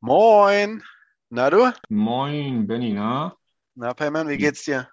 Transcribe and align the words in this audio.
Moin. 0.00 0.82
Na 1.30 1.50
du? 1.50 1.72
Moin, 1.90 2.66
Benny, 2.66 2.92
na? 2.92 3.36
Na, 3.74 3.94
Payman, 3.94 4.28
wie 4.28 4.38
geht's 4.38 4.64
dir? 4.64 4.88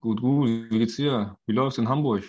Gut, 0.00 0.20
gut. 0.20 0.48
Wie 0.70 0.78
geht's 0.78 0.96
dir? 0.96 1.36
Wie 1.46 1.52
läuft's 1.52 1.78
in 1.78 1.88
Hamburg? 1.88 2.24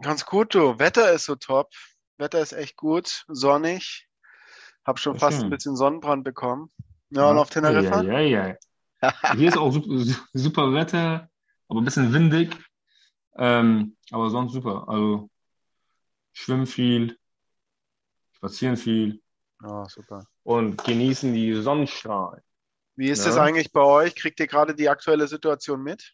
Ganz 0.00 0.24
gut, 0.24 0.54
du. 0.54 0.78
Wetter 0.78 1.12
ist 1.12 1.24
so 1.26 1.36
top. 1.36 1.70
Wetter 2.16 2.40
ist 2.40 2.52
echt 2.52 2.76
gut, 2.76 3.24
sonnig. 3.28 4.08
Hab 4.84 4.98
schon 4.98 5.14
Sehr 5.14 5.20
fast 5.20 5.38
ein 5.40 5.42
schön. 5.42 5.50
bisschen 5.50 5.76
Sonnenbrand 5.76 6.24
bekommen. 6.24 6.70
Ja, 7.10 7.30
und 7.30 7.36
Ja, 7.36 7.40
auf 7.42 7.50
ja, 7.50 7.50
Teneriffa? 7.50 8.02
ja, 8.02 8.20
ja. 8.20 8.56
Hier 9.36 9.48
ist 9.48 9.56
auch 9.56 9.70
super, 9.70 9.88
super 10.32 10.72
Wetter, 10.72 11.28
aber 11.68 11.80
ein 11.80 11.84
bisschen 11.84 12.12
windig. 12.12 12.56
Ähm, 13.36 13.96
aber 14.10 14.30
sonst 14.30 14.52
super. 14.52 14.88
Also 14.88 15.30
schwimmen 16.32 16.66
viel, 16.66 17.18
spazieren 18.32 18.76
viel 18.76 19.20
Ja, 19.62 19.86
super. 19.88 20.24
und 20.44 20.82
genießen 20.84 21.32
die 21.32 21.54
Sonnenstrahlen. 21.54 22.42
Wie 22.96 23.10
ist 23.10 23.26
es 23.26 23.36
Ne? 23.36 23.42
eigentlich 23.42 23.72
bei 23.72 23.82
euch? 23.82 24.14
Kriegt 24.14 24.40
ihr 24.40 24.46
gerade 24.46 24.74
die 24.74 24.88
aktuelle 24.88 25.26
Situation 25.28 25.82
mit? 25.82 26.12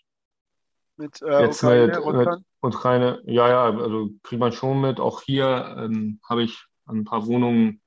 Mit 0.97 1.21
äh, 1.23 1.43
Jetzt 1.43 1.63
Ukraine, 1.63 2.01
mit, 2.01 2.27
mit? 2.27 2.39
Ukraine, 2.61 3.23
ja, 3.27 3.49
ja, 3.49 3.65
also 3.65 4.11
kriegt 4.23 4.41
man 4.41 4.53
schon 4.53 4.81
mit. 4.81 5.01
Auch 5.01 5.23
hier 5.23 5.77
ähm, 5.79 6.21
habe 6.29 6.43
ich 6.45 6.65
an 6.87 6.99
ein 6.99 7.05
paar 7.05 7.27
Wohnungen 7.27 7.81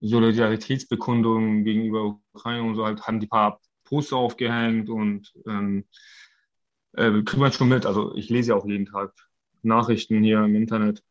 Solidaritätsbekundungen 0.00 1.64
gegenüber 1.64 2.18
Ukraine 2.32 2.62
und 2.62 2.74
so 2.74 2.84
halt, 2.84 3.06
haben 3.06 3.20
die 3.20 3.26
paar 3.26 3.60
Poster 3.84 4.16
aufgehängt 4.16 4.88
und 4.88 5.32
ähm, 5.46 5.84
äh, 6.92 7.10
kriegt 7.22 7.36
man 7.36 7.52
schon 7.52 7.68
mit. 7.68 7.86
Also 7.86 8.14
ich 8.14 8.28
lese 8.30 8.50
ja 8.50 8.56
auch 8.56 8.66
jeden 8.66 8.86
Tag 8.86 9.12
Nachrichten 9.62 10.22
hier 10.22 10.42
im 10.44 10.54
Internet. 10.56 11.02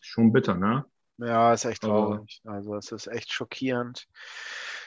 Schon 0.00 0.32
bitter, 0.32 0.54
ne? 0.54 0.84
Ja, 1.18 1.52
ist 1.52 1.64
echt 1.64 1.82
Aber 1.82 1.88
traurig. 1.88 2.40
Also 2.44 2.76
es 2.76 2.90
ist 2.92 3.06
echt 3.06 3.32
schockierend. 3.32 4.06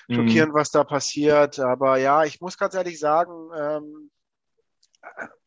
mh, 0.07 0.15
Schockierend, 0.15 0.53
was 0.53 0.71
da 0.71 0.83
passiert. 0.83 1.59
Aber 1.59 1.97
ja, 1.97 2.23
ich 2.25 2.41
muss 2.41 2.57
ganz 2.57 2.73
ehrlich 2.75 2.99
sagen, 2.99 3.49
ähm, 3.57 4.11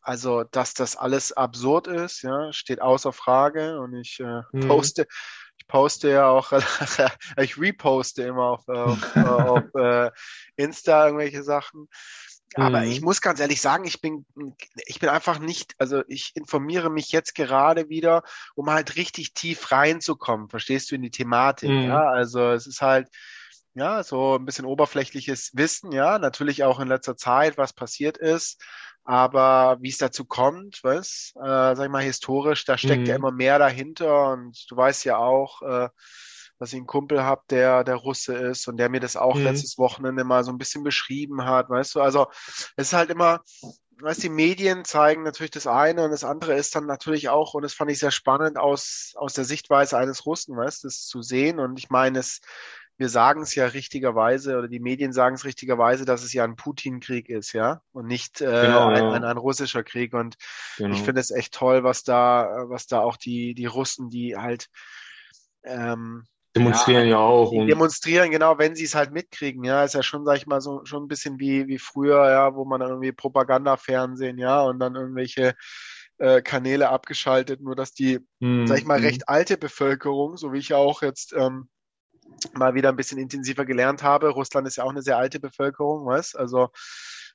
Also, 0.02 0.44
dass 0.44 0.74
das 0.74 0.96
alles 0.96 1.32
absurd 1.32 1.86
ist, 1.86 2.22
ja, 2.22 2.52
steht 2.52 2.80
außer 2.80 3.12
Frage. 3.12 3.78
Und 3.80 3.94
ich 3.94 4.18
äh, 4.20 4.42
mh, 4.52 4.60
poste, 4.60 5.06
ich 5.58 5.66
poste 5.66 6.08
ja 6.10 6.28
auch, 6.28 6.52
ich 7.38 7.58
reposte 7.58 8.22
immer 8.22 8.44
auf, 8.44 8.68
auf, 8.68 9.16
auf 9.16 9.74
äh, 9.74 10.10
Insta 10.56 11.06
irgendwelche 11.06 11.42
Sachen. 11.42 11.88
Aber 12.56 12.84
ich 12.86 13.00
mh, 13.00 13.02
muss 13.02 13.20
ganz 13.20 13.40
ehrlich 13.40 13.60
sagen, 13.60 13.84
ich 13.84 14.00
bin, 14.00 14.26
ich 14.86 14.98
bin 14.98 15.08
einfach 15.08 15.38
nicht, 15.38 15.74
also 15.78 16.02
ich 16.08 16.32
informiere 16.34 16.90
mich 16.90 17.12
jetzt 17.12 17.34
gerade 17.34 17.88
wieder, 17.88 18.22
um 18.56 18.70
halt 18.70 18.96
richtig 18.96 19.34
tief 19.34 19.70
reinzukommen, 19.70 20.48
verstehst 20.48 20.90
du, 20.90 20.96
in 20.96 21.02
die 21.02 21.10
Thematik, 21.10 21.80
mh, 21.84 21.84
ja. 21.84 22.08
Also 22.10 22.50
es 22.52 22.66
ist 22.66 22.82
halt, 22.82 23.08
ja, 23.74 24.02
so 24.02 24.36
ein 24.36 24.44
bisschen 24.44 24.64
oberflächliches 24.66 25.50
Wissen, 25.54 25.92
ja, 25.92 26.18
natürlich 26.18 26.64
auch 26.64 26.80
in 26.80 26.88
letzter 26.88 27.16
Zeit, 27.16 27.56
was 27.56 27.72
passiert 27.72 28.18
ist. 28.18 28.60
Aber 29.04 29.78
wie 29.80 29.88
es 29.90 29.98
dazu 29.98 30.24
kommt, 30.24 30.80
was, 30.82 31.32
äh, 31.36 31.74
sag 31.76 31.84
ich 31.84 31.90
mal, 31.90 32.02
historisch, 32.02 32.64
da 32.64 32.76
steckt 32.76 33.08
ja 33.08 33.14
mh, 33.14 33.16
immer 33.16 33.32
mehr 33.32 33.58
dahinter. 33.58 34.32
Und 34.32 34.66
du 34.70 34.76
weißt 34.76 35.04
ja 35.04 35.16
auch, 35.18 35.62
äh, 35.62 35.88
dass 36.60 36.72
ich 36.72 36.76
einen 36.76 36.86
Kumpel 36.86 37.24
habe, 37.24 37.42
der 37.50 37.82
der 37.82 37.96
Russe 37.96 38.34
ist 38.34 38.68
und 38.68 38.76
der 38.76 38.88
mir 38.88 39.00
das 39.00 39.16
auch 39.16 39.34
mh, 39.34 39.42
letztes 39.42 39.78
Wochenende 39.78 40.22
mal 40.22 40.44
so 40.44 40.52
ein 40.52 40.58
bisschen 40.58 40.84
beschrieben 40.84 41.44
hat, 41.44 41.68
weißt 41.70 41.96
du? 41.96 42.00
Also 42.00 42.28
es 42.76 42.88
ist 42.88 42.92
halt 42.92 43.10
immer, 43.10 43.40
weißt 44.00 44.18
du, 44.18 44.22
die 44.28 44.34
Medien 44.34 44.84
zeigen 44.84 45.24
natürlich 45.24 45.50
das 45.50 45.66
eine 45.66 46.04
und 46.04 46.12
das 46.12 46.22
andere 46.22 46.54
ist 46.54 46.76
dann 46.76 46.86
natürlich 46.86 47.28
auch, 47.28 47.54
und 47.54 47.62
das 47.62 47.74
fand 47.74 47.90
ich 47.90 47.98
sehr 47.98 48.12
spannend 48.12 48.58
aus, 48.58 49.14
aus 49.16 49.32
der 49.32 49.44
Sichtweise 49.44 49.98
eines 49.98 50.26
Russen, 50.26 50.56
weißt 50.56 50.84
du, 50.84 50.88
das 50.88 51.06
zu 51.06 51.22
sehen. 51.22 51.58
Und 51.58 51.78
ich 51.78 51.90
meine, 51.90 52.20
es 52.20 52.40
wir 53.00 53.08
sagen 53.08 53.40
es 53.40 53.54
ja 53.54 53.64
richtigerweise 53.64 54.58
oder 54.58 54.68
die 54.68 54.78
Medien 54.78 55.14
sagen 55.14 55.34
es 55.34 55.46
richtigerweise, 55.46 56.04
dass 56.04 56.22
es 56.22 56.34
ja 56.34 56.44
ein 56.44 56.56
Putin-Krieg 56.56 57.30
ist, 57.30 57.54
ja, 57.54 57.80
und 57.92 58.06
nicht 58.06 58.42
äh, 58.42 58.44
genau, 58.44 58.88
ein, 58.88 59.02
ein, 59.02 59.24
ein 59.24 59.38
russischer 59.38 59.82
Krieg. 59.82 60.12
Und 60.12 60.36
ich 60.72 60.76
genau. 60.84 60.96
finde 60.96 61.22
es 61.22 61.30
echt 61.30 61.54
toll, 61.54 61.82
was 61.82 62.02
da, 62.02 62.66
was 62.68 62.86
da 62.86 63.00
auch 63.00 63.16
die, 63.16 63.54
die 63.54 63.64
Russen, 63.64 64.10
die 64.10 64.36
halt, 64.36 64.68
ähm, 65.64 66.26
Demonstrieren 66.56 67.06
ja 67.06 67.18
auch 67.18 67.50
die 67.50 67.58
und 67.58 67.66
demonstrieren, 67.68 68.30
genau, 68.30 68.58
wenn 68.58 68.74
sie 68.74 68.84
es 68.84 68.94
halt 68.94 69.12
mitkriegen, 69.12 69.62
ja, 69.62 69.84
ist 69.84 69.94
ja 69.94 70.02
schon, 70.02 70.24
sag 70.24 70.36
ich 70.36 70.46
mal, 70.46 70.60
so 70.60 70.84
schon 70.84 71.04
ein 71.04 71.08
bisschen 71.08 71.38
wie, 71.38 71.68
wie 71.68 71.78
früher, 71.78 72.28
ja, 72.28 72.54
wo 72.56 72.64
man 72.64 72.80
dann 72.80 72.90
irgendwie 72.90 73.12
Propagandafernsehen, 73.12 74.36
ja, 74.36 74.62
und 74.62 74.80
dann 74.80 74.96
irgendwelche 74.96 75.54
äh, 76.18 76.42
Kanäle 76.42 76.88
abgeschaltet, 76.88 77.60
nur 77.60 77.76
dass 77.76 77.92
die, 77.92 78.18
sag 78.40 78.78
ich 78.78 78.84
mal, 78.84 78.98
mh, 78.98 79.06
recht 79.06 79.28
alte 79.28 79.56
Bevölkerung, 79.56 80.36
so 80.36 80.52
wie 80.52 80.58
ich 80.58 80.70
ja 80.70 80.76
auch 80.76 81.02
jetzt 81.02 81.32
ähm, 81.34 81.68
mal 82.54 82.74
wieder 82.74 82.88
ein 82.88 82.96
bisschen 82.96 83.18
intensiver 83.18 83.64
gelernt 83.64 84.02
habe. 84.02 84.30
Russland 84.30 84.66
ist 84.66 84.76
ja 84.76 84.84
auch 84.84 84.90
eine 84.90 85.02
sehr 85.02 85.18
alte 85.18 85.40
Bevölkerung, 85.40 86.06
was? 86.06 86.34
Also 86.34 86.68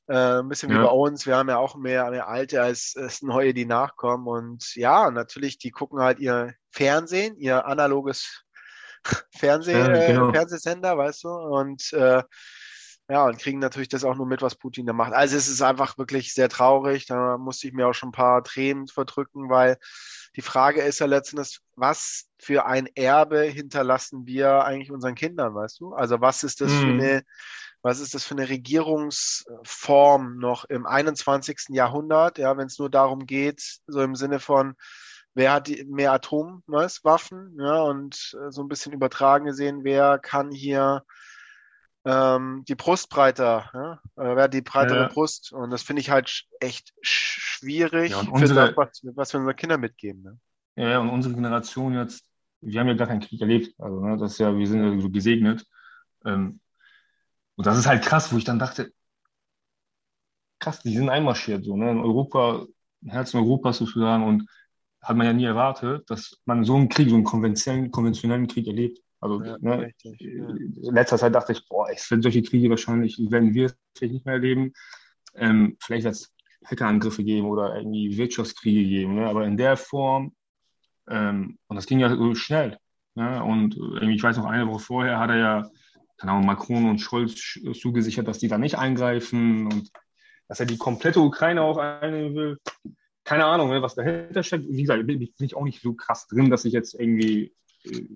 äh, 0.07 0.39
ein 0.39 0.49
bisschen 0.49 0.69
wie 0.69 0.75
bei 0.75 0.83
ja, 0.83 0.89
uns. 0.89 1.25
Wir 1.25 1.37
haben 1.37 1.49
ja 1.49 1.57
auch 1.57 1.75
mehr, 1.75 2.09
mehr 2.11 2.27
Alte 2.27 2.61
als, 2.61 2.95
als 2.97 3.21
Neue, 3.21 3.53
die 3.53 3.65
nachkommen. 3.65 4.27
Und 4.27 4.75
ja, 4.75 5.09
natürlich, 5.09 5.57
die 5.57 5.71
gucken 5.71 5.99
halt 5.99 6.19
ihr 6.19 6.53
Fernsehen, 6.71 7.37
ihr 7.37 7.65
analoges 7.65 8.44
Fernseh, 9.31 9.71
ja, 9.73 9.87
äh, 9.87 10.07
genau. 10.07 10.31
Fernsehsender, 10.31 10.97
weißt 10.97 11.23
du? 11.23 11.29
Und 11.29 11.93
äh, 11.93 12.23
ja, 13.07 13.25
und 13.25 13.37
kriegen 13.37 13.59
natürlich 13.59 13.89
das 13.89 14.03
auch 14.03 14.15
nur 14.15 14.25
mit, 14.25 14.41
was 14.41 14.55
Putin 14.55 14.87
da 14.87 14.93
macht. 14.93 15.13
Also 15.13 15.37
es 15.37 15.47
ist 15.47 15.61
einfach 15.61 15.99
wirklich 15.99 16.33
sehr 16.33 16.49
traurig. 16.49 17.05
Da 17.05 17.37
musste 17.37 17.67
ich 17.67 17.73
mir 17.73 17.87
auch 17.87 17.93
schon 17.93 18.09
ein 18.09 18.13
paar 18.13 18.43
Tränen 18.43 18.87
verdrücken, 18.87 19.47
weil 19.47 19.77
die 20.35 20.41
Frage 20.41 20.81
ist 20.81 20.97
ja 20.99 21.05
letztendlich, 21.05 21.59
was 21.75 22.25
für 22.39 22.65
ein 22.65 22.87
Erbe 22.95 23.43
hinterlassen 23.43 24.25
wir 24.25 24.63
eigentlich 24.63 24.91
unseren 24.91 25.13
Kindern, 25.13 25.53
weißt 25.53 25.79
du? 25.81 25.93
Also 25.93 26.19
was 26.19 26.43
ist 26.43 26.61
das 26.61 26.73
für 26.73 26.87
Mh, 26.87 27.03
eine, 27.03 27.23
was 27.83 27.99
ist 27.99 28.15
das 28.15 28.23
für 28.23 28.33
eine 28.33 28.49
Regierungsform 28.49 30.37
noch 30.37 30.65
im 30.65 30.87
einundzwanzigsten 30.87 31.75
Jahrhundert, 31.75 32.39
ja, 32.39 32.57
wenn 32.57 32.65
es 32.65 32.79
nur 32.79 32.89
darum 32.89 33.27
geht, 33.27 33.81
so 33.85 34.01
im 34.01 34.15
Sinne 34.15 34.39
von, 34.39 34.73
wer 35.35 35.53
hat 35.53 35.67
die, 35.67 35.83
mehr 35.85 36.13
Atomwaffen, 36.13 37.55
ja, 37.59 37.81
und 37.83 38.35
äh, 38.41 38.51
so 38.51 38.63
ein 38.63 38.67
bisschen 38.67 38.93
übertragen 38.93 39.45
gesehen, 39.45 39.83
wer 39.83 40.17
kann 40.17 40.49
hier 40.49 41.03
ähm, 42.05 42.63
die 42.67 42.75
Brust 42.75 43.09
breiter, 43.09 43.69
ja? 43.73 43.93
Äh, 44.15 44.35
wer 44.35 44.43
hat 44.43 44.53
die 44.53 44.61
breitere 44.61 45.03
ja, 45.03 45.07
Brust? 45.07 45.51
Und 45.51 45.71
das 45.71 45.83
finde 45.83 46.01
ich 46.01 46.09
halt 46.09 46.45
echt 46.59 46.89
ja, 46.89 46.95
und 46.97 47.05
schwierig 47.05 48.13
für 48.13 48.25
das, 48.25 48.27
unsere, 48.27 48.77
was, 48.77 49.01
was 49.15 49.33
wir 49.33 49.39
unseren 49.39 49.55
Kindern 49.55 49.81
mitgeben. 49.81 50.23
Ne? 50.23 50.39
Ja, 50.75 50.89
ja, 50.89 50.99
und 50.99 51.09
unsere 51.09 51.33
Generation 51.33 51.95
jetzt, 51.95 52.25
wir 52.61 52.79
haben 52.79 52.87
ja 52.87 52.93
gar 52.93 53.07
keinen 53.07 53.21
Krieg 53.21 53.41
erlebt. 53.41 53.73
Also, 53.79 54.05
ne, 54.05 54.17
das 54.17 54.33
ist 54.33 54.37
ja, 54.39 54.55
wir 54.55 54.67
sind 54.67 54.83
ja 54.83 54.99
so 55.01 55.09
gesegnet. 55.09 55.65
Ähm, 56.25 56.59
und 57.55 57.65
das 57.65 57.77
ist 57.77 57.87
halt 57.87 58.03
krass, 58.03 58.31
wo 58.31 58.37
ich 58.37 58.43
dann 58.43 58.59
dachte, 58.59 58.91
krass, 60.59 60.81
die 60.81 60.95
sind 60.95 61.09
einmarschiert, 61.09 61.65
so, 61.65 61.75
ne, 61.75 61.91
in 61.91 61.99
Europa, 61.99 62.65
im 63.01 63.09
Herzen 63.09 63.37
Europas 63.37 63.77
sozusagen, 63.77 64.25
und 64.25 64.47
hat 65.05 65.15
man 65.17 65.27
ja 65.27 65.33
nie 65.33 65.45
erwartet, 65.45 66.09
dass 66.09 66.41
man 66.45 66.63
so 66.63 66.75
einen 66.75 66.89
Krieg, 66.89 67.09
so 67.09 67.15
einen 67.15 67.23
konventionellen, 67.23 67.91
konventionellen 67.91 68.47
Krieg 68.47 68.67
erlebt. 68.67 68.99
Also, 69.21 69.41
Ja, 69.43 69.57
ne, 69.59 69.79
richtig. 69.87 70.19
Ja. 70.19 70.49
in 70.49 70.93
letzter 70.93 71.17
Zeit 71.17 71.33
dachte 71.33 71.53
ich, 71.53 71.67
boah, 71.67 71.89
ich 71.91 71.99
finde 71.99 72.23
solche 72.23 72.43
Kriege 72.43 72.69
wahrscheinlich, 72.69 73.17
werden 73.31 73.53
wir 73.53 73.71
vielleicht 73.95 74.13
nicht 74.13 74.25
mehr 74.25 74.35
erleben. 74.35 74.73
Ähm, 75.35 75.77
vielleicht 75.81 76.05
als 76.07 76.33
Hackerangriffe 76.65 77.23
geben 77.23 77.47
oder 77.47 77.75
irgendwie 77.75 78.17
Wirtschaftskriege 78.17 78.83
geben, 78.87 79.15
ne, 79.15 79.27
aber 79.27 79.45
in 79.45 79.57
der 79.57 79.77
Form, 79.77 80.33
ähm, 81.09 81.57
und 81.67 81.75
das 81.75 81.85
ging 81.85 81.99
ja 81.99 82.09
so 82.15 82.33
schnell. 82.35 82.77
Ne? 83.15 83.43
Und 83.43 83.77
ich 84.01 84.23
weiß 84.23 84.37
noch, 84.37 84.45
eine 84.45 84.67
Woche 84.67 84.79
vorher 84.79 85.19
hat 85.19 85.29
er 85.29 85.37
ja, 85.37 85.69
keine 86.17 86.31
Ahnung, 86.31 86.45
Macron 86.45 86.89
und 86.89 86.99
Scholz 86.99 87.33
sch- 87.33 87.79
zugesichert, 87.79 88.27
dass 88.27 88.39
die 88.39 88.47
da 88.47 88.57
nicht 88.57 88.77
eingreifen 88.77 89.65
und 89.67 89.91
dass 90.47 90.59
er 90.59 90.65
die 90.65 90.77
komplette 90.77 91.19
Ukraine 91.21 91.61
auch 91.61 91.77
einnehmen 91.77 92.35
will. 92.35 92.57
Keine 93.25 93.45
Ahnung, 93.45 93.69
ne, 93.69 93.81
was 93.81 93.95
dahinter 93.95 94.43
steckt. 94.43 94.65
Wie 94.69 94.81
gesagt, 94.81 95.05
bin 95.05 95.19
bin 95.19 95.29
ich 95.39 95.55
auch 95.55 95.65
nicht 95.65 95.81
so 95.81 95.93
krass 95.93 96.27
drin, 96.27 96.49
dass 96.49 96.63
ich 96.63 96.71
jetzt 96.73 96.93
irgendwie 96.93 97.53
äh, 97.83 98.07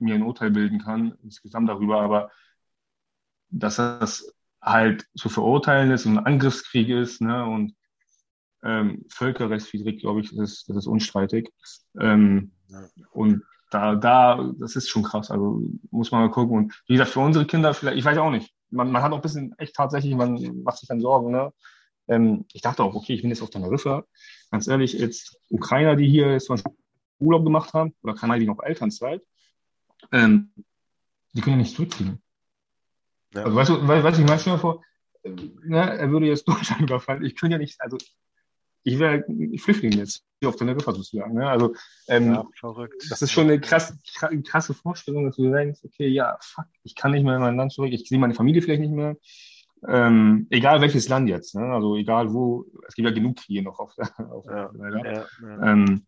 mir 0.00 0.16
ein 0.16 0.22
Urteil 0.22 0.50
bilden 0.50 0.80
kann, 0.80 1.14
insgesamt 1.22 1.68
darüber, 1.68 2.00
aber 2.00 2.30
dass 3.50 3.76
das 3.76 4.34
halt 4.60 5.06
zu 5.14 5.28
verurteilen 5.28 5.90
ist 5.90 6.06
und 6.06 6.18
ein 6.18 6.26
Angriffskrieg 6.26 6.88
ist, 6.88 7.20
ne, 7.20 7.44
und 7.44 7.74
ähm, 8.62 9.04
völkerrechtswidrig, 9.08 10.00
glaube 10.00 10.20
ich, 10.20 10.30
das 10.30 10.38
ist, 10.38 10.68
das 10.68 10.76
ist 10.78 10.86
unstreitig. 10.86 11.50
Ähm, 11.98 12.52
Ja. 12.68 12.84
und 13.12 13.42
da, 13.70 13.94
da, 13.94 14.52
das 14.58 14.74
ist 14.76 14.88
schon 14.88 15.02
krass. 15.04 15.30
Also 15.30 15.62
muss 15.90 16.10
man 16.10 16.22
mal 16.22 16.30
gucken. 16.30 16.56
Und 16.56 16.82
wie 16.86 16.94
gesagt, 16.94 17.10
für 17.10 17.20
unsere 17.20 17.46
Kinder 17.46 17.72
vielleicht, 17.72 17.98
ich 17.98 18.04
weiß 18.04 18.18
auch 18.18 18.30
nicht. 18.30 18.52
Man, 18.70 18.90
man 18.90 19.02
hat 19.02 19.12
auch 19.12 19.16
ein 19.16 19.22
bisschen 19.22 19.54
echt 19.58 19.74
tatsächlich, 19.76 20.14
man 20.14 20.62
macht 20.64 20.78
sich 20.78 20.88
dann 20.88 21.00
Sorgen, 21.00 21.30
ne? 21.30 21.52
Ähm, 22.10 22.44
ich 22.52 22.60
dachte 22.60 22.82
auch, 22.82 22.94
okay, 22.94 23.14
ich 23.14 23.22
bin 23.22 23.30
jetzt 23.30 23.40
auf 23.40 23.50
Teneriffa. 23.50 24.04
Ganz 24.50 24.66
ehrlich, 24.66 24.92
jetzt 24.94 25.38
Ukrainer, 25.48 25.96
die 25.96 26.08
hier 26.08 26.32
jetzt 26.32 26.46
zum 26.46 26.54
Beispiel 26.56 26.74
Urlaub 27.20 27.44
gemacht 27.44 27.72
haben, 27.72 27.94
oder 28.02 28.14
Kanal, 28.14 28.40
die 28.40 28.46
noch 28.46 28.62
Elternzeit, 28.62 29.22
ähm, 30.10 30.52
die 31.32 31.40
können 31.40 31.56
ja 31.56 31.62
nicht 31.62 31.76
zurückfliegen. 31.76 32.20
Ja. 33.32 33.44
Also 33.44 33.56
weißt 33.56 33.70
du, 33.70 33.88
weißt, 33.88 34.04
weißt 34.04 34.18
ich 34.18 34.26
meine, 34.26 34.40
stell 34.40 34.54
dir 34.54 34.58
vor, 34.58 34.82
äh, 35.22 35.30
er 35.70 36.10
würde 36.10 36.26
jetzt 36.26 36.44
Deutschland 36.48 36.82
überfallen. 36.82 37.24
Ich 37.24 37.36
könnte 37.36 37.54
ja 37.54 37.58
nicht, 37.58 37.80
also 37.80 37.96
ich 38.82 38.98
wäre 38.98 39.24
Flüchtling 39.58 39.92
jetzt 39.92 40.24
hier 40.40 40.48
auf 40.48 40.56
Teneriffa 40.56 40.92
sozusagen. 40.92 41.34
Ne? 41.34 41.48
Also 41.48 41.74
ähm, 42.08 42.32
ja, 42.32 42.46
verrückt. 42.58 43.06
das 43.10 43.22
ist 43.22 43.30
schon 43.30 43.44
eine 43.44 43.60
krasse, 43.60 43.98
krasse 44.44 44.74
Vorstellung, 44.74 45.26
dass 45.26 45.36
du 45.36 45.50
denkst, 45.52 45.80
okay, 45.84 46.08
ja, 46.08 46.38
fuck, 46.40 46.64
ich 46.82 46.94
kann 46.94 47.12
nicht 47.12 47.24
mehr 47.24 47.36
in 47.36 47.42
mein 47.42 47.56
Land 47.56 47.72
zurück, 47.72 47.92
ich 47.92 48.08
sehe 48.08 48.18
meine 48.18 48.34
Familie 48.34 48.62
vielleicht 48.62 48.80
nicht 48.80 48.92
mehr. 48.92 49.16
Ähm, 49.88 50.46
egal 50.50 50.80
welches 50.80 51.08
Land 51.08 51.28
jetzt, 51.28 51.54
ne? 51.54 51.62
also 51.72 51.96
egal 51.96 52.32
wo, 52.32 52.66
es 52.86 52.94
gibt 52.94 53.08
ja 53.08 53.14
genug 53.14 53.36
Kriege 53.36 53.62
noch 53.62 53.78
auf 53.78 53.94
der, 53.94 54.10
auf 54.30 54.44
der 54.44 54.70
ja, 54.78 55.12
ja. 55.12 55.72
Ähm, 55.72 56.06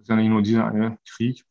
ist 0.00 0.08
ja 0.08 0.16
nicht 0.16 0.28
nur 0.28 0.42
dieser 0.42 0.66
eine 0.66 0.98
Krieg. 1.06 1.44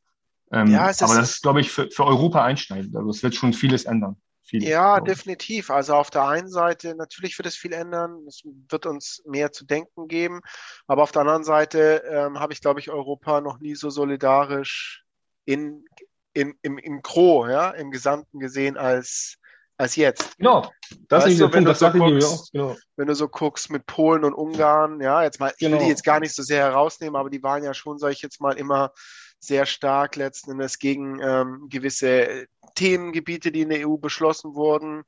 Ähm, 0.51 0.67
ja, 0.67 0.81
aber 0.81 1.15
das 1.15 1.31
ist, 1.31 1.41
glaube 1.41 1.61
ich, 1.61 1.71
für, 1.71 1.89
für 1.91 2.05
Europa 2.05 2.43
einschneidend. 2.43 2.95
Also 2.95 3.09
es 3.09 3.21
wird 3.21 3.35
schon 3.35 3.53
vieles 3.53 3.85
ändern. 3.85 4.17
Vieles, 4.41 4.67
ja, 4.67 4.99
definitiv. 4.99 5.69
Also 5.69 5.93
auf 5.93 6.09
der 6.09 6.27
einen 6.27 6.49
Seite, 6.49 6.95
natürlich 6.95 7.37
wird 7.37 7.45
es 7.45 7.55
viel 7.55 7.73
ändern. 7.73 8.25
Es 8.27 8.41
wird 8.43 8.87
uns 8.87 9.21
mehr 9.27 9.51
zu 9.51 9.63
denken 9.63 10.07
geben. 10.07 10.41
Aber 10.87 11.03
auf 11.03 11.11
der 11.11 11.21
anderen 11.21 11.43
Seite 11.43 12.03
ähm, 12.09 12.39
habe 12.39 12.53
ich, 12.53 12.61
glaube 12.61 12.79
ich, 12.79 12.89
Europa 12.89 13.41
noch 13.41 13.59
nie 13.59 13.75
so 13.75 13.91
solidarisch 13.91 15.05
in, 15.45 15.85
in, 16.33 16.55
im, 16.63 16.79
im 16.79 17.01
Gro, 17.03 17.47
ja, 17.47 17.69
im 17.69 17.91
Gesamten 17.91 18.39
gesehen 18.39 18.75
als, 18.75 19.38
als 19.79 19.95
jetzt. 19.95 20.37
Genau, 20.37 20.69
das 21.07 21.23
weißt 21.23 21.33
ist 21.33 21.39
der 21.41 21.47
Punkt, 21.47 21.69
das 21.69 21.79
so 21.79 21.89
guckst. 21.89 22.51
Genau. 22.51 22.75
Wenn 22.97 23.07
du 23.07 23.15
so 23.15 23.29
guckst 23.29 23.71
mit 23.71 23.85
Polen 23.85 24.25
und 24.25 24.33
Ungarn, 24.33 24.99
ja, 25.01 25.23
jetzt 25.23 25.39
mal, 25.39 25.53
genau. 25.57 25.57
ich 25.57 25.61
will 25.61 25.71
die 25.71 25.77
genau. 25.77 25.89
jetzt 25.89 26.03
gar 26.03 26.19
nicht 26.19 26.35
so 26.35 26.43
sehr 26.43 26.65
herausnehmen, 26.65 27.15
aber 27.15 27.29
die 27.29 27.41
waren 27.41 27.63
ja 27.63 27.73
schon, 27.73 27.97
sage 27.97 28.13
ich 28.13 28.21
jetzt 28.21 28.41
mal, 28.41 28.57
immer 28.57 28.91
sehr 29.39 29.65
stark 29.65 30.17
letzten 30.17 30.51
Endes 30.51 30.79
gegen 30.79 31.19
ähm, 31.21 31.67
gewisse 31.69 32.45
Themengebiete, 32.75 33.53
die 33.53 33.61
in 33.61 33.69
der 33.69 33.87
EU 33.87 33.95
beschlossen 33.95 34.53
wurden 34.53 35.03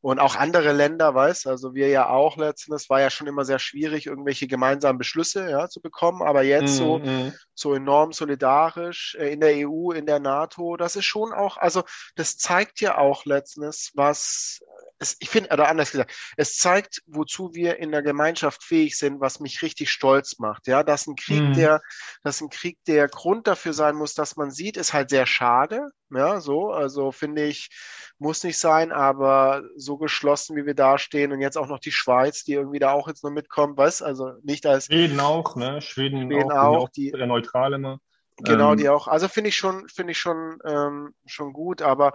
und 0.00 0.18
auch 0.18 0.36
andere 0.36 0.72
Länder, 0.72 1.14
weiß, 1.14 1.46
also 1.46 1.74
wir 1.74 1.88
ja 1.88 2.08
auch 2.08 2.36
letzten 2.36 2.72
Endes 2.72 2.88
war 2.90 3.00
ja 3.00 3.10
schon 3.10 3.26
immer 3.26 3.44
sehr 3.44 3.58
schwierig, 3.58 4.06
irgendwelche 4.06 4.46
gemeinsamen 4.46 4.98
Beschlüsse 4.98 5.50
ja, 5.50 5.68
zu 5.68 5.80
bekommen, 5.80 6.22
aber 6.22 6.42
jetzt 6.42 6.74
mm, 6.74 6.76
so, 6.76 6.98
mm. 6.98 7.32
so 7.54 7.74
enorm 7.74 8.12
solidarisch 8.12 9.16
äh, 9.18 9.32
in 9.32 9.40
der 9.40 9.68
EU, 9.68 9.92
in 9.92 10.06
der 10.06 10.20
NATO, 10.20 10.76
das 10.76 10.96
ist 10.96 11.06
schon 11.06 11.32
auch, 11.32 11.56
also 11.56 11.82
das 12.14 12.36
zeigt 12.36 12.80
ja 12.80 12.98
auch 12.98 13.24
letzten 13.24 13.62
Endes, 13.62 13.90
was 13.94 14.60
es, 14.98 15.16
ich 15.20 15.28
finde, 15.28 15.50
oder 15.50 15.68
anders 15.68 15.90
gesagt, 15.90 16.14
es 16.36 16.56
zeigt, 16.56 17.02
wozu 17.06 17.54
wir 17.54 17.78
in 17.78 17.92
der 17.92 18.02
Gemeinschaft 18.02 18.64
fähig 18.64 18.98
sind, 18.98 19.20
was 19.20 19.40
mich 19.40 19.62
richtig 19.62 19.90
stolz 19.90 20.38
macht. 20.38 20.66
Ja, 20.66 20.82
dass 20.82 21.06
ein 21.06 21.16
Krieg, 21.16 21.42
mhm. 21.42 21.54
der, 21.54 21.82
dass 22.22 22.40
ein 22.40 22.48
Krieg 22.48 22.78
der 22.86 23.08
Grund 23.08 23.46
dafür 23.46 23.72
sein 23.72 23.96
muss, 23.96 24.14
dass 24.14 24.36
man 24.36 24.50
sieht, 24.50 24.76
ist 24.76 24.92
halt 24.92 25.10
sehr 25.10 25.26
schade. 25.26 25.90
Ja, 26.10 26.40
so, 26.40 26.70
also 26.70 27.10
finde 27.10 27.44
ich, 27.44 27.68
muss 28.18 28.44
nicht 28.44 28.58
sein, 28.58 28.92
aber 28.92 29.62
so 29.76 29.98
geschlossen, 29.98 30.56
wie 30.56 30.66
wir 30.66 30.74
da 30.74 30.98
stehen 30.98 31.32
und 31.32 31.40
jetzt 31.40 31.58
auch 31.58 31.68
noch 31.68 31.78
die 31.78 31.92
Schweiz, 31.92 32.44
die 32.44 32.54
irgendwie 32.54 32.78
da 32.78 32.92
auch 32.92 33.08
jetzt 33.08 33.24
noch 33.24 33.30
mitkommt, 33.30 33.76
was? 33.76 34.02
Also 34.02 34.32
nicht 34.42 34.66
als. 34.66 34.86
Schweden 34.86 35.20
auch, 35.20 35.56
ne? 35.56 35.80
Schweden, 35.82 36.30
Schweden 36.30 36.52
auch, 36.52 36.76
auch, 36.76 36.88
die, 36.88 37.10
neutral 37.10 37.74
immer. 37.74 37.98
Genau, 38.38 38.72
ähm, 38.72 38.78
die 38.78 38.88
auch. 38.88 39.08
Also 39.08 39.28
finde 39.28 39.48
ich 39.48 39.56
schon, 39.56 39.88
finde 39.88 40.12
ich 40.12 40.18
schon, 40.18 40.58
ähm, 40.64 41.14
schon 41.26 41.52
gut, 41.52 41.82
aber 41.82 42.14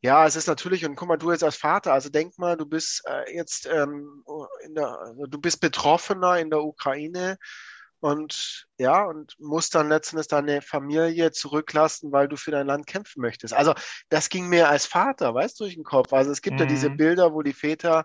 ja, 0.00 0.26
es 0.26 0.36
ist 0.36 0.46
natürlich, 0.46 0.84
und 0.84 0.94
guck 0.94 1.08
mal, 1.08 1.16
du 1.16 1.32
jetzt 1.32 1.42
als 1.42 1.56
Vater, 1.56 1.92
also 1.92 2.08
denk 2.08 2.38
mal, 2.38 2.56
du 2.56 2.66
bist 2.66 3.02
äh, 3.06 3.34
jetzt 3.34 3.66
ähm, 3.66 4.22
in 4.64 4.74
der, 4.74 5.14
du 5.28 5.40
bist 5.40 5.60
Betroffener 5.60 6.38
in 6.38 6.50
der 6.50 6.62
Ukraine 6.62 7.36
und 8.00 8.66
ja, 8.78 9.04
und 9.04 9.34
musst 9.38 9.74
dann 9.74 9.88
letztendlich 9.88 10.28
deine 10.28 10.62
Familie 10.62 11.32
zurücklassen, 11.32 12.12
weil 12.12 12.28
du 12.28 12.36
für 12.36 12.50
dein 12.50 12.66
Land 12.66 12.86
kämpfen 12.86 13.20
möchtest. 13.20 13.54
Also 13.54 13.74
das 14.08 14.28
ging 14.28 14.48
mir 14.48 14.68
als 14.68 14.86
Vater, 14.86 15.34
weißt 15.34 15.58
du, 15.58 15.64
durch 15.64 15.74
den 15.74 15.84
Kopf. 15.84 16.12
Also 16.12 16.30
es 16.30 16.42
gibt 16.42 16.54
mhm. 16.54 16.60
ja 16.60 16.66
diese 16.66 16.90
mhm. 16.90 16.96
Bilder, 16.96 17.34
wo 17.34 17.42
die 17.42 17.52
Väter, 17.52 18.04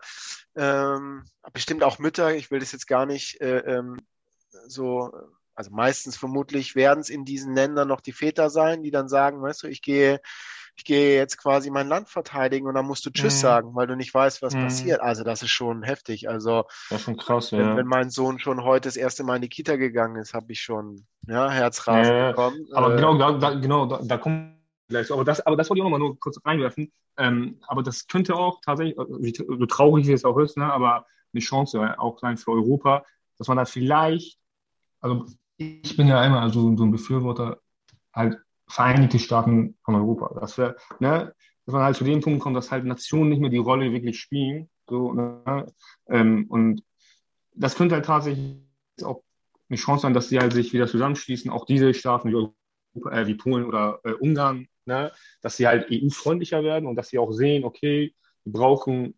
ähm, 0.56 1.24
bestimmt 1.54 1.84
auch 1.84 2.00
Mütter, 2.00 2.36
ich 2.36 2.52
will 2.52 2.60
das 2.60 2.72
jetzt 2.72 2.88
gar 2.88 3.06
nicht 3.06 3.40
äh, 3.42 3.60
ähm, 3.60 3.98
so 4.68 5.12
also 5.56 5.72
meistens 5.72 6.18
vermutlich 6.18 6.76
werden 6.76 7.00
es 7.00 7.10
in 7.10 7.26
diesen 7.26 7.54
Ländern 7.54 7.88
noch 7.88 8.02
die 8.02 8.12
Väter 8.12 8.50
sein, 8.50 8.82
die 8.82 8.92
dann 8.92 9.08
sagen, 9.08 9.42
weißt 9.42 9.64
du, 9.64 9.68
ich 9.68 9.82
gehe 9.82 10.20
ich 10.76 10.86
gehe 10.86 11.16
jetzt 11.16 11.38
quasi 11.38 11.70
mein 11.70 11.88
Land 11.88 12.10
verteidigen 12.10 12.68
und 12.68 12.74
dann 12.74 12.86
musst 12.86 13.06
du 13.06 13.12
Tschüss 13.12 13.38
mhm. 13.38 13.42
sagen, 13.42 13.76
weil 13.76 13.88
du 13.88 13.96
nicht 13.96 14.14
weißt, 14.14 14.42
was 14.42 14.56
mhm. 14.56 14.64
passiert. 14.64 15.02
Also 15.02 15.24
das 15.24 15.44
ist 15.44 15.52
schon 15.52 15.84
heftig. 15.84 16.30
Also 16.30 16.66
das 16.90 17.00
ist 17.00 17.06
schon 17.06 17.18
krass, 17.18 17.52
wenn, 17.52 17.60
ja. 17.60 17.76
wenn 17.78 17.86
mein 17.86 18.10
Sohn 18.10 18.40
schon 18.40 18.64
heute 18.64 18.88
das 18.88 18.96
erste 18.96 19.24
Mal 19.24 19.36
in 19.36 19.44
die 19.44 19.50
Kita 19.50 19.76
gegangen 19.76 20.16
ist, 20.16 20.34
habe 20.34 20.52
ich 20.52 20.62
schon 20.62 21.06
ja, 21.28 21.50
Herzrasen 21.50 22.14
äh, 22.14 22.30
bekommen. 22.30 22.68
Aber 22.74 22.94
äh, 22.94 22.96
genau, 22.96 23.18
da, 23.18 23.32
da, 23.34 23.54
genau, 23.54 23.86
da, 23.86 24.00
da 24.04 24.18
kommt 24.18 24.56
gleich. 24.90 25.12
Aber 25.12 25.24
das, 25.24 25.42
aber 25.42 25.56
das 25.56 25.70
wollte 25.70 25.80
ich 25.80 25.82
auch 25.84 25.90
noch 25.90 25.98
mal 25.98 26.04
nur 26.04 26.20
kurz 26.20 26.40
reinwerfen. 26.44 26.92
Ähm, 27.18 27.60
aber 27.68 27.84
das 27.84 28.08
könnte 28.08 28.36
auch 28.36 28.60
tatsächlich, 28.62 28.98
so 29.38 29.66
traurig 29.68 30.08
wie 30.08 30.14
es 30.14 30.26
auch 30.26 30.38
ist, 30.40 30.58
ne, 30.58 30.72
aber 30.72 31.06
eine 31.34 31.42
Chance 31.42 31.96
auch 32.00 32.20
sein 32.20 32.38
für 32.38 32.52
Europa, 32.52 33.06
dass 33.38 33.48
man 33.48 33.58
da 33.58 33.66
vielleicht, 33.66 34.40
also 35.00 35.26
ich 35.58 35.96
bin 35.96 36.08
ja 36.08 36.20
einmal 36.20 36.42
also 36.42 36.76
so 36.76 36.84
ein 36.84 36.92
Befürworter 36.92 37.60
halt 38.14 38.40
Vereinigte 38.68 39.20
Staaten 39.20 39.78
von 39.84 39.96
Europa. 39.96 40.38
Das 40.40 40.58
wäre, 40.58 40.76
ne, 41.00 41.34
dass 41.66 41.74
man 41.74 41.84
halt 41.84 41.96
zu 41.96 42.04
dem 42.04 42.22
Punkt 42.22 42.42
kommt, 42.42 42.56
dass 42.56 42.72
halt 42.72 42.86
Nationen 42.86 43.30
nicht 43.30 43.40
mehr 43.40 43.50
die 43.50 43.58
Rolle 43.58 43.92
wirklich 43.92 44.20
spielen. 44.20 44.70
So, 44.88 45.14
ne? 45.14 45.66
Ähm, 46.08 46.46
und 46.50 46.84
das 47.56 47.76
könnte 47.76 47.96
halt 47.96 48.06
tatsächlich 48.06 48.58
auch 49.04 49.24
eine 49.70 49.78
Chance 49.78 50.04
sein, 50.04 50.14
dass 50.14 50.30
sie 50.30 50.40
halt 50.40 50.54
sich 50.54 50.74
wieder 50.74 50.88
zusammenschließen, 50.88 51.52
auch 51.52 51.66
diese 51.66 51.94
Staaten 51.94 52.30
wie, 52.30 52.36
Europa, 52.36 53.12
äh, 53.12 53.28
wie 53.28 53.36
Polen 53.36 53.66
oder 53.66 54.00
äh, 54.04 54.12
Ungarn, 54.14 54.68
ne? 54.86 55.12
dass 55.42 55.58
sie 55.58 55.68
halt 55.68 55.88
EU-freundlicher 55.92 56.64
werden 56.64 56.88
und 56.88 56.96
dass 56.96 57.10
sie 57.10 57.20
auch 57.20 57.32
sehen, 57.32 57.64
okay, 57.64 58.14
wir 58.44 58.54
brauchen 58.54 59.16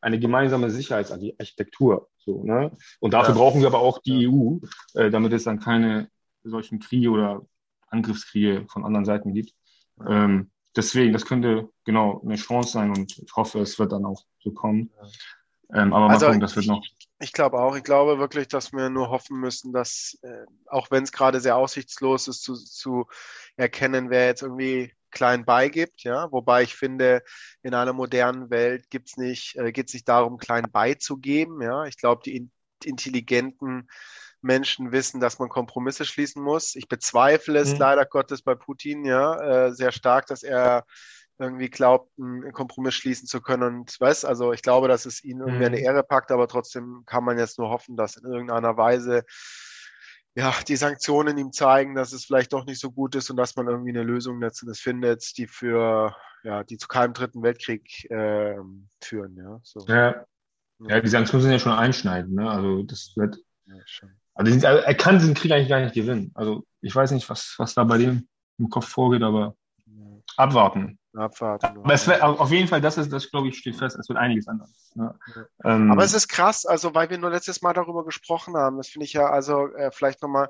eine 0.00 0.18
gemeinsame 0.18 0.70
Sicherheitsarchitektur. 0.70 2.08
So, 2.18 2.42
ne? 2.44 2.76
Und 3.00 3.14
dafür 3.14 3.34
ja. 3.34 3.40
brauchen 3.40 3.60
wir 3.60 3.68
aber 3.68 3.80
auch 3.80 3.98
die 3.98 4.28
EU, 4.28 4.58
äh, 4.94 5.10
damit 5.10 5.32
es 5.32 5.44
dann 5.44 5.60
keine 5.60 6.08
solchen 6.42 6.78
Kriege 6.78 7.10
oder 7.10 7.46
Angriffskriege 7.94 8.66
von 8.68 8.84
anderen 8.84 9.04
Seiten 9.04 9.32
gibt. 9.32 9.54
Ähm, 10.06 10.50
deswegen, 10.76 11.12
das 11.12 11.24
könnte 11.24 11.68
genau 11.84 12.20
eine 12.24 12.36
Chance 12.36 12.72
sein 12.72 12.90
und 12.90 13.18
ich 13.18 13.36
hoffe, 13.36 13.60
es 13.60 13.78
wird 13.78 13.92
dann 13.92 14.04
auch 14.04 14.22
so 14.40 14.52
kommen. 14.52 14.90
Ähm, 15.72 15.92
aber 15.92 16.10
also 16.10 16.26
mal 16.26 16.32
gucken, 16.32 16.40
das 16.40 16.56
wird 16.56 16.66
noch. 16.66 16.84
Ich 17.20 17.32
glaube 17.32 17.58
auch. 17.58 17.76
Ich 17.76 17.84
glaube 17.84 18.18
wirklich, 18.18 18.48
dass 18.48 18.72
wir 18.72 18.90
nur 18.90 19.08
hoffen 19.08 19.38
müssen, 19.38 19.72
dass, 19.72 20.18
äh, 20.22 20.44
auch 20.66 20.90
wenn 20.90 21.04
es 21.04 21.12
gerade 21.12 21.40
sehr 21.40 21.56
aussichtslos 21.56 22.28
ist, 22.28 22.42
zu, 22.42 22.54
zu 22.54 23.06
erkennen, 23.56 24.10
wer 24.10 24.26
jetzt 24.26 24.42
irgendwie 24.42 24.92
klein 25.10 25.44
beigibt, 25.44 26.02
ja, 26.02 26.30
wobei 26.32 26.64
ich 26.64 26.74
finde, 26.74 27.22
in 27.62 27.72
einer 27.72 27.92
modernen 27.92 28.50
Welt 28.50 28.90
gibt's 28.90 29.16
nicht, 29.16 29.56
äh, 29.56 29.72
geht 29.72 29.88
es 29.88 29.94
nicht 29.94 30.08
darum, 30.08 30.38
klein 30.38 30.66
beizugeben, 30.70 31.62
ja. 31.62 31.84
Ich 31.84 31.96
glaube, 31.96 32.22
die 32.24 32.36
in, 32.36 32.50
intelligenten 32.82 33.88
Menschen 34.44 34.92
wissen, 34.92 35.20
dass 35.20 35.38
man 35.38 35.48
Kompromisse 35.48 36.04
schließen 36.04 36.42
muss. 36.42 36.76
Ich 36.76 36.88
bezweifle 36.88 37.58
es 37.58 37.72
mhm. 37.72 37.78
leider 37.78 38.04
Gottes 38.04 38.42
bei 38.42 38.54
Putin 38.54 39.04
ja 39.04 39.66
äh, 39.66 39.72
sehr 39.72 39.90
stark, 39.90 40.26
dass 40.26 40.42
er 40.42 40.84
irgendwie 41.38 41.68
glaubt, 41.68 42.12
einen 42.18 42.52
Kompromiss 42.52 42.94
schließen 42.94 43.26
zu 43.26 43.40
können. 43.40 43.62
Und 43.62 44.00
weiß, 44.00 44.24
also 44.24 44.52
ich 44.52 44.62
glaube, 44.62 44.86
dass 44.86 45.06
es 45.06 45.24
ihnen 45.24 45.40
irgendwie 45.40 45.66
eine 45.66 45.78
mhm. 45.78 45.84
Ehre 45.84 46.02
packt, 46.04 46.30
aber 46.30 46.46
trotzdem 46.46 47.02
kann 47.06 47.24
man 47.24 47.38
jetzt 47.38 47.58
nur 47.58 47.70
hoffen, 47.70 47.96
dass 47.96 48.16
in 48.16 48.30
irgendeiner 48.30 48.76
Weise 48.76 49.24
ja, 50.36 50.52
die 50.66 50.76
Sanktionen 50.76 51.38
ihm 51.38 51.52
zeigen, 51.52 51.94
dass 51.94 52.12
es 52.12 52.24
vielleicht 52.24 52.52
doch 52.52 52.66
nicht 52.66 52.80
so 52.80 52.90
gut 52.90 53.14
ist 53.14 53.30
und 53.30 53.36
dass 53.36 53.54
man 53.56 53.68
irgendwie 53.68 53.90
eine 53.90 54.02
Lösung 54.02 54.40
letztendlich 54.40 54.80
findet, 54.80 55.36
die 55.38 55.46
für, 55.46 56.14
ja, 56.42 56.64
die 56.64 56.76
zu 56.76 56.88
keinem 56.88 57.14
dritten 57.14 57.42
Weltkrieg 57.42 58.10
äh, 58.10 58.56
führen, 59.00 59.36
ja. 59.36 59.60
So. 59.62 59.84
Ja. 59.86 60.26
ja, 60.80 61.00
die 61.00 61.08
Sanktionen 61.08 61.42
sind 61.42 61.52
ja 61.52 61.58
schon 61.60 61.72
einschneidend, 61.72 62.34
ne? 62.34 62.50
Also 62.50 62.82
das 62.82 63.12
wird. 63.16 63.38
Ja, 63.66 63.76
schon. 63.86 64.10
Also 64.34 64.66
er 64.66 64.94
kann 64.94 65.18
diesen 65.18 65.34
Krieg 65.34 65.52
eigentlich 65.52 65.68
gar 65.68 65.80
nicht 65.80 65.94
gewinnen. 65.94 66.32
Also 66.34 66.64
ich 66.80 66.94
weiß 66.94 67.12
nicht, 67.12 67.28
was, 67.30 67.54
was 67.58 67.74
da 67.74 67.84
bei 67.84 67.98
dem 67.98 68.28
im 68.58 68.68
Kopf 68.68 68.88
vorgeht, 68.88 69.22
aber 69.22 69.54
abwarten. 70.36 70.98
Abwarten. 71.14 71.78
Aber 71.78 71.94
es 71.94 72.06
wird, 72.08 72.22
auf 72.22 72.50
jeden 72.50 72.66
Fall, 72.66 72.80
das 72.80 72.98
ist, 72.98 73.12
das 73.12 73.30
glaube 73.30 73.48
ich, 73.48 73.58
steht 73.58 73.76
fest, 73.76 73.96
es 73.96 74.08
wird 74.08 74.18
einiges 74.18 74.48
anders. 74.48 74.92
Ja. 74.96 75.14
Ähm, 75.64 75.92
aber 75.92 76.02
es 76.02 76.12
ist 76.12 76.28
krass, 76.28 76.66
also 76.66 76.94
weil 76.94 77.08
wir 77.10 77.18
nur 77.18 77.30
letztes 77.30 77.62
Mal 77.62 77.72
darüber 77.72 78.04
gesprochen 78.04 78.56
haben, 78.56 78.78
das 78.78 78.88
finde 78.88 79.04
ich 79.04 79.12
ja, 79.12 79.26
also 79.26 79.68
äh, 79.74 79.90
vielleicht 79.92 80.22
nochmal, 80.22 80.48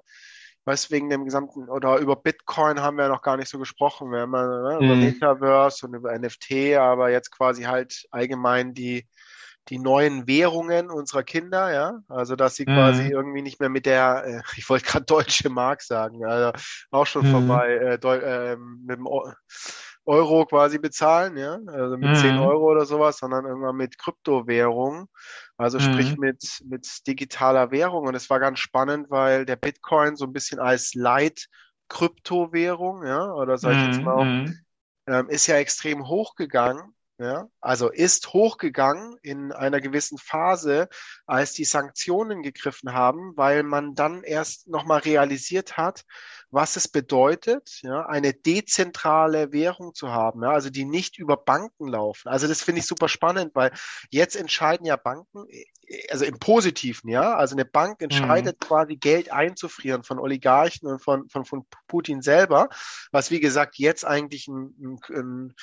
weiß 0.64 0.91
wegen 0.91 1.11
dem 1.11 1.26
gesamten, 1.26 1.69
oder 1.69 1.99
über 1.99 2.17
Bitcoin 2.17 2.81
haben 2.81 2.97
wir 2.97 3.05
ja 3.05 3.11
noch 3.11 3.21
gar 3.21 3.37
nicht 3.37 3.50
so 3.50 3.59
gesprochen. 3.59 4.11
Wir 4.11 4.21
haben 4.21 4.33
ja 4.33 4.47
ne, 4.47 4.87
über 4.87 4.95
mhm. 4.95 5.05
Metaverse 5.05 5.87
und 5.87 5.95
über 5.95 6.19
NFT, 6.19 6.76
aber 6.79 7.11
jetzt 7.11 7.31
quasi 7.31 7.64
halt 7.64 8.07
allgemein 8.11 8.73
die 8.73 9.07
die 9.68 9.78
neuen 9.78 10.26
Währungen 10.26 10.90
unserer 10.90 11.23
Kinder, 11.23 11.73
ja, 11.73 12.00
also 12.09 12.35
dass 12.37 12.56
sie 12.56 12.66
mhm. 12.66 12.75
quasi 12.75 13.09
irgendwie 13.09 13.40
nicht 13.42 13.61
mehr 13.61 13.71
mit 13.71 13.87
der, 13.87 14.25
äh, 14.26 14.42
ich 14.56 14.68
wollte 14.68 14.85
gerade 14.87 15.06
deutsche 15.06 15.49
Mark 15.49 15.80
sagen, 15.83 16.25
also 16.25 16.52
auch 16.90 17.06
schon 17.06 17.26
mhm. 17.26 17.30
vorbei, 17.30 17.73
äh, 17.73 17.94
äh, 17.94 18.56
mit 18.56 18.99
dem 18.99 19.06
Euro 20.06 20.44
quasi 20.44 20.78
bezahlen, 20.78 21.38
ja, 21.38 21.59
also 21.66 21.97
mit 21.97 22.11
mhm. 22.11 22.16
10 22.16 22.37
Euro 22.38 22.71
oder 22.71 22.85
sowas, 22.85 23.16
sondern 23.18 23.47
irgendwann 23.47 23.76
mit 23.76 23.97
Kryptowährung, 23.99 25.09
also 25.56 25.80
sprich 25.80 26.16
mhm. 26.16 26.21
mit, 26.21 26.62
mit 26.66 27.06
digitaler 27.06 27.71
Währung. 27.71 28.06
Und 28.06 28.14
es 28.14 28.28
war 28.28 28.38
ganz 28.38 28.59
spannend, 28.59 29.11
weil 29.11 29.47
der 29.47 29.56
Bitcoin 29.56 30.16
so 30.16 30.26
ein 30.26 30.35
bisschen 30.35 30.59
als 30.59 30.92
Leit-Kryptowährung, 30.92 33.06
ja, 33.06 33.33
oder 33.33 33.56
sag 33.56 33.76
ich 33.76 33.87
jetzt 33.87 33.97
mhm. 33.99 34.04
mal, 34.04 34.14
auch, 34.14 34.25
mhm. 34.25 34.59
ähm, 35.06 35.30
ist 35.30 35.47
ja 35.47 35.56
extrem 35.56 36.06
hochgegangen 36.06 36.94
ja, 37.18 37.49
also 37.61 37.90
ist 37.90 38.33
hochgegangen 38.33 39.16
in 39.23 39.52
einer 39.52 39.80
gewissen 39.80 40.18
Phase, 40.18 40.88
als 41.26 41.52
die 41.52 41.64
Sanktionen 41.64 42.42
gegriffen 42.42 42.92
haben, 42.92 43.37
weil 43.37 43.62
man 43.62 43.94
dann 43.94 44.25
erst 44.25 44.66
nochmal 44.66 45.00
realisiert 45.00 45.76
hat, 45.76 46.04
was 46.50 46.76
es 46.76 46.88
bedeutet, 46.88 47.80
ja, 47.83 48.06
eine 48.06 48.33
dezentrale 48.33 49.52
Währung 49.52 49.94
zu 49.94 50.11
haben, 50.11 50.42
ja, 50.42 50.50
also 50.50 50.71
die 50.71 50.85
nicht 50.85 51.18
über 51.18 51.37
Banken 51.37 51.87
laufen. 51.87 52.28
Also 52.28 52.49
das 52.49 52.62
finde 52.62 52.80
ich 52.80 52.87
super 52.87 53.09
spannend, 53.09 53.54
weil 53.54 53.73
jetzt 54.11 54.35
entscheiden 54.35 54.85
ja 54.85 54.97
Banken, 54.97 55.47
also 56.11 56.25
im 56.25 56.38
Positiven, 56.38 57.11
ja, 57.11 57.37
also 57.37 57.54
eine 57.54 57.64
Bank 57.64 58.02
entscheidet 58.02 58.61
mhm. 58.61 58.66
quasi 58.66 58.97
Geld 58.97 59.30
einzufrieren 59.30 60.02
von 60.02 60.18
Oligarchen 60.18 60.88
und 60.88 61.00
von, 61.00 61.28
von, 61.28 61.44
von 61.44 61.66
Putin 61.87 62.23
selber, 62.23 62.68
was 63.12 63.30
wie 63.30 63.40
gesagt 63.40 63.76
jetzt 63.78 64.04
eigentlich 64.04 64.49
ein, 64.49 64.75
ein, 64.80 64.99
ein 65.11 65.50
äh, 65.50 65.54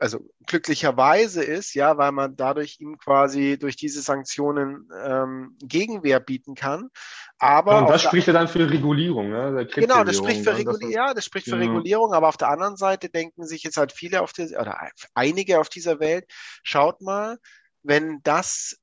also 0.00 0.20
glücklicherweise 0.46 1.42
ist, 1.42 1.74
ja, 1.74 1.96
weil 1.96 2.12
man 2.12 2.36
dadurch 2.36 2.80
ihm 2.80 2.98
quasi 2.98 3.58
durch 3.58 3.76
diese 3.76 4.02
Sanktionen 4.02 4.88
ähm, 5.02 5.56
Gegenwehr 5.62 6.20
bieten 6.20 6.54
kann. 6.54 6.90
Aber 7.38 7.78
und 7.78 7.88
das 7.88 8.02
spricht 8.02 8.26
ja 8.26 8.34
dann 8.34 8.48
für 8.48 8.70
Regulierung, 8.70 9.30
ne? 9.30 9.66
Genau, 9.74 10.04
das 10.04 10.18
spricht 10.18 10.44
für 10.44 10.56
Regulierung, 10.56 10.92
ja, 10.92 11.14
das 11.14 11.24
spricht 11.24 11.48
für 11.48 11.56
ja. 11.56 11.62
Regulierung, 11.62 12.12
aber 12.12 12.28
auf 12.28 12.36
der 12.36 12.50
anderen 12.50 12.76
Seite 12.76 13.08
denken 13.08 13.46
sich 13.46 13.62
jetzt 13.62 13.78
halt 13.78 13.92
viele 13.92 14.22
auf 14.22 14.32
der 14.32 14.48
oder 14.60 14.78
einige 15.14 15.60
auf 15.60 15.68
dieser 15.68 15.98
Welt, 15.98 16.26
schaut 16.62 17.00
mal, 17.00 17.38
wenn 17.82 18.20
das 18.22 18.76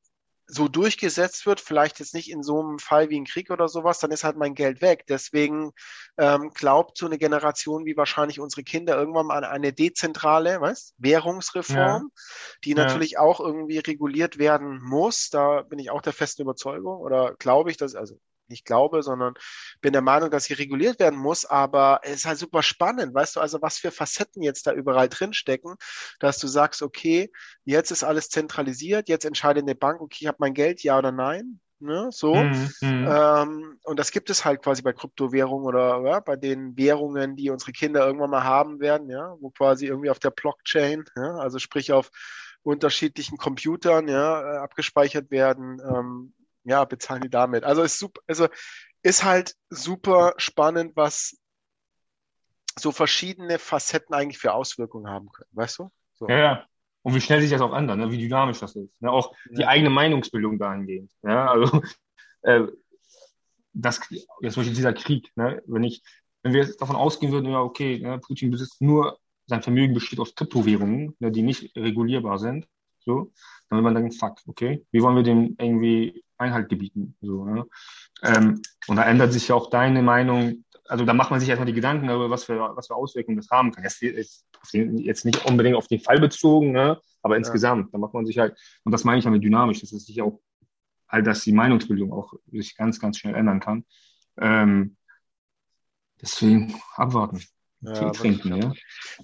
so 0.48 0.68
durchgesetzt 0.68 1.46
wird, 1.46 1.60
vielleicht 1.60 2.00
jetzt 2.00 2.14
nicht 2.14 2.30
in 2.30 2.44
so 2.44 2.62
einem 2.62 2.80
Fall 2.80 3.10
wie 3.10 3.20
ein 3.20 3.26
Krieg 3.26 3.50
oder 3.50 3.68
sowas, 3.68 4.00
dann 4.00 4.12
ist 4.12 4.24
halt 4.24 4.38
mein 4.38 4.54
Geld 4.54 4.82
weg. 4.82 5.06
Deswegen 5.08 5.72
ähm, 6.18 6.52
glaubt 6.54 6.98
so 6.98 7.06
eine 7.06 7.18
Generation 7.18 7.86
wie 7.86 7.98
wahrscheinlich 7.98 8.40
unsere 8.40 8.64
Kinder 8.64 8.96
irgendwann 8.96 9.28
mal 9.28 9.38
an 9.38 9.44
eine 9.44 9.74
dezentrale 9.74 10.62
was, 10.62 10.94
Währungsreform, 10.98 11.78
ja. 11.78 12.22
die 12.64 12.72
ja. 12.72 12.76
natürlich 12.76 13.18
auch 13.18 13.40
irgendwie 13.40 13.80
reguliert 13.80 14.38
werden 14.38 14.82
muss. 14.82 15.30
Da 15.30 15.64
bin 15.64 15.80
ich 15.80 15.90
auch 15.90 16.02
der 16.02 16.14
festen 16.14 16.44
Überzeugung 16.44 16.98
oder 17.00 17.36
glaube 17.40 17.72
ich, 17.72 17.78
dass, 17.78 17.96
also 17.96 18.20
nicht 18.50 18.66
glaube, 18.66 19.04
sondern 19.04 19.34
bin 19.82 19.94
der 19.94 20.02
Meinung, 20.02 20.30
dass 20.30 20.46
sie 20.46 20.54
reguliert 20.54 21.00
werden 21.00 21.20
muss. 21.20 21.46
Aber 21.46 22.02
es 22.04 22.16
ist 22.16 22.26
halt 22.26 22.40
super 22.40 22.64
spannend, 22.64 23.14
weißt 23.14 23.36
du, 23.36 23.40
also 23.40 23.62
was 23.62 23.78
für 23.78 23.92
Facetten 23.92 24.42
jetzt 24.42 24.68
da 24.68 24.74
überall 24.74 25.10
drinstecken, 25.10 25.76
dass 26.20 26.38
du 26.38 26.48
sagst, 26.48 26.82
okay, 26.82 27.32
jetzt 27.64 27.92
ist 27.92 28.04
alles 28.04 28.30
zentralisiert, 28.30 29.10
jetzt 29.10 29.26
entscheidet 29.26 29.64
eine 29.64 29.76
Bank, 29.76 30.02
okay, 30.02 30.18
ich 30.22 30.28
habe 30.28 30.38
mein 30.40 30.54
Geld, 30.54 30.84
ja 30.84 30.98
oder 30.98 31.12
nein. 31.12 31.60
Ne, 31.80 32.08
so. 32.10 32.34
Mhm, 32.34 32.70
mhm. 32.82 33.08
ähm, 33.10 33.80
und 33.84 34.00
das 34.00 34.12
gibt 34.12 34.30
es 34.30 34.46
halt 34.46 34.64
quasi 34.64 34.82
bei 34.82 34.94
Kryptowährungen 34.94 35.66
oder 35.66 36.02
ja, 36.06 36.20
bei 36.22 36.38
den 36.38 36.78
Währungen, 36.78 37.36
die 37.36 37.50
unsere 37.50 37.74
Kinder 37.74 38.06
irgendwann 38.06 38.30
mal 38.30 38.46
haben 38.46 38.80
werden, 38.80 39.10
ja, 39.10 39.36
wo 39.42 39.50
quasi 39.50 39.88
irgendwie 39.88 40.10
auf 40.10 40.20
der 40.20 40.32
Blockchain, 40.32 41.04
ja, 41.18 41.36
also 41.36 41.60
sprich 41.60 41.92
auf 41.92 42.12
unterschiedlichen 42.64 43.38
Computern, 43.38 44.08
ja, 44.08 44.42
äh, 44.42 44.58
abgespeichert 44.58 45.32
werden, 45.32 45.82
ähm, 45.86 46.34
ja, 46.66 46.84
bezahlen 46.86 47.22
die 47.22 47.30
damit. 47.30 47.64
Also 47.64 47.84
ist 47.84 48.00
super, 48.00 48.22
also 48.28 48.48
ist 49.02 49.24
halt 49.24 49.56
super 49.70 50.34
spannend, 50.38 50.96
was 50.96 51.38
so 52.78 52.92
verschiedene 52.92 53.60
Facetten 53.60 54.14
eigentlich 54.14 54.40
für 54.40 54.54
Auswirkungen 54.54 55.08
haben 55.08 55.32
können, 55.32 55.50
weißt 55.54 55.80
du? 55.80 55.92
So. 56.16 56.28
Ja, 56.28 56.38
ja. 56.38 56.66
Und 57.04 57.14
wie 57.14 57.22
schnell 57.22 57.40
sich 57.40 57.52
das 57.52 57.62
auch 57.62 57.76
ändert, 57.76 57.98
ne? 57.98 58.12
wie 58.12 58.18
dynamisch 58.18 58.60
das 58.60 58.76
ist. 58.76 59.02
Ne? 59.02 59.12
Auch 59.12 59.32
ja. 59.52 59.58
die 59.58 59.66
eigene 59.66 59.92
Meinungsbildung 59.92 60.58
dahingehend. 60.58 61.12
Ja? 61.22 61.52
Also 61.52 61.82
äh, 62.42 62.64
das, 63.74 64.02
jetzt 64.10 64.54
zum 64.54 64.62
Beispiel 64.62 64.76
dieser 64.76 64.94
Krieg, 64.94 65.32
ne? 65.36 65.62
wenn 65.68 65.84
ich, 65.84 66.02
wenn 66.42 66.54
wir 66.54 66.66
davon 66.76 66.96
ausgehen 66.96 67.32
würden, 67.32 67.52
ja, 67.52 67.62
okay, 67.62 68.00
ne, 68.00 68.20
Putin 68.20 68.50
besitzt 68.50 68.82
nur, 68.82 69.20
sein 69.46 69.62
Vermögen 69.62 69.94
besteht 69.94 70.20
aus 70.20 70.34
Kryptowährungen, 70.34 71.16
ne, 71.20 71.32
die 71.32 71.44
nicht 71.44 71.76
regulierbar 71.76 72.40
sind, 72.40 72.68
so, 73.00 73.32
dann 73.70 73.78
will 73.78 73.84
man 73.84 73.94
denken, 73.94 74.12
fuck, 74.12 74.40
okay, 74.48 74.84
wie 74.92 75.02
wollen 75.02 75.16
wir 75.16 75.24
dem 75.24 75.56
irgendwie 75.60 76.24
Einhalt 76.38 76.70
gebieten? 76.70 77.16
So, 77.22 77.46
ne? 77.46 77.66
ähm, 78.24 78.62
und 78.88 78.96
da 78.98 79.04
ändert 79.04 79.34
sich 79.34 79.48
ja 79.48 79.56
auch 79.56 79.70
deine 79.70 80.02
Meinung, 80.02 80.66
also 80.88 81.06
da 81.06 81.14
macht 81.14 81.32
man 81.32 81.40
sich 81.40 81.50
erstmal 81.50 81.66
die 81.66 81.74
Gedanken 81.74 82.08
darüber, 82.08 82.30
was 82.30 82.44
für, 82.44 82.60
was 82.76 82.88
für 82.88 82.96
Auswirkungen 82.96 83.38
das 83.38 83.50
haben 83.50 83.72
kann. 83.72 83.84
Jetzt, 83.84 84.02
jetzt 84.72 85.26
nicht 85.26 85.46
unbedingt 85.46 85.76
auf 85.76 85.88
den 85.88 86.00
Fall 86.00 86.20
bezogen, 86.20 86.72
ne? 86.72 87.00
aber 87.22 87.38
insgesamt, 87.38 87.94
da 87.94 87.98
macht 87.98 88.14
man 88.14 88.26
sich 88.26 88.38
halt, 88.38 88.58
und 88.84 88.92
das 88.92 89.04
meine 89.04 89.20
ich 89.20 89.26
damit 89.26 89.44
dynamisch, 89.44 89.82
dass 89.82 89.92
es 89.92 90.06
sich 90.06 90.22
auch, 90.22 90.40
halt, 91.10 91.26
dass 91.26 91.42
die 91.42 91.54
Meinungsbildung 91.54 92.14
auch 92.14 92.34
sich 92.52 92.76
ganz, 92.76 93.00
ganz 93.00 93.18
schnell 93.18 93.36
ändern 93.36 93.60
kann. 93.60 93.86
Ähm, 94.38 94.98
deswegen 96.22 96.80
abwarten. 96.96 97.42
Ja, 97.82 98.10
trinken, 98.12 98.56
ja. 98.56 98.74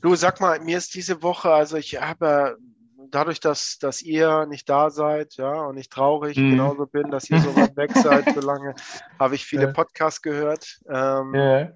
Du 0.01 0.15
sag 0.15 0.39
mal, 0.39 0.59
mir 0.59 0.77
ist 0.77 0.93
diese 0.93 1.23
Woche, 1.23 1.51
also 1.51 1.77
ich 1.77 1.99
habe 1.99 2.57
dadurch, 3.11 3.39
dass, 3.39 3.77
dass 3.77 4.01
ihr 4.01 4.45
nicht 4.45 4.69
da 4.69 4.89
seid, 4.89 5.35
ja, 5.35 5.53
und 5.61 5.77
ich 5.77 5.89
traurig 5.89 6.37
mhm. 6.37 6.51
genauso 6.51 6.85
bin, 6.85 7.11
dass 7.11 7.29
ihr 7.29 7.39
so 7.39 7.55
weit 7.55 7.75
weg 7.75 7.91
seid, 7.93 8.33
so 8.33 8.41
lange, 8.41 8.73
habe 9.19 9.35
ich 9.35 9.45
viele 9.45 9.67
ja. 9.67 9.73
Podcasts 9.73 10.21
gehört. 10.21 10.79
Ähm, 10.89 11.33
ja. 11.35 11.69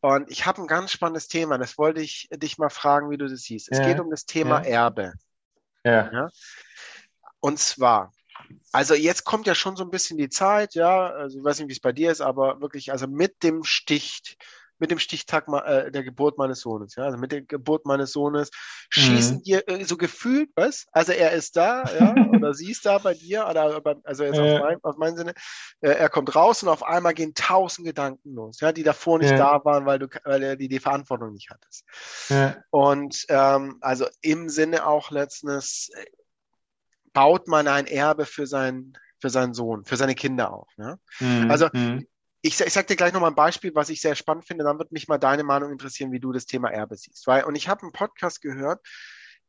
Und 0.00 0.30
ich 0.30 0.46
habe 0.46 0.60
ein 0.60 0.66
ganz 0.66 0.90
spannendes 0.90 1.28
Thema, 1.28 1.58
das 1.58 1.78
wollte 1.78 2.00
ich 2.00 2.28
dich 2.32 2.58
mal 2.58 2.70
fragen, 2.70 3.10
wie 3.10 3.16
du 3.16 3.28
das 3.28 3.42
siehst. 3.42 3.70
Es 3.70 3.78
ja. 3.78 3.86
geht 3.86 4.00
um 4.00 4.10
das 4.10 4.26
Thema 4.26 4.60
Erbe. 4.60 5.12
Ja. 5.84 6.28
Und 7.40 7.58
zwar, 7.58 8.12
also 8.72 8.94
jetzt 8.94 9.24
kommt 9.24 9.46
ja 9.46 9.54
schon 9.54 9.76
so 9.76 9.84
ein 9.84 9.90
bisschen 9.90 10.18
die 10.18 10.28
Zeit, 10.28 10.74
ja, 10.74 11.08
also 11.08 11.38
ich 11.38 11.44
weiß 11.44 11.58
nicht, 11.58 11.68
wie 11.68 11.72
es 11.72 11.80
bei 11.80 11.92
dir 11.92 12.10
ist, 12.10 12.20
aber 12.20 12.60
wirklich, 12.60 12.92
also 12.92 13.06
mit 13.06 13.42
dem 13.42 13.64
Stich, 13.64 14.36
mit 14.82 14.90
dem 14.90 14.98
Stichtag 14.98 15.46
äh, 15.64 15.92
der 15.92 16.02
Geburt 16.02 16.38
meines 16.38 16.58
Sohnes. 16.58 16.96
Ja? 16.96 17.04
Also 17.04 17.16
mit 17.16 17.30
der 17.30 17.42
Geburt 17.42 17.86
meines 17.86 18.10
Sohnes 18.10 18.50
schießen 18.90 19.36
mhm. 19.36 19.42
dir 19.44 19.68
äh, 19.68 19.84
so 19.84 19.96
gefühlt, 19.96 20.50
was? 20.56 20.86
Also 20.90 21.12
er 21.12 21.30
ist 21.30 21.56
da, 21.56 21.84
ja, 21.84 22.14
oder 22.34 22.52
sie 22.52 22.72
ist 22.72 22.84
da 22.84 22.98
bei 22.98 23.14
dir, 23.14 23.46
oder 23.48 23.80
also 24.02 24.24
jetzt 24.24 24.38
äh. 24.38 24.56
auf, 24.56 24.60
mein, 24.60 24.78
auf 24.82 24.96
meinen 24.96 25.16
Sinne, 25.16 25.34
äh, 25.82 25.90
er 25.90 26.08
kommt 26.08 26.34
raus 26.34 26.64
und 26.64 26.68
auf 26.68 26.82
einmal 26.82 27.14
gehen 27.14 27.32
tausend 27.32 27.86
Gedanken 27.86 28.34
los, 28.34 28.58
ja, 28.58 28.72
die 28.72 28.82
davor 28.82 29.20
nicht 29.20 29.30
ja. 29.30 29.36
da 29.36 29.64
waren, 29.64 29.86
weil 29.86 30.00
du 30.00 30.08
weil 30.24 30.42
er 30.42 30.56
die, 30.56 30.68
die 30.68 30.80
Verantwortung 30.80 31.32
nicht 31.32 31.50
hattest. 31.50 31.84
Ja. 32.28 32.56
Und 32.70 33.24
ähm, 33.28 33.78
also 33.82 34.06
im 34.20 34.48
Sinne 34.48 34.84
auch 34.84 35.12
letztens 35.12 35.90
äh, 35.94 36.04
baut 37.12 37.46
man 37.46 37.68
ein 37.68 37.86
Erbe 37.86 38.26
für 38.26 38.48
sein 38.48 38.98
für 39.20 39.30
seinen 39.30 39.54
Sohn, 39.54 39.84
für 39.84 39.96
seine 39.96 40.16
Kinder 40.16 40.52
auf. 40.52 40.68
Ne? 40.76 40.98
Mhm. 41.20 41.48
Also 41.48 41.68
mhm 41.72 42.08
ich, 42.42 42.60
ich 42.60 42.72
sage 42.72 42.88
dir 42.88 42.96
gleich 42.96 43.12
nochmal 43.12 43.30
ein 43.30 43.36
Beispiel, 43.36 43.74
was 43.74 43.88
ich 43.88 44.00
sehr 44.00 44.16
spannend 44.16 44.46
finde, 44.46 44.64
dann 44.64 44.78
wird 44.78 44.92
mich 44.92 45.08
mal 45.08 45.18
deine 45.18 45.44
Meinung 45.44 45.70
interessieren, 45.70 46.10
wie 46.10 46.20
du 46.20 46.32
das 46.32 46.46
Thema 46.46 46.70
Erbe 46.70 46.96
siehst. 46.96 47.26
Weil, 47.26 47.44
und 47.44 47.54
ich 47.54 47.68
habe 47.68 47.82
einen 47.82 47.92
Podcast 47.92 48.42
gehört, 48.42 48.84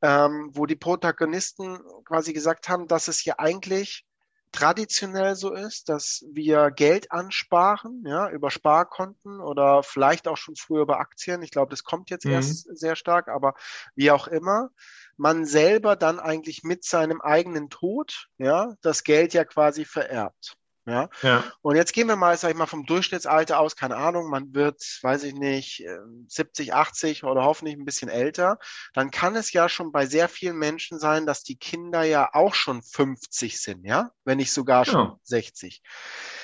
ähm, 0.03 0.51
wo 0.53 0.67
die 0.67 0.75
Protagonisten 0.75 1.79
quasi 2.05 2.33
gesagt 2.33 2.69
haben, 2.69 2.87
dass 2.87 3.07
es 3.07 3.25
ja 3.25 3.35
eigentlich 3.39 4.05
traditionell 4.51 5.35
so 5.35 5.51
ist, 5.51 5.89
dass 5.89 6.23
wir 6.31 6.69
Geld 6.69 7.11
ansparen, 7.11 8.03
ja, 8.05 8.29
über 8.29 8.51
Sparkonten 8.51 9.39
oder 9.41 9.81
vielleicht 9.81 10.27
auch 10.27 10.37
schon 10.37 10.55
früher 10.55 10.83
über 10.83 10.99
Aktien. 10.99 11.41
Ich 11.41 11.49
glaube, 11.49 11.71
das 11.71 11.83
kommt 11.83 12.11
jetzt 12.11 12.25
mhm. 12.25 12.33
erst 12.33 12.77
sehr 12.77 12.95
stark, 12.95 13.29
aber 13.29 13.55
wie 13.95 14.11
auch 14.11 14.27
immer, 14.27 14.69
man 15.17 15.45
selber 15.45 15.95
dann 15.95 16.19
eigentlich 16.19 16.63
mit 16.63 16.83
seinem 16.83 17.19
eigenen 17.19 17.71
Tod, 17.71 18.27
ja, 18.37 18.75
das 18.81 19.03
Geld 19.03 19.33
ja 19.33 19.43
quasi 19.43 19.85
vererbt. 19.85 20.55
Ja? 20.85 21.09
ja. 21.21 21.43
Und 21.61 21.75
jetzt 21.75 21.93
gehen 21.93 22.07
wir 22.07 22.15
mal, 22.15 22.37
sag 22.37 22.51
ich 22.51 22.57
mal, 22.57 22.65
vom 22.65 22.85
Durchschnittsalter 22.85 23.59
aus, 23.59 23.75
keine 23.75 23.95
Ahnung, 23.95 24.29
man 24.29 24.53
wird, 24.53 24.81
weiß 25.01 25.23
ich 25.23 25.33
nicht, 25.33 25.85
70, 26.27 26.67
ähm, 26.67 26.73
80 26.73 27.23
oder 27.23 27.43
hoffentlich 27.43 27.75
ein 27.75 27.85
bisschen 27.85 28.09
älter. 28.09 28.59
Dann 28.93 29.11
kann 29.11 29.35
es 29.35 29.53
ja 29.53 29.69
schon 29.69 29.91
bei 29.91 30.05
sehr 30.05 30.27
vielen 30.27 30.57
Menschen 30.57 30.99
sein, 30.99 31.25
dass 31.25 31.43
die 31.43 31.57
Kinder 31.57 32.03
ja 32.03 32.29
auch 32.33 32.53
schon 32.53 32.83
50 32.83 33.61
sind, 33.61 33.85
ja, 33.85 34.11
wenn 34.25 34.37
nicht 34.37 34.51
sogar 34.51 34.85
schon 34.85 35.07
ja. 35.07 35.19
60. 35.23 35.81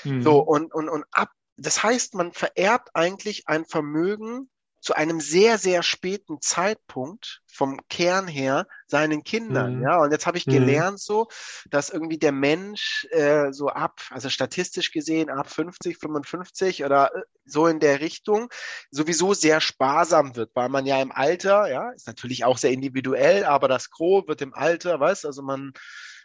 Mhm. 0.06 0.22
So, 0.22 0.40
und, 0.40 0.74
und, 0.74 0.90
und 0.90 1.06
ab, 1.12 1.30
das 1.58 1.84
heißt, 1.84 2.16
man 2.16 2.32
vererbt 2.32 2.90
eigentlich 2.94 3.48
ein 3.48 3.66
Vermögen 3.66 4.50
zu 4.80 4.96
einem 4.96 5.20
sehr, 5.20 5.58
sehr 5.58 5.84
späten 5.84 6.42
Zeitpunkt 6.42 7.42
vom 7.48 7.80
Kern 7.90 8.28
her 8.28 8.68
seinen 8.88 9.24
Kindern. 9.24 9.78
Mhm. 9.78 9.84
Ja, 9.84 9.98
und 10.02 10.12
jetzt 10.12 10.26
habe 10.26 10.38
ich 10.38 10.48
mhm. 10.48 10.52
gelernt 10.52 11.00
so, 11.00 11.28
dass 11.70 11.90
irgendwie 11.90 12.18
der 12.18 12.32
Mensch 12.32 13.06
äh, 13.12 13.52
so 13.52 13.68
ab, 13.68 14.02
also 14.10 14.30
statistisch 14.30 14.92
gesehen 14.92 15.30
ab 15.30 15.50
50, 15.50 15.98
55 15.98 16.86
oder 16.86 17.14
äh, 17.14 17.22
so 17.46 17.68
in 17.68 17.80
der 17.80 18.00
Richtung 18.00 18.50
sowieso 18.92 19.34
sehr 19.34 19.60
sparsam 19.60 20.36
wird, 20.36 20.52
weil 20.54 20.70
man 20.70 20.86
ja 20.86 21.02
im 21.02 21.12
Alter, 21.12 21.70
ja, 21.70 21.90
ist 21.92 22.08
natürlich 22.08 22.46
auch 22.46 22.58
sehr 22.58 22.72
individuell, 22.72 23.44
aber 23.44 23.68
das 23.68 23.90
Gros 23.90 24.28
wird 24.28 24.42
im 24.42 24.54
Alter, 24.54 25.00
weißt, 25.00 25.26
also 25.26 25.42
man 25.42 25.74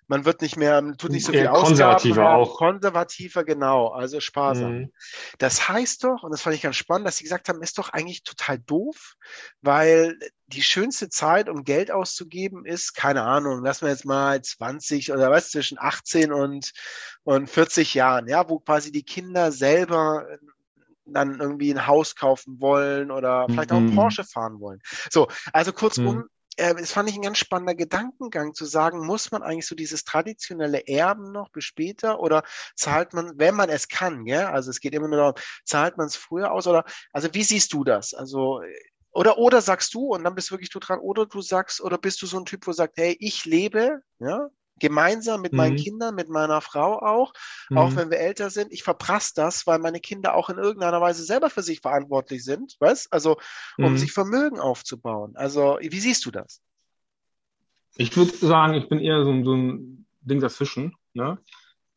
man 0.06 0.24
wird 0.24 0.42
nicht 0.42 0.56
mehr, 0.56 0.82
tut 0.98 1.10
nicht 1.10 1.24
so 1.24 1.32
viel 1.32 1.46
Ausgaben. 1.46 1.66
Konservativer 1.66 2.34
auch. 2.34 2.56
Konservativer, 2.56 3.44
genau, 3.44 3.88
also 3.88 4.20
sparsam. 4.20 4.72
Mhm. 4.72 4.92
Das 5.38 5.68
heißt 5.68 6.04
doch, 6.04 6.22
und 6.22 6.30
das 6.32 6.42
fand 6.42 6.56
ich 6.56 6.62
ganz 6.62 6.76
spannend, 6.76 7.06
dass 7.06 7.16
sie 7.16 7.24
gesagt 7.24 7.48
haben, 7.48 7.62
ist 7.62 7.78
doch 7.78 7.90
eigentlich 7.90 8.22
total 8.22 8.58
doof, 8.58 9.14
weil 9.62 10.18
die 10.46 10.62
schönste 10.62 11.08
Zeit, 11.08 11.48
um 11.48 11.64
Geld 11.64 11.90
auszugeben, 11.90 12.66
ist, 12.66 12.94
keine 12.94 13.22
Ahnung, 13.22 13.64
lassen 13.64 13.86
wir 13.86 13.90
jetzt 13.90 14.04
mal 14.04 14.40
20 14.40 15.12
oder 15.12 15.30
was, 15.30 15.50
zwischen 15.50 15.78
18 15.80 16.32
und, 16.32 16.72
und 17.22 17.48
40 17.48 17.94
Jahren, 17.94 18.28
ja, 18.28 18.48
wo 18.48 18.58
quasi 18.58 18.92
die 18.92 19.04
Kinder 19.04 19.52
selber 19.52 20.26
dann 21.06 21.38
irgendwie 21.38 21.70
ein 21.70 21.86
Haus 21.86 22.16
kaufen 22.16 22.60
wollen 22.60 23.10
oder 23.10 23.46
vielleicht 23.48 23.72
auch 23.72 23.76
ein 23.76 23.90
mhm. 23.90 23.94
Porsche 23.94 24.24
fahren 24.24 24.60
wollen. 24.60 24.80
So, 25.10 25.28
also 25.52 25.72
kurzum, 25.72 26.16
mhm 26.16 26.24
äh, 26.56 26.74
das 26.74 26.92
fand 26.92 27.08
ich 27.08 27.16
ein 27.16 27.22
ganz 27.22 27.38
spannender 27.38 27.74
Gedankengang 27.74 28.54
zu 28.54 28.64
sagen, 28.64 29.06
muss 29.06 29.30
man 29.30 29.42
eigentlich 29.42 29.66
so 29.66 29.74
dieses 29.74 30.04
traditionelle 30.04 30.86
Erben 30.86 31.32
noch 31.32 31.50
bis 31.50 31.64
später 31.64 32.20
oder 32.20 32.42
zahlt 32.76 33.12
man, 33.12 33.32
wenn 33.36 33.54
man 33.54 33.70
es 33.70 33.88
kann, 33.88 34.26
ja, 34.26 34.50
also 34.50 34.70
es 34.70 34.80
geht 34.80 34.94
immer 34.94 35.08
nur 35.08 35.18
darum, 35.18 35.34
zahlt 35.64 35.96
man 35.96 36.06
es 36.06 36.16
früher 36.16 36.52
aus 36.52 36.66
oder, 36.66 36.84
also 37.12 37.28
wie 37.32 37.44
siehst 37.44 37.72
du 37.72 37.84
das? 37.84 38.14
Also, 38.14 38.62
oder, 39.12 39.38
oder 39.38 39.60
sagst 39.60 39.94
du, 39.94 40.14
und 40.14 40.24
dann 40.24 40.34
bist 40.34 40.50
wirklich 40.50 40.70
du 40.70 40.80
dran, 40.80 40.98
oder 40.98 41.26
du 41.26 41.40
sagst, 41.40 41.80
oder 41.80 41.98
bist 41.98 42.20
du 42.22 42.26
so 42.26 42.38
ein 42.38 42.46
Typ, 42.46 42.66
wo 42.66 42.72
sagt, 42.72 42.96
hey, 42.96 43.16
ich 43.20 43.44
lebe, 43.44 44.02
ja, 44.18 44.48
gemeinsam 44.78 45.40
mit 45.40 45.52
meinen 45.52 45.74
mhm. 45.74 45.78
Kindern, 45.78 46.14
mit 46.14 46.28
meiner 46.28 46.60
Frau 46.60 47.00
auch, 47.00 47.32
mhm. 47.70 47.78
auch 47.78 47.96
wenn 47.96 48.10
wir 48.10 48.18
älter 48.18 48.50
sind. 48.50 48.72
Ich 48.72 48.82
verprasse 48.82 49.32
das, 49.36 49.66
weil 49.66 49.78
meine 49.78 50.00
Kinder 50.00 50.34
auch 50.34 50.50
in 50.50 50.58
irgendeiner 50.58 51.00
Weise 51.00 51.24
selber 51.24 51.50
für 51.50 51.62
sich 51.62 51.80
verantwortlich 51.80 52.44
sind, 52.44 52.76
weißt? 52.80 53.12
Also, 53.12 53.36
um 53.78 53.92
mhm. 53.92 53.98
sich 53.98 54.12
Vermögen 54.12 54.58
aufzubauen. 54.58 55.36
Also, 55.36 55.78
wie 55.80 56.00
siehst 56.00 56.26
du 56.26 56.30
das? 56.30 56.60
Ich 57.96 58.16
würde 58.16 58.34
sagen, 58.34 58.74
ich 58.74 58.88
bin 58.88 58.98
eher 58.98 59.24
so, 59.24 59.44
so 59.44 59.54
ein 59.54 60.06
Ding 60.22 60.40
dazwischen. 60.40 60.96
Ne? 61.12 61.38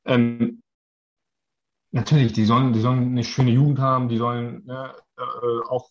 Ähm, 0.05 0.61
natürlich, 1.91 2.33
die 2.33 2.45
sollen, 2.45 2.73
die 2.73 2.81
sollen 2.81 3.07
eine 3.07 3.23
schöne 3.23 3.51
Jugend 3.51 3.79
haben, 3.79 4.09
die 4.09 4.17
sollen 4.17 4.65
ne, 4.65 4.93
äh, 5.17 5.67
auch 5.67 5.89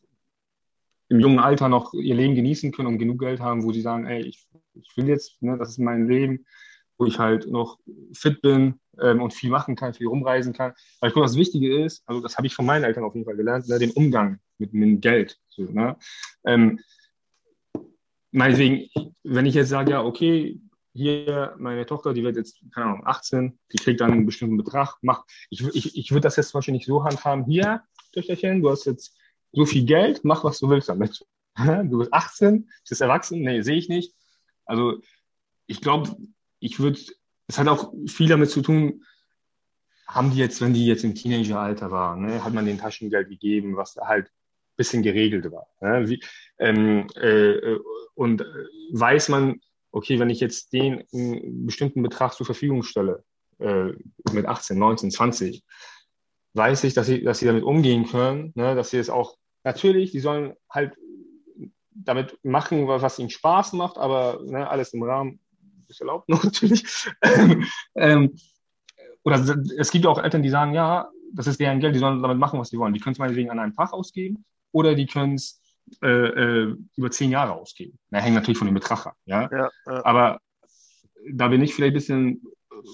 im 1.08 1.20
jungen 1.20 1.38
Alter 1.38 1.68
noch 1.68 1.92
ihr 1.94 2.14
Leben 2.14 2.34
genießen 2.34 2.72
können 2.72 2.88
und 2.88 2.98
genug 2.98 3.20
Geld 3.20 3.40
haben, 3.40 3.64
wo 3.64 3.72
sie 3.72 3.80
sagen, 3.80 4.06
ey, 4.06 4.22
ich, 4.22 4.48
ich 4.74 4.96
will 4.96 5.08
jetzt, 5.08 5.40
ne, 5.42 5.56
das 5.58 5.70
ist 5.70 5.78
mein 5.78 6.08
Leben, 6.08 6.46
wo 6.98 7.06
ich 7.06 7.18
halt 7.18 7.46
noch 7.46 7.78
fit 8.12 8.40
bin 8.42 8.80
ähm, 9.00 9.22
und 9.22 9.34
viel 9.34 9.50
machen 9.50 9.76
kann, 9.76 9.94
viel 9.94 10.06
rumreisen 10.06 10.52
kann. 10.52 10.72
Weil 11.00 11.08
ich 11.08 11.14
glaube, 11.14 11.28
das 11.28 11.36
Wichtige 11.36 11.84
ist, 11.84 12.02
also 12.06 12.20
das 12.20 12.36
habe 12.36 12.46
ich 12.46 12.54
von 12.54 12.66
meinen 12.66 12.84
Eltern 12.84 13.04
auf 13.04 13.14
jeden 13.14 13.26
Fall 13.26 13.36
gelernt, 13.36 13.68
ne, 13.68 13.78
den 13.78 13.90
Umgang 13.92 14.40
mit, 14.58 14.72
mit 14.72 15.02
Geld. 15.02 15.38
So, 15.48 15.64
ne? 15.64 15.96
ähm, 16.44 16.80
meinetwegen, 18.30 18.88
wenn 19.22 19.46
ich 19.46 19.54
jetzt 19.54 19.70
sage, 19.70 19.92
ja, 19.92 20.02
okay, 20.02 20.60
hier 20.94 21.54
meine 21.58 21.84
Tochter, 21.84 22.14
die 22.14 22.22
wird 22.22 22.36
jetzt, 22.36 22.62
keine 22.74 22.86
Ahnung, 22.86 23.02
18, 23.06 23.58
die 23.72 23.76
kriegt 23.76 24.00
dann 24.00 24.12
einen 24.12 24.26
bestimmten 24.26 24.56
Betrag, 24.56 24.96
mach, 25.02 25.24
ich, 25.50 25.62
ich, 25.74 25.96
ich 25.96 26.10
würde 26.10 26.22
das 26.22 26.36
jetzt 26.36 26.54
nicht 26.68 26.86
so 26.86 27.04
handhaben, 27.04 27.44
hier, 27.44 27.82
Töchterchen, 28.12 28.62
du 28.62 28.70
hast 28.70 28.86
jetzt 28.86 29.14
so 29.52 29.66
viel 29.66 29.84
Geld, 29.84 30.24
mach, 30.24 30.42
was 30.44 30.58
du 30.58 30.68
willst 30.68 30.88
damit. 30.88 31.24
Du 31.58 31.98
bist 31.98 32.12
18, 32.12 32.68
bist 32.86 33.00
erwachsen, 33.00 33.40
nee, 33.40 33.62
sehe 33.62 33.76
ich 33.76 33.88
nicht. 33.88 34.14
Also 34.66 35.00
ich 35.66 35.80
glaube, 35.80 36.14
ich 36.60 36.78
würde, 36.78 36.98
es 37.48 37.58
hat 37.58 37.68
auch 37.68 37.92
viel 38.06 38.28
damit 38.28 38.50
zu 38.50 38.62
tun, 38.62 39.04
haben 40.06 40.30
die 40.30 40.38
jetzt, 40.38 40.60
wenn 40.60 40.72
die 40.72 40.86
jetzt 40.86 41.04
im 41.04 41.14
Teenageralter 41.14 41.90
waren, 41.90 42.26
ne, 42.26 42.44
hat 42.44 42.54
man 42.54 42.66
den 42.66 42.78
Taschengeld 42.78 43.28
gegeben, 43.28 43.76
was 43.76 43.96
halt 43.96 44.26
ein 44.26 44.76
bisschen 44.76 45.02
geregelt 45.02 45.50
war. 45.50 45.66
Ne? 45.80 46.08
Wie, 46.08 46.22
ähm, 46.58 47.08
äh, 47.16 47.76
und 48.14 48.44
weiß 48.92 49.28
man, 49.30 49.60
okay, 49.90 50.18
wenn 50.18 50.30
ich 50.30 50.40
jetzt 50.40 50.72
den 50.72 51.04
einen 51.12 51.66
bestimmten 51.66 52.02
Betrag 52.02 52.34
zur 52.34 52.46
Verfügung 52.46 52.82
stelle, 52.82 53.24
äh, 53.58 53.92
mit 54.32 54.46
18, 54.46 54.78
19, 54.78 55.10
20, 55.10 55.64
weiß 56.54 56.84
ich, 56.84 56.94
dass 56.94 57.06
sie, 57.06 57.22
dass 57.22 57.38
sie 57.38 57.46
damit 57.46 57.64
umgehen 57.64 58.06
können, 58.06 58.52
ne? 58.54 58.74
dass 58.74 58.90
sie 58.90 58.98
es 58.98 59.10
auch, 59.10 59.36
natürlich, 59.64 60.12
die 60.12 60.20
sollen 60.20 60.54
halt 60.70 60.94
damit 61.90 62.38
machen, 62.44 62.86
was 62.86 63.18
ihnen 63.18 63.30
Spaß 63.30 63.72
macht, 63.72 63.96
aber 63.96 64.40
ne, 64.44 64.68
alles 64.68 64.92
im 64.92 65.02
Rahmen 65.02 65.40
ist 65.88 66.00
erlaubt 66.00 66.28
natürlich. 66.44 66.84
ähm, 67.94 68.36
oder 69.24 69.58
es 69.78 69.90
gibt 69.90 70.06
auch 70.06 70.22
Eltern, 70.22 70.42
die 70.42 70.50
sagen, 70.50 70.72
ja, 70.72 71.08
das 71.32 71.46
ist 71.46 71.58
deren 71.58 71.80
Geld, 71.80 71.94
die 71.94 71.98
sollen 71.98 72.22
damit 72.22 72.38
machen, 72.38 72.60
was 72.60 72.70
sie 72.70 72.78
wollen. 72.78 72.94
Die 72.94 73.00
können 73.00 73.14
es 73.14 73.18
meinetwegen 73.18 73.50
an 73.50 73.58
einem 73.58 73.74
Tag 73.74 73.92
ausgeben 73.92 74.44
oder 74.72 74.94
die 74.94 75.06
können 75.06 75.34
es 75.34 75.60
äh, 76.02 76.08
äh, 76.08 76.76
über 76.96 77.10
zehn 77.10 77.30
Jahre 77.30 77.52
ausgeben. 77.52 77.98
Da 78.10 78.18
hängt 78.18 78.34
natürlich 78.34 78.58
von 78.58 78.66
dem 78.66 78.74
Betrag 78.74 79.06
ab. 79.06 79.16
Ja? 79.24 79.48
Ja, 79.50 79.70
ja? 79.86 80.04
Aber 80.04 80.40
da 81.32 81.48
bin 81.48 81.62
ich 81.62 81.74
vielleicht 81.74 81.92
ein 81.92 81.94
bisschen, 81.94 82.42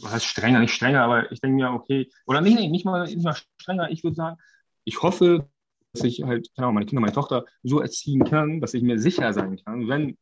was 0.02 0.12
heißt 0.12 0.26
strenger, 0.26 0.61
nicht 0.61 0.75
strenger, 0.75 1.02
aber 1.02 1.30
ich 1.32 1.40
denke 1.40 1.56
mir, 1.56 1.72
okay, 1.72 2.11
oder 2.26 2.40
nee, 2.40 2.54
nee, 2.54 2.68
nicht 2.68 2.84
mal, 2.84 3.04
nicht 3.04 3.22
mal 3.22 3.37
strenger. 3.58 3.90
Ich 3.90 4.04
würde 4.04 4.16
sagen, 4.16 4.37
ich 4.84 5.02
hoffe, 5.02 5.49
dass 5.92 6.04
ich 6.04 6.22
halt, 6.22 6.50
genau, 6.54 6.72
meine 6.72 6.87
Kinder, 6.87 7.00
meine 7.00 7.12
Tochter 7.12 7.44
so 7.62 7.80
erziehen 7.80 8.25
kann, 8.25 8.61
dass 8.61 8.75
ich 8.75 8.82
mir 8.82 8.99
sicher 8.99 9.32
sein 9.32 9.58
kann, 9.64 9.88
wenn 9.88 10.16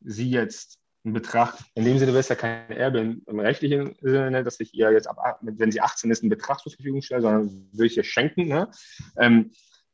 sie 0.00 0.30
jetzt 0.30 0.78
einen 1.04 1.14
Betrag, 1.14 1.56
in 1.74 1.84
dem 1.84 1.98
Sinne 1.98 2.12
wäre 2.12 2.20
es 2.20 2.28
ja 2.28 2.34
kein 2.34 2.70
Erbe 2.70 3.16
im 3.26 3.40
rechtlichen 3.40 3.96
Sinne, 4.00 4.44
dass 4.44 4.60
ich 4.60 4.74
ihr 4.74 4.90
jetzt, 4.92 5.06
ab, 5.06 5.38
wenn 5.40 5.72
sie 5.72 5.80
18 5.80 6.10
ist, 6.10 6.22
einen 6.22 6.30
Betrag 6.30 6.60
zur 6.60 6.72
Verfügung 6.72 7.00
stelle, 7.00 7.22
sondern 7.22 7.68
würde 7.72 7.86
ich 7.86 7.96
ihr 7.96 8.04
schenken, 8.04 8.48
ne? 8.48 8.70
ähm, 9.16 9.52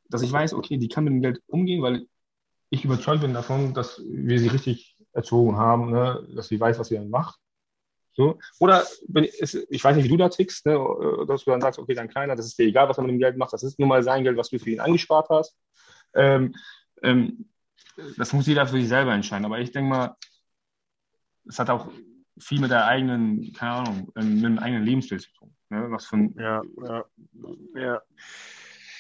dass 0.09 0.23
ich 0.23 0.33
weiß, 0.33 0.55
okay, 0.55 0.79
die 0.79 0.89
kann 0.89 1.05
mit 1.05 1.13
dem 1.13 1.23
Geld 1.23 1.43
umgehen, 1.47 1.83
weil 1.83 2.07
ich 2.71 2.85
überzeugt 2.85 3.21
bin 3.21 3.35
davon, 3.35 3.73
dass 3.75 4.03
wir 4.05 4.41
sie 4.41 4.49
richtig 4.49 4.97
erzogen 5.13 5.57
haben, 5.57 5.93
ne? 5.93 6.27
dass 6.35 6.49
sie 6.49 6.59
weiß, 6.59 6.79
was 6.79 6.89
sie 6.89 6.97
dann 6.97 7.11
macht. 7.11 7.39
So. 8.13 8.39
Oder 8.59 8.85
ich 9.69 9.85
weiß 9.85 9.95
nicht, 9.95 10.07
wie 10.07 10.09
du 10.09 10.17
da 10.17 10.29
tickst, 10.29 10.67
ne? 10.67 10.73
dass 11.29 11.45
du 11.45 11.51
dann 11.51 11.61
sagst, 11.61 11.79
okay, 11.79 11.95
dein 11.95 12.09
Kleiner, 12.09 12.35
das 12.35 12.47
ist 12.47 12.59
dir 12.59 12.67
egal, 12.67 12.89
was 12.89 12.99
er 12.99 13.03
mit 13.03 13.13
dem 13.13 13.21
Geld 13.21 13.37
macht, 13.37 13.53
das 13.53 13.63
ist 13.63 13.79
nun 13.79 13.89
mal 13.89 14.03
sein 14.03 14.25
Geld, 14.25 14.37
was 14.37 14.51
du 14.51 14.59
für 14.59 14.71
ihn 14.71 14.81
angespart 14.81 15.29
hast. 15.31 15.57
Ähm, 16.15 16.55
ähm, 17.03 17.49
das 18.17 18.33
muss 18.33 18.47
jeder 18.47 18.67
für 18.67 18.77
sich 18.77 18.89
selber 18.89 19.13
entscheiden. 19.13 19.45
Aber 19.45 19.59
ich 19.59 19.71
denke 19.71 19.89
mal, 19.89 20.17
es 21.49 21.59
hat 21.59 21.71
auch 21.71 21.91
viel 22.39 22.61
mit 22.61 22.71
der 22.71 22.87
eigenen, 22.87 23.53
keine 23.53 23.73
Ahnung, 23.73 24.13
ähm, 24.17 24.35
mit 24.35 24.45
dem 24.45 24.59
eigenen 24.59 24.85
Lebensstil 24.85 25.21
zu 25.21 25.33
tun. 25.33 25.55
Ne? 25.71 25.87
Was 25.91 26.07
von 26.07 26.35
ja, 26.39 26.63
ja, 26.85 27.05
ja. 27.75 28.03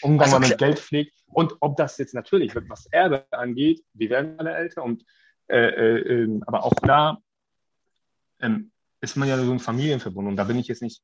Umgang 0.02 0.26
also, 0.26 0.40
man 0.40 0.48
mit 0.48 0.58
Geld 0.58 0.78
pflegt. 0.78 1.14
Und 1.26 1.54
ob 1.60 1.76
das 1.76 1.98
jetzt 1.98 2.14
natürlich, 2.14 2.54
was 2.68 2.86
Erbe 2.86 3.26
angeht, 3.32 3.84
wir 3.94 4.10
werden 4.10 4.38
alle 4.38 4.54
älter 4.54 4.82
und 4.82 5.04
äh, 5.48 5.58
äh, 5.58 6.22
ähm, 6.22 6.42
aber 6.46 6.64
auch 6.64 6.74
da 6.82 7.18
ähm, 8.40 8.72
ist 9.00 9.16
man 9.16 9.28
ja 9.28 9.38
so 9.38 9.52
ein 9.52 9.60
Familienverbund 9.60 10.28
und 10.28 10.36
da 10.36 10.44
bin 10.44 10.58
ich 10.58 10.68
jetzt 10.68 10.82
nicht, 10.82 11.02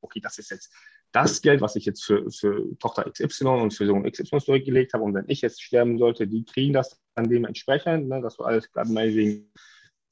okay, 0.00 0.20
das 0.20 0.38
ist 0.38 0.50
jetzt 0.50 0.72
das 1.12 1.40
Geld, 1.40 1.60
was 1.60 1.74
ich 1.74 1.86
jetzt 1.86 2.04
für, 2.04 2.30
für 2.30 2.78
Tochter 2.78 3.10
XY 3.10 3.46
und 3.46 3.74
für 3.74 3.86
Sohn 3.86 4.10
XY 4.10 4.38
zurückgelegt 4.38 4.92
habe 4.92 5.04
und 5.04 5.14
wenn 5.14 5.28
ich 5.28 5.40
jetzt 5.40 5.62
sterben 5.62 5.98
sollte, 5.98 6.26
die 6.26 6.44
kriegen 6.44 6.74
das 6.74 7.00
dann 7.14 7.28
dementsprechend, 7.28 8.08
ne, 8.08 8.20
dass 8.20 8.34
so 8.34 8.44
alles 8.44 8.70
gerade 8.70 8.92
meinetwegen 8.92 9.50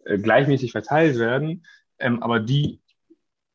äh, 0.06 0.18
gleichmäßig 0.18 0.72
verteilt 0.72 1.18
werden. 1.18 1.66
Ähm, 1.98 2.22
aber 2.22 2.40
die, 2.40 2.80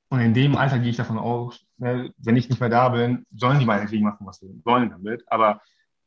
und 0.09 0.19
in 0.19 0.33
dem 0.33 0.55
Alter 0.55 0.79
gehe 0.79 0.89
ich 0.89 0.97
davon 0.97 1.17
aus, 1.17 1.65
ne, 1.77 2.13
wenn 2.17 2.37
ich 2.37 2.49
nicht 2.49 2.59
mehr 2.59 2.69
da 2.69 2.89
bin, 2.89 3.25
sollen 3.35 3.59
die 3.59 3.65
meinetwegen 3.65 4.03
machen, 4.03 4.25
was 4.25 4.39
sie 4.39 4.61
wollen 4.63 4.89
damit. 4.89 5.23
Aber 5.27 5.61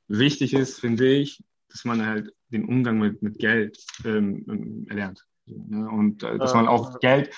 wichtig 0.08 0.54
ist, 0.54 0.80
finde 0.80 1.06
ich, 1.06 1.42
dass 1.68 1.84
man 1.84 2.04
halt 2.04 2.32
den 2.48 2.66
Umgang 2.66 2.98
mit, 2.98 3.22
mit 3.22 3.38
Geld 3.38 3.78
ähm, 4.04 4.86
erlernt. 4.88 5.24
Ne? 5.46 5.88
Und 5.88 6.22
äh, 6.22 6.38
dass 6.38 6.54
man 6.54 6.68
auch 6.68 7.00
Geld 7.00 7.34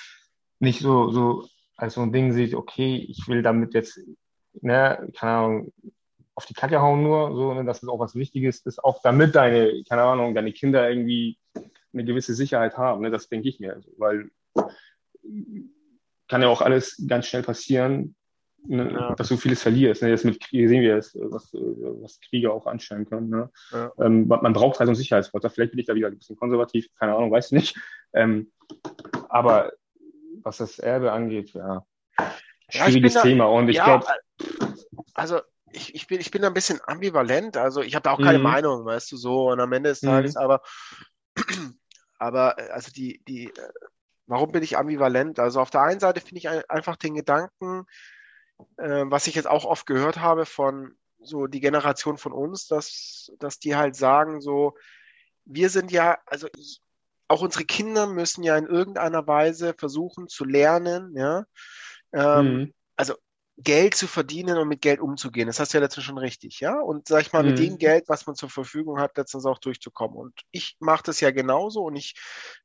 nicht 0.59 0.81
so, 0.81 1.11
so 1.11 1.49
als 1.77 1.95
so 1.95 2.03
ein 2.03 2.12
Ding 2.12 2.33
sieht, 2.33 2.55
okay, 2.55 2.97
ich 2.97 3.29
will 3.29 3.42
damit 3.42 3.75
jetzt, 3.75 4.01
ne, 4.61 5.09
keine 5.14 5.33
Ahnung, 5.33 5.73
auf 6.35 6.47
die 6.47 6.55
Kacke 6.55 6.81
hauen 6.81 7.03
nur, 7.03 7.35
so, 7.35 7.55
ne, 7.55 7.64
dass 7.64 7.83
es 7.83 7.88
auch 7.88 7.99
was 7.99 8.14
Wichtiges 8.14 8.61
ist, 8.61 8.83
auch 8.83 9.01
damit 9.03 9.35
deine, 9.35 9.83
keine 9.88 10.03
Ahnung, 10.03 10.35
deine 10.35 10.53
Kinder 10.53 10.88
irgendwie 10.88 11.38
eine 11.97 12.05
gewisse 12.05 12.35
Sicherheit 12.35 12.77
haben. 12.77 13.03
Ne? 13.03 13.11
Das 13.11 13.29
denke 13.29 13.49
ich 13.49 13.61
mir. 13.61 13.75
Also, 13.75 13.91
weil 13.97 14.31
kann 16.29 16.43
ja 16.43 16.49
auch 16.49 16.61
alles 16.61 17.03
ganz 17.07 17.27
schnell 17.27 17.43
passieren, 17.43 18.17
ne? 18.67 18.91
ja. 18.93 19.15
dass 19.15 19.29
du 19.29 19.37
vieles 19.37 19.63
verlierst. 19.63 20.03
Ne? 20.03 20.11
Jetzt 20.11 20.25
mit 20.25 20.41
Krieg 20.41 20.69
sehen 20.69 20.83
wir 20.83 20.97
es, 20.97 21.15
was, 21.15 21.53
was 21.53 22.21
Kriege 22.21 22.53
auch 22.53 22.67
anstellen 22.67 23.07
können. 23.07 23.31
Ne? 23.31 23.51
Ja. 23.73 23.93
Ähm, 24.01 24.27
man 24.27 24.53
braucht 24.53 24.79
halt 24.79 24.87
so 24.87 24.91
einen 24.91 24.97
Sicherheitsvorteil. 24.97 25.51
Vielleicht 25.51 25.73
bin 25.73 25.81
ich 25.81 25.87
da 25.87 25.95
wieder 25.95 26.09
ein 26.09 26.19
bisschen 26.19 26.37
konservativ, 26.37 26.89
keine 26.99 27.15
Ahnung, 27.15 27.31
weiß 27.31 27.53
nicht. 27.53 27.77
Ähm, 28.13 28.51
aber 29.29 29.73
was 30.43 30.59
das 30.59 30.79
Erbe 30.79 31.13
angeht, 31.13 31.53
ja, 31.55 31.85
schwieriges 32.69 33.15
ja, 33.15 33.23
Thema. 33.23 33.47
Und 33.47 33.69
ich 33.69 33.83
glaube. 33.83 34.07
Also 35.15 35.41
ich, 35.73 35.95
ich, 35.95 36.07
bin, 36.07 36.21
ich 36.21 36.31
bin 36.31 36.45
ein 36.45 36.55
bisschen 36.55 36.81
ambivalent. 36.87 37.57
Also 37.57 37.83
ich 37.83 37.95
habe 37.95 38.05
da 38.05 38.13
auch 38.13 38.21
keine 38.21 38.39
mhm. 38.39 38.45
Meinung, 38.45 38.85
weißt 38.85 39.13
du, 39.13 39.17
so. 39.17 39.51
Und 39.51 39.61
am 39.61 39.73
Ende 39.73 39.91
des 39.91 40.01
Tages, 40.01 40.35
mhm. 40.35 40.41
aber 40.41 40.63
aber 42.19 42.59
äh, 42.59 42.71
also 42.71 42.91
die, 42.91 43.23
die, 43.27 43.47
äh, 43.49 43.71
warum 44.27 44.53
bin 44.53 44.63
ich 44.63 44.77
ambivalent? 44.77 45.39
Also 45.39 45.61
auf 45.61 45.71
der 45.71 45.83
einen 45.83 46.01
Seite 46.01 46.21
finde 46.21 46.39
ich 46.39 46.71
einfach 46.71 46.97
den 46.97 47.15
Gedanken, 47.15 47.87
äh, 48.79 49.05
was 49.07 49.27
ich 49.27 49.35
jetzt 49.35 49.49
auch 49.49 49.65
oft 49.65 49.87
gehört 49.87 50.19
habe 50.19 50.47
von 50.47 50.97
so 51.19 51.47
die 51.47 51.61
Generation 51.61 52.19
von 52.19 52.33
uns, 52.33 52.67
dass, 52.67 53.33
dass 53.39 53.59
die 53.59 53.77
halt 53.77 53.97
sagen, 53.97 54.41
so, 54.41 54.77
wir 55.45 55.71
sind 55.71 55.91
ja, 55.91 56.19
also 56.27 56.49
ich, 56.57 56.81
auch 57.29 57.41
unsere 57.41 57.65
Kinder 57.65 58.07
müssen 58.07 58.43
ja 58.45 58.57
in 58.57 58.67
irgendeiner 58.67 59.27
Weise 59.27 59.75
versuchen 59.77 60.29
zu 60.29 60.45
lernen, 60.45 61.17
ja. 61.17 61.45
Ähm, 62.13 62.55
mhm. 62.55 62.75
Also 62.97 63.15
Geld 63.59 63.95
zu 63.95 64.07
verdienen 64.07 64.59
und 64.59 64.69
mit 64.69 64.83
Geld 64.83 65.01
umzugehen. 65.01 65.47
Das 65.47 65.59
hast 65.59 65.73
du 65.73 65.79
ja 65.79 65.83
letztens 65.83 66.05
schon 66.05 66.19
richtig, 66.19 66.61
ja? 66.61 66.79
Und 66.79 67.09
sag 67.09 67.23
ich 67.23 67.33
mal, 67.33 67.42
mhm. 67.42 67.51
mit 67.51 67.59
dem 67.59 67.79
Geld, 67.79 68.05
was 68.09 68.27
man 68.27 68.37
zur 68.37 68.51
Verfügung 68.51 69.01
hat, 69.01 69.16
letztens 69.16 69.47
auch 69.47 69.59
durchzukommen. 69.59 70.16
Und 70.16 70.35
ich 70.51 70.77
mache 70.79 71.05
das 71.05 71.21
ja 71.21 71.31
genauso 71.31 71.83
und 71.85 71.97
ich 71.97 72.14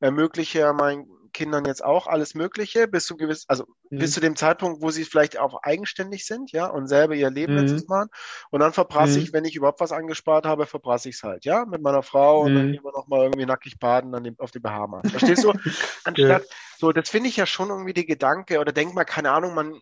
ermögliche 0.02 0.74
meinen 0.74 1.08
Kindern 1.32 1.66
jetzt 1.66 1.84
auch 1.84 2.08
alles 2.08 2.36
Mögliche 2.36 2.88
bis 2.88 3.06
zu 3.06 3.16
gewiss, 3.16 3.46
also 3.48 3.66
mhm. 3.90 4.00
bis 4.00 4.12
zu 4.12 4.20
dem 4.20 4.36
Zeitpunkt, 4.36 4.82
wo 4.82 4.90
sie 4.92 5.06
vielleicht 5.06 5.40
auch 5.40 5.64
eigenständig 5.64 6.26
sind, 6.26 6.52
ja, 6.52 6.68
und 6.68 6.88
selber 6.88 7.16
ihr 7.16 7.30
Leben 7.30 7.54
mhm. 7.54 7.60
letztes 7.60 7.88
machen. 7.88 8.10
Und 8.50 8.60
dann 8.60 8.74
verprasse 8.74 9.18
mhm. 9.18 9.24
ich, 9.24 9.34
wenn 9.34 9.46
ich 9.46 9.56
überhaupt 9.56 9.80
was 9.80 9.92
angespart 9.92 10.46
habe, 10.46 10.66
verprasse 10.66 11.10
ich 11.10 11.16
es 11.16 11.24
halt, 11.24 11.46
ja, 11.46 11.66
mit 11.66 11.82
meiner 11.82 12.04
Frau 12.04 12.42
und 12.42 12.56
dann 12.56 12.68
mhm. 12.68 12.72
gehen 12.74 12.84
wir 12.84 12.92
nochmal 12.92 13.22
irgendwie 13.22 13.46
nackig 13.46 13.80
baden 13.80 14.12
dann 14.12 14.36
auf 14.40 14.52
die 14.52 14.60
Bahamas. 14.60 15.10
Verstehst 15.10 15.44
du? 15.44 15.54
Anstatt, 16.04 16.44
ja. 16.44 16.56
so, 16.78 16.92
das 16.92 17.10
finde 17.10 17.30
ich 17.30 17.38
ja 17.38 17.46
schon 17.46 17.70
irgendwie 17.70 17.94
die 17.94 18.06
Gedanke, 18.06 18.60
oder 18.60 18.72
denk 18.72 18.94
mal, 18.94 19.06
keine 19.06 19.32
Ahnung, 19.32 19.54
man, 19.54 19.80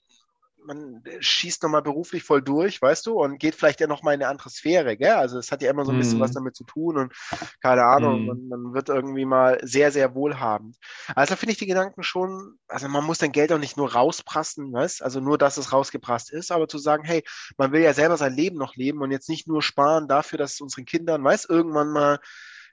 man 0.65 1.04
schießt 1.19 1.63
nochmal 1.63 1.82
beruflich 1.82 2.24
voll 2.24 2.41
durch, 2.41 2.82
weißt 2.82 3.06
du, 3.06 3.22
und 3.22 3.39
geht 3.39 3.56
vielleicht 3.56 3.80
ja 3.80 3.88
nochmal 3.88 4.13
in 4.13 4.22
eine 4.22 4.30
andere 4.30 4.50
Sphäre, 4.50 4.98
gell? 4.98 5.13
Also 5.13 5.38
es 5.38 5.52
hat 5.52 5.62
ja 5.62 5.69
immer 5.69 5.86
so 5.86 5.91
ein 5.91 5.98
bisschen 5.98 6.19
was 6.19 6.32
mhm. 6.32 6.36
damit 6.36 6.56
zu 6.56 6.63
tun 6.63 6.98
und 6.98 7.13
keine 7.62 7.84
Ahnung, 7.84 8.24
mm. 8.24 8.26
man, 8.28 8.48
man, 8.48 8.74
wird 8.74 8.89
irgendwie 8.89 9.26
mal 9.26 9.60
sehr, 9.63 9.91
sehr 9.91 10.15
wohlhabend. 10.15 10.78
Also 11.15 11.36
finde 11.36 11.54
ich 11.54 11.58
die 11.60 11.65
Gedanken 11.65 12.04
schon, 12.04 12.58
also 12.67 12.88
man 12.88 13.04
muss 13.04 13.17
dein 13.17 13.32
Geld 13.32 13.52
auch 13.52 13.58
nicht 13.58 13.78
nur 13.78 13.93
rausprassen, 13.93 14.72
weißt 14.72 15.02
Also 15.02 15.19
nur, 15.19 15.38
dass 15.38 15.58
es 15.58 15.74
rausgeprasst 15.74 16.32
ist, 16.32 16.52
aber 16.52 16.67
zu 16.67 16.78
sagen, 16.78 17.04
hey, 17.04 17.24
man 17.58 17.72
will 17.72 17.82
ja 17.82 17.93
selber 17.93 18.17
sein 18.17 18.34
Leben 18.34 18.58
noch 18.58 18.76
leben 18.76 19.02
und 19.02 19.12
jetzt 19.12 19.30
nicht 19.30 19.48
nur 19.48 19.62
sparen 19.62 20.08
dafür, 20.08 20.38
dass 20.38 20.54
es 20.54 20.62
unseren 20.62 20.86
Kindern, 20.86 21.24
weißt 21.24 21.50
irgendwann 21.50 21.91
mal 21.91 22.19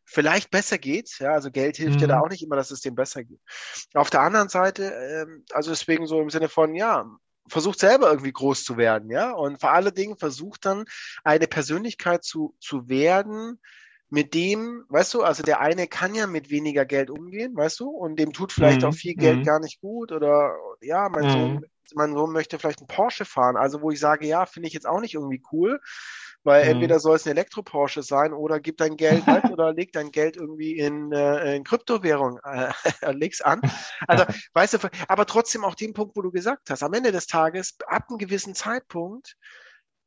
vielleicht 0.06 0.50
besser 0.50 0.78
geht. 0.78 1.18
Ja, 1.18 1.32
also 1.32 1.50
Geld 1.50 1.76
hilft 1.76 1.96
mhm. 1.96 2.02
ja 2.02 2.06
da 2.06 2.16
mhm. 2.18 2.22
auch 2.22 2.28
nicht 2.28 2.42
immer, 2.42 2.56
dass 2.56 2.70
es 2.70 2.80
dem 2.80 2.94
besser 2.94 3.24
geht. 3.24 3.40
Auf 3.94 4.08
der 4.08 4.22
anderen 4.22 4.48
Seite, 4.48 4.84
ähm, 4.84 5.44
also 5.52 5.70
deswegen 5.70 6.06
so 6.06 6.20
im 6.20 6.30
Sinne 6.30 6.48
von, 6.48 6.74
ja, 6.74 7.04
versucht 7.48 7.78
selber 7.78 8.08
irgendwie 8.10 8.32
groß 8.32 8.64
zu 8.64 8.76
werden, 8.76 9.10
ja, 9.10 9.32
und 9.32 9.60
vor 9.60 9.72
allen 9.72 9.94
Dingen 9.94 10.16
versucht 10.16 10.66
dann 10.66 10.84
eine 11.24 11.46
Persönlichkeit 11.46 12.24
zu, 12.24 12.54
zu 12.60 12.88
werden, 12.88 13.58
mit 14.08 14.34
dem, 14.34 14.84
weißt 14.88 15.14
du, 15.14 15.22
also 15.22 15.42
der 15.42 15.60
eine 15.60 15.88
kann 15.88 16.14
ja 16.14 16.26
mit 16.26 16.50
weniger 16.50 16.84
Geld 16.84 17.10
umgehen, 17.10 17.56
weißt 17.56 17.80
du, 17.80 17.90
und 17.90 18.18
dem 18.18 18.32
tut 18.32 18.52
vielleicht 18.52 18.82
mhm. 18.82 18.88
auch 18.88 18.94
viel 18.94 19.14
Geld 19.14 19.38
mhm. 19.38 19.44
gar 19.44 19.60
nicht 19.60 19.80
gut 19.80 20.12
oder 20.12 20.56
ja, 20.80 21.08
mein 21.08 21.30
Sohn, 21.30 21.52
mhm. 21.54 21.64
mein 21.94 22.12
Sohn 22.12 22.32
möchte 22.32 22.58
vielleicht 22.58 22.80
einen 22.80 22.88
Porsche 22.88 23.24
fahren, 23.24 23.56
also 23.56 23.82
wo 23.82 23.90
ich 23.90 23.98
sage, 23.98 24.26
ja, 24.26 24.46
finde 24.46 24.68
ich 24.68 24.74
jetzt 24.74 24.86
auch 24.86 25.00
nicht 25.00 25.14
irgendwie 25.14 25.42
cool, 25.50 25.80
weil 26.46 26.64
mhm. 26.64 26.70
entweder 26.70 27.00
soll 27.00 27.16
es 27.16 27.26
ein 27.26 27.32
Elektro-Porsche 27.32 28.02
sein 28.02 28.32
oder 28.32 28.60
gib 28.60 28.76
dein 28.78 28.96
Geld 28.96 29.26
weg 29.26 29.44
oder 29.52 29.74
leg 29.74 29.92
dein 29.92 30.12
Geld 30.12 30.36
irgendwie 30.36 30.78
in, 30.78 31.12
äh, 31.12 31.56
in 31.56 31.64
Kryptowährung, 31.64 32.38
äh, 32.44 32.72
leg's 33.12 33.40
an. 33.40 33.60
Also, 34.06 34.24
weißt 34.54 34.74
du, 34.74 34.78
aber 35.08 35.26
trotzdem 35.26 35.64
auch 35.64 35.74
den 35.74 35.92
Punkt, 35.92 36.16
wo 36.16 36.22
du 36.22 36.30
gesagt 36.30 36.70
hast, 36.70 36.84
am 36.84 36.94
Ende 36.94 37.10
des 37.10 37.26
Tages, 37.26 37.76
ab 37.88 38.04
einem 38.08 38.18
gewissen 38.18 38.54
Zeitpunkt, 38.54 39.36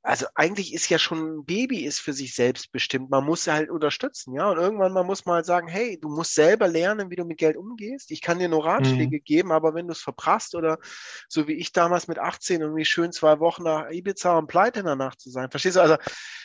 also 0.02 0.28
eigentlich 0.34 0.74
ist 0.74 0.90
ja 0.90 0.98
schon 0.98 1.40
ein 1.40 1.46
Baby 1.46 1.84
ist 1.84 2.00
für 2.00 2.14
sich 2.14 2.34
selbst 2.34 2.72
bestimmt. 2.72 3.10
Man 3.10 3.26
muss 3.26 3.48
halt 3.48 3.70
unterstützen, 3.70 4.34
ja. 4.34 4.50
Und 4.50 4.58
irgendwann 4.58 4.94
mal 4.94 5.04
muss 5.04 5.26
man 5.26 5.36
halt 5.36 5.46
sagen, 5.46 5.68
hey, 5.68 6.00
du 6.00 6.10
musst 6.10 6.36
selber 6.36 6.68
lernen, 6.70 7.10
wie 7.10 7.18
du 7.18 7.26
mit 7.26 7.38
Geld 7.38 7.58
umgehst. 7.58 8.10
Ich 8.12 8.22
kann 8.22 8.40
dir 8.40 8.48
nur 8.48 8.66
Ratschläge 8.66 9.18
mhm. 9.18 9.24
geben, 9.24 9.52
aber 9.52 9.74
wenn 9.74 9.88
du 9.88 9.92
es 9.92 10.02
verprasst 10.02 10.56
oder 10.56 10.80
so 11.28 11.48
wie 11.48 11.54
ich 11.54 11.74
damals 11.74 12.08
mit 12.08 12.18
18 12.18 12.62
irgendwie 12.62 12.86
schön 12.86 13.12
zwei 13.12 13.40
Wochen 13.40 13.64
nach 13.64 13.90
Ibiza 13.92 14.38
und 14.38 14.48
pleite 14.48 14.84
Nacht 14.84 15.20
zu 15.20 15.30
sein. 15.30 15.52
Verstehst 15.52 15.76
du? 15.76 15.82
Also 15.82 15.98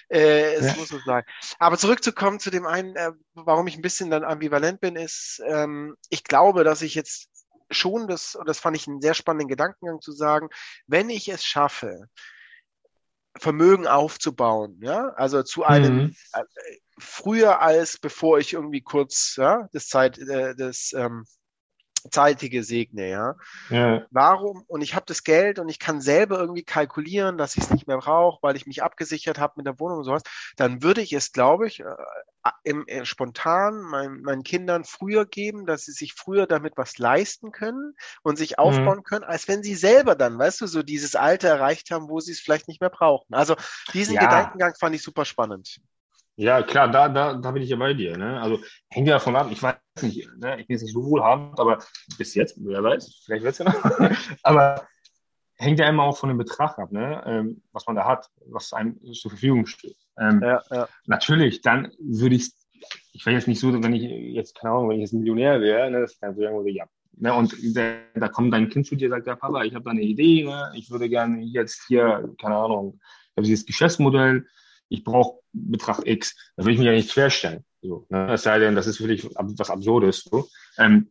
äh, 0.09 0.55
es 0.55 0.67
ja. 0.67 0.75
muss 0.75 0.88
so 0.88 0.99
sein. 1.07 1.23
Aber 1.61 1.79
zurückzukommen 1.79 2.40
zu 2.40 2.51
dem 2.51 2.67
einen, 2.67 2.97
äh, 2.97 3.12
warum 3.35 3.69
ich 3.69 3.77
ein 3.77 3.83
bisschen 3.83 4.11
dann 4.11 4.25
ambivalent 4.25 4.81
bin, 4.81 4.97
ist, 4.97 5.40
ähm, 5.47 5.97
ich 6.11 6.25
glaube, 6.25 6.64
dass 6.64 6.83
ich 6.83 6.95
jetzt 6.95 7.29
schon 7.71 8.09
das, 8.09 8.35
und 8.35 8.49
das 8.49 8.59
fand 8.59 8.77
ich 8.77 8.88
einen 8.88 9.01
sehr 9.01 9.14
spannenden 9.14 9.49
Gedankengang 9.49 10.01
zu 10.01 10.12
sagen, 10.12 10.49
wenn 10.87 11.09
ich 11.09 11.29
es 11.29 11.45
schaffe, 11.45 12.09
Vermögen 13.38 13.87
aufzubauen, 13.87 14.79
ja, 14.83 15.09
also 15.16 15.42
zu 15.42 15.64
einem 15.64 15.97
mhm. 15.97 16.16
äh, 16.33 16.42
früher 16.99 17.61
als 17.61 17.99
bevor 17.99 18.38
ich 18.38 18.53
irgendwie 18.53 18.81
kurz 18.81 19.35
ja, 19.37 19.68
das 19.73 19.88
Zeit 19.88 20.18
äh, 20.18 20.55
das 20.55 20.92
ähm, 20.94 21.25
zeitige 22.11 22.62
segne, 22.64 23.09
ja? 23.09 23.35
ja. 23.71 24.07
Warum? 24.11 24.64
Und 24.67 24.83
ich 24.83 24.95
habe 24.95 25.07
das 25.07 25.25
Geld 25.25 25.59
und 25.59 25.69
ich 25.69 25.79
kann 25.79 26.01
selber 26.01 26.38
irgendwie 26.38 26.62
kalkulieren, 26.62 27.38
dass 27.38 27.57
ich 27.57 27.64
es 27.64 27.71
nicht 27.71 27.87
mehr 27.87 27.99
brauche, 27.99 28.43
weil 28.43 28.57
ich 28.57 28.67
mich 28.67 28.83
abgesichert 28.83 29.38
habe 29.38 29.55
mit 29.57 29.67
der 29.67 29.79
Wohnung 29.81 29.99
und 29.99 30.05
sowas, 30.05 30.23
dann 30.57 30.83
würde 30.83 31.01
ich 31.01 31.12
es, 31.12 31.33
glaube 31.33 31.67
ich, 31.67 31.81
äh, 31.81 31.85
im, 32.62 32.87
äh, 32.87 33.05
spontan 33.05 33.81
mein, 33.81 34.21
meinen 34.21 34.43
Kindern 34.43 34.85
früher 34.85 35.25
geben, 35.25 35.67
dass 35.67 35.85
sie 35.85 35.93
sich 35.93 36.12
früher 36.12 36.47
damit 36.47 36.77
was 36.77 36.99
leisten 36.99 37.53
können 37.53 37.95
und 38.23 38.37
sich 38.37 38.53
mhm. 38.53 38.57
aufbauen 38.64 38.99
mhm. 38.99 39.05
können, 39.05 39.25
als 39.25 39.49
wenn 39.49 39.62
sie 39.62 39.75
selber 39.75 40.14
dann, 40.14 40.38
weißt 40.38 40.61
du, 40.61 40.67
so 40.67 40.83
dieses 40.83 41.17
Alter 41.17 41.49
erreicht 41.49 41.90
haben, 41.90 42.09
wo 42.09 42.21
sie 42.21 42.33
es 42.33 42.40
vielleicht 42.40 42.69
nicht 42.69 42.81
mehr 42.81 42.90
brauchen. 42.90 43.33
Also 43.35 43.57
diesen 43.93 44.14
ja. 44.14 44.21
Gedankengang 44.21 44.75
fand 44.79 44.95
ich 44.95 45.03
super 45.03 45.25
spannend. 45.25 45.81
Ja, 46.37 46.62
klar, 46.62 46.90
da, 46.90 47.09
da, 47.09 47.35
da 47.35 47.51
bin 47.53 47.62
ich 47.62 47.70
ja 47.70 47.77
bei 47.77 47.94
dir. 47.94 48.16
Ne? 48.16 48.40
Also 48.40 48.59
hängt 48.88 49.07
ja 49.07 49.14
davon 49.14 49.37
ab, 49.37 49.49
ich 49.51 49.62
weiß 49.62 49.77
nicht, 50.03 50.29
ne? 50.37 50.61
ich 50.61 50.66
bin 50.66 50.75
jetzt 50.75 50.83
nicht 50.83 50.94
so 50.94 51.05
wohlhabend, 51.05 51.59
aber 51.61 51.79
bis 52.18 52.35
jetzt, 52.35 52.57
wer 52.59 52.83
weiß, 52.83 53.23
vielleicht 53.25 53.44
wird 53.44 53.53
es 53.53 53.59
ja 53.59 53.64
noch. 53.66 54.16
aber 54.42 54.88
hängt 55.57 55.79
ja 55.79 55.88
immer 55.88 56.03
auch 56.03 56.16
von 56.16 56.29
dem 56.29 56.38
Betrag 56.38 56.79
ab, 56.79 56.90
ne? 56.90 57.23
Ähm, 57.27 57.62
was 57.73 57.87
man 57.87 57.94
da 57.94 58.05
hat, 58.05 58.29
was 58.47 58.73
einem 58.73 59.01
zur 59.12 59.31
Verfügung 59.31 59.66
steht. 59.66 59.97
Ähm, 60.18 60.40
ja, 60.42 60.61
ja. 60.70 60.88
Natürlich, 61.07 61.61
dann 61.61 61.92
würde 62.01 62.35
ich, 62.35 62.53
ich 63.12 63.25
wäre 63.25 63.37
jetzt 63.37 63.47
nicht 63.47 63.61
so, 63.61 63.73
wenn 63.73 63.94
ich 63.94 64.03
jetzt, 64.03 64.57
keine 64.57 64.75
Ahnung, 64.75 64.88
wenn 64.88 64.97
ich 64.97 65.03
jetzt 65.03 65.12
Millionär 65.12 65.61
wäre, 65.61 65.88
ne, 65.90 66.05
ich 66.05 66.18
dann 66.18 66.35
so 66.35 66.42
irgendwo, 66.42 66.66
ja, 66.66 66.87
Ne, 67.16 67.33
und 67.33 67.55
der, 67.77 68.01
da 68.14 68.29
kommt 68.29 68.53
dein 68.53 68.68
Kind 68.68 68.87
zu 68.87 68.97
dir 68.97 69.07
und 69.07 69.12
sagt, 69.12 69.27
ja 69.27 69.37
Papa, 69.37 69.62
ich 69.62 69.75
habe 69.75 69.85
da 69.85 69.92
eine 69.92 70.03
Idee, 70.03 70.44
ne? 70.44 70.73
ich 70.75 70.90
würde 70.90 71.09
gerne 71.09 71.42
jetzt 71.42 71.85
hier, 71.87 72.35
keine 72.40 72.57
Ahnung, 72.57 72.99
ich 73.31 73.37
habe 73.37 73.47
dieses 73.47 73.66
Geschäftsmodell, 73.66 74.47
ich 74.88 75.05
brauche 75.05 75.40
Betrag 75.53 76.07
X. 76.07 76.53
Da 76.57 76.64
will 76.64 76.73
ich 76.73 76.79
mich 76.79 76.87
ja 76.87 76.92
nicht 76.92 77.12
querstellen. 77.12 77.64
So, 77.83 78.07
ne? 78.09 78.33
Es 78.33 78.42
sei 78.42 78.59
denn, 78.59 78.75
das 78.75 78.87
ist 78.87 79.01
wirklich 79.01 79.25
was 79.35 79.70
Absurdes. 79.70 80.25
So. 80.25 80.49
Ähm, 80.79 81.11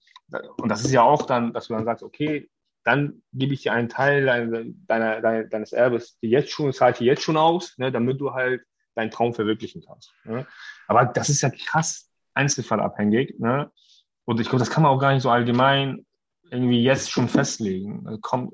und 0.57 0.69
das 0.69 0.83
ist 0.83 0.91
ja 0.91 1.03
auch 1.03 1.25
dann, 1.25 1.53
dass 1.53 1.67
du 1.67 1.73
dann 1.73 1.85
sagst, 1.85 2.03
okay, 2.03 2.49
dann 2.83 3.23
gebe 3.31 3.53
ich 3.53 3.61
dir 3.61 3.73
einen 3.73 3.89
Teil 3.89 4.25
deiner, 4.25 5.21
deiner, 5.21 5.43
deines 5.45 5.71
Erbes 5.71 6.17
die 6.21 6.29
jetzt 6.29 6.51
schon, 6.51 6.73
zahle 6.73 6.91
ich 6.91 6.97
dir 6.97 7.05
jetzt 7.05 7.23
schon 7.23 7.37
aus, 7.37 7.77
ne, 7.77 7.91
damit 7.91 8.19
du 8.19 8.33
halt 8.33 8.63
deinen 8.95 9.11
Traum 9.11 9.33
verwirklichen 9.33 9.83
kannst. 9.85 10.13
Ne? 10.25 10.45
Aber 10.87 11.05
das 11.05 11.29
ist 11.29 11.41
ja 11.41 11.49
krass 11.49 12.09
einzelfallabhängig. 12.33 13.39
Ne? 13.39 13.71
Und 14.25 14.39
ich 14.39 14.49
glaube, 14.49 14.59
das 14.59 14.69
kann 14.69 14.83
man 14.83 14.91
auch 14.91 14.99
gar 14.99 15.13
nicht 15.13 15.23
so 15.23 15.29
allgemein 15.29 16.05
irgendwie 16.49 16.83
jetzt 16.83 17.09
schon 17.09 17.29
festlegen. 17.29 18.05
Also 18.05 18.19
komm, 18.21 18.53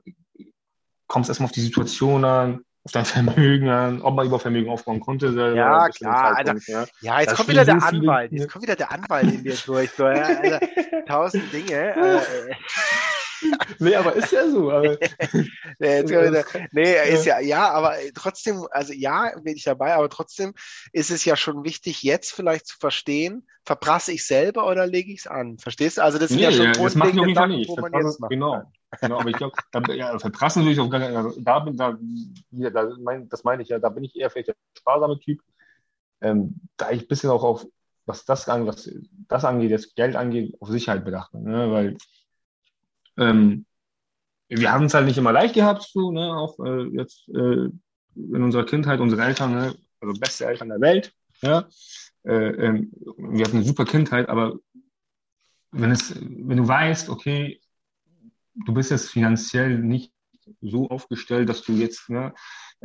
kommst 1.07 1.29
erstmal 1.29 1.45
auf 1.45 1.51
die 1.53 1.61
Situation 1.61 2.23
an, 2.23 2.61
auf 2.89 3.05
dein 3.05 3.05
Vermögen 3.05 3.69
an, 3.69 4.01
ob 4.01 4.15
man 4.15 4.25
über 4.25 4.39
Vermögen 4.39 4.69
aufbauen 4.69 4.99
konnte. 4.99 5.31
Selber, 5.31 5.55
ja, 5.55 5.89
klar. 5.89 6.35
Alter, 6.37 6.55
ja. 6.67 6.85
ja, 7.01 7.19
jetzt 7.19 7.31
das 7.31 7.37
kommt 7.37 7.49
wieder 7.49 7.65
der 7.65 7.79
so 7.79 7.87
Anwalt. 7.87 8.31
Jetzt 8.31 8.51
kommt 8.51 8.63
wieder 8.63 8.75
der 8.75 8.91
Anwalt 8.91 9.31
in 9.31 9.43
dir 9.43 9.55
durch. 9.65 9.91
So, 9.91 10.07
ja, 10.07 10.23
also, 10.23 10.57
tausend 11.07 11.53
Dinge. 11.53 11.95
Äh, 11.99 12.53
nee, 13.79 13.95
aber 13.95 14.13
ist 14.13 14.31
ja 14.31 14.49
so. 14.49 14.71
Aber 14.71 14.83
nee, 15.79 16.03
wieder, 16.03 16.43
nee, 16.71 17.09
ist 17.09 17.25
ja, 17.25 17.39
ja, 17.39 17.69
aber 17.71 17.95
trotzdem, 18.13 18.67
also 18.71 18.93
ja, 18.93 19.31
bin 19.41 19.55
ich 19.55 19.63
dabei, 19.63 19.93
aber 19.95 20.09
trotzdem 20.09 20.53
ist 20.91 21.11
es 21.11 21.25
ja 21.25 21.35
schon 21.35 21.63
wichtig, 21.63 22.03
jetzt 22.03 22.31
vielleicht 22.31 22.67
zu 22.67 22.77
verstehen, 22.77 23.47
verprasse 23.63 24.11
ich 24.11 24.25
selber 24.25 24.67
oder 24.67 24.87
lege 24.87 25.11
ich 25.11 25.19
es 25.19 25.27
an? 25.27 25.57
Verstehst 25.57 25.97
du? 25.97 26.03
Also 26.03 26.17
das 26.17 26.29
sind 26.29 26.37
nee, 26.37 26.45
ja 26.45 26.51
schon 26.51 26.73
das 26.73 26.95
macht 26.95 27.09
auf 27.09 27.15
jeden 27.15 27.35
Fall 27.35 27.47
nicht. 27.49 27.69
Wo 27.69 27.75
man 27.77 27.93
jetzt 27.93 28.19
macht. 28.19 28.31
Genau. 28.31 28.63
genau, 28.99 29.19
aber 29.19 29.29
ich 29.29 29.37
glaube, 29.37 29.55
ja, 29.95 30.17
verprassen 30.17 30.63
würde 30.63 30.73
ich 30.73 30.79
auch 30.79 30.89
gar 30.89 30.99
nicht. 30.99 31.15
Also 31.15 31.39
da 31.39 31.59
bin 31.59 31.77
da, 31.77 31.97
ja, 32.51 32.69
da 32.69 32.89
mein, 32.99 33.29
das 33.29 33.43
meine 33.43 33.63
ich 33.63 33.69
ja, 33.69 33.79
da 33.79 33.89
bin 33.89 34.03
ich 34.03 34.15
eher 34.15 34.29
vielleicht 34.29 34.49
der 34.49 34.55
sparsame 34.77 35.19
Typ. 35.19 35.41
Ähm, 36.21 36.55
da 36.77 36.91
ich 36.91 37.03
ein 37.03 37.07
bisschen 37.07 37.29
auch 37.29 37.43
auf, 37.43 37.65
was 38.05 38.25
das 38.25 38.49
angeht, 38.49 38.67
was 38.67 38.91
das 39.27 39.45
angeht, 39.45 39.71
das 39.71 39.93
Geld 39.93 40.15
angeht, 40.15 40.55
auf 40.59 40.69
Sicherheit 40.69 41.05
bedacht. 41.05 41.33
Ne? 41.33 41.71
Weil 41.71 41.97
ähm, 43.17 43.65
wir 44.49 44.71
haben 44.71 44.85
es 44.85 44.93
halt 44.93 45.05
nicht 45.05 45.17
immer 45.17 45.31
leicht 45.31 45.53
gehabt, 45.53 45.83
so, 45.83 46.11
ne? 46.11 46.35
auch 46.35 46.59
äh, 46.59 46.83
jetzt 46.95 47.29
äh, 47.29 47.69
in 48.15 48.43
unserer 48.43 48.65
Kindheit, 48.65 48.99
unsere 48.99 49.23
Eltern, 49.23 49.53
ne? 49.53 49.75
also 50.01 50.19
beste 50.19 50.45
Eltern 50.45 50.69
der 50.69 50.81
Welt. 50.81 51.13
Ja? 51.41 51.67
Äh, 52.23 52.33
ähm, 52.33 52.91
wir 53.17 53.45
hatten 53.45 53.57
eine 53.57 53.65
super 53.65 53.85
Kindheit, 53.85 54.27
aber 54.27 54.57
wenn, 55.71 55.91
es, 55.91 56.15
wenn 56.19 56.57
du 56.57 56.67
weißt, 56.67 57.09
okay, 57.09 57.61
du 58.65 58.73
bist 58.73 58.91
jetzt 58.91 59.09
finanziell 59.09 59.77
nicht 59.77 60.11
so 60.61 60.89
aufgestellt, 60.89 61.47
dass 61.47 61.61
du 61.61 61.73
jetzt, 61.73 62.09
ne, 62.09 62.33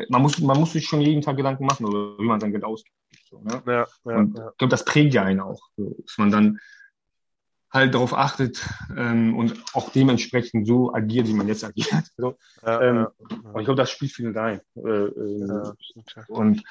man 0.09 0.23
muss, 0.23 0.39
man 0.41 0.61
muss 0.61 0.73
sich 0.73 0.87
schon 0.87 1.01
jeden 1.01 1.23
Tag 1.23 1.37
Gedanken 1.37 1.65
machen, 1.65 1.87
wie 1.87 2.27
man 2.27 2.41
sein 2.41 2.53
Geld 2.53 2.65
ausgibt. 2.65 2.95
So, 3.31 3.41
ne? 3.41 3.63
ja, 3.67 3.87
ja, 4.05 4.17
und 4.17 4.37
ja. 4.37 4.51
ich 4.51 4.59
glaube, 4.59 4.71
das 4.71 4.85
prägt 4.85 5.15
ja 5.15 5.23
einen 5.23 5.41
auch, 5.41 5.61
so, 5.77 5.97
dass 6.05 6.19
man 6.19 6.31
dann 6.31 6.61
halt 7.75 7.95
darauf 7.95 8.15
achtet 8.15 8.65
ähm, 8.97 9.37
und 9.37 9.55
auch 9.75 9.91
dementsprechend 9.91 10.67
so 10.67 10.95
agiert, 10.95 11.27
wie 11.27 11.35
man 11.35 11.49
jetzt 11.49 11.65
agiert. 11.65 11.91
So, 12.17 12.37
ja, 12.65 12.81
ähm, 12.81 13.09
ja, 13.31 13.59
ich 13.59 13.65
glaube, 13.65 13.75
das 13.75 13.91
spielt 13.91 14.13
viel 14.13 14.37
rein. 14.37 14.61
Äh, 14.77 14.89
äh, 14.89 15.73
und 16.29 16.63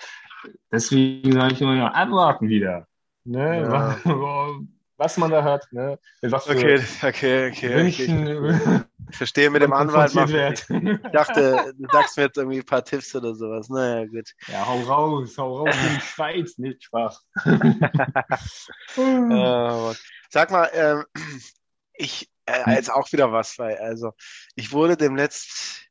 deswegen 0.71 1.33
sage 1.33 1.53
ich 1.53 1.61
immer, 1.61 1.75
ja, 1.75 1.87
abwarten 1.89 2.47
wieder. 2.47 2.87
Ne? 3.25 3.65
Was, 3.67 3.97
was, 4.97 5.17
man 5.17 5.31
da 5.31 5.43
hat. 5.43 5.67
Ne? 5.71 5.99
Was 6.21 6.49
okay, 6.49 6.79
okay, 7.01 7.49
okay. 7.49 7.75
Wünschen, 7.75 8.27
okay. 8.27 8.83
Ich 9.09 9.17
verstehe 9.17 9.49
mit 9.49 9.61
dem 9.61 9.73
Anwalt. 9.73 10.15
Wird. 10.15 10.65
Ich 10.69 11.11
dachte, 11.11 11.73
du 11.77 11.87
sagst 11.91 12.17
mir 12.17 12.23
jetzt 12.23 12.37
irgendwie 12.37 12.59
ein 12.59 12.65
paar 12.65 12.83
Tipps 12.83 13.13
oder 13.13 13.35
sowas. 13.35 13.69
Naja, 13.69 14.05
gut. 14.05 14.29
Ja, 14.47 14.65
hau 14.65 14.79
raus, 14.81 15.37
hau 15.37 15.57
raus 15.57 15.75
in 15.87 15.95
die 15.95 16.01
Schweiz, 16.01 16.57
nicht 16.57 16.83
Spaß. 16.83 17.25
uh, 18.97 19.93
sag 20.33 20.49
mal, 20.49 20.69
ähm, 20.73 21.05
ich, 21.93 22.29
äh, 22.45 22.73
jetzt 22.73 22.91
auch 22.91 23.11
wieder 23.13 23.31
was, 23.31 23.57
weil, 23.59 23.77
also, 23.77 24.13
ich 24.55 24.71
wurde 24.71 24.97
demnächst, 24.97 25.87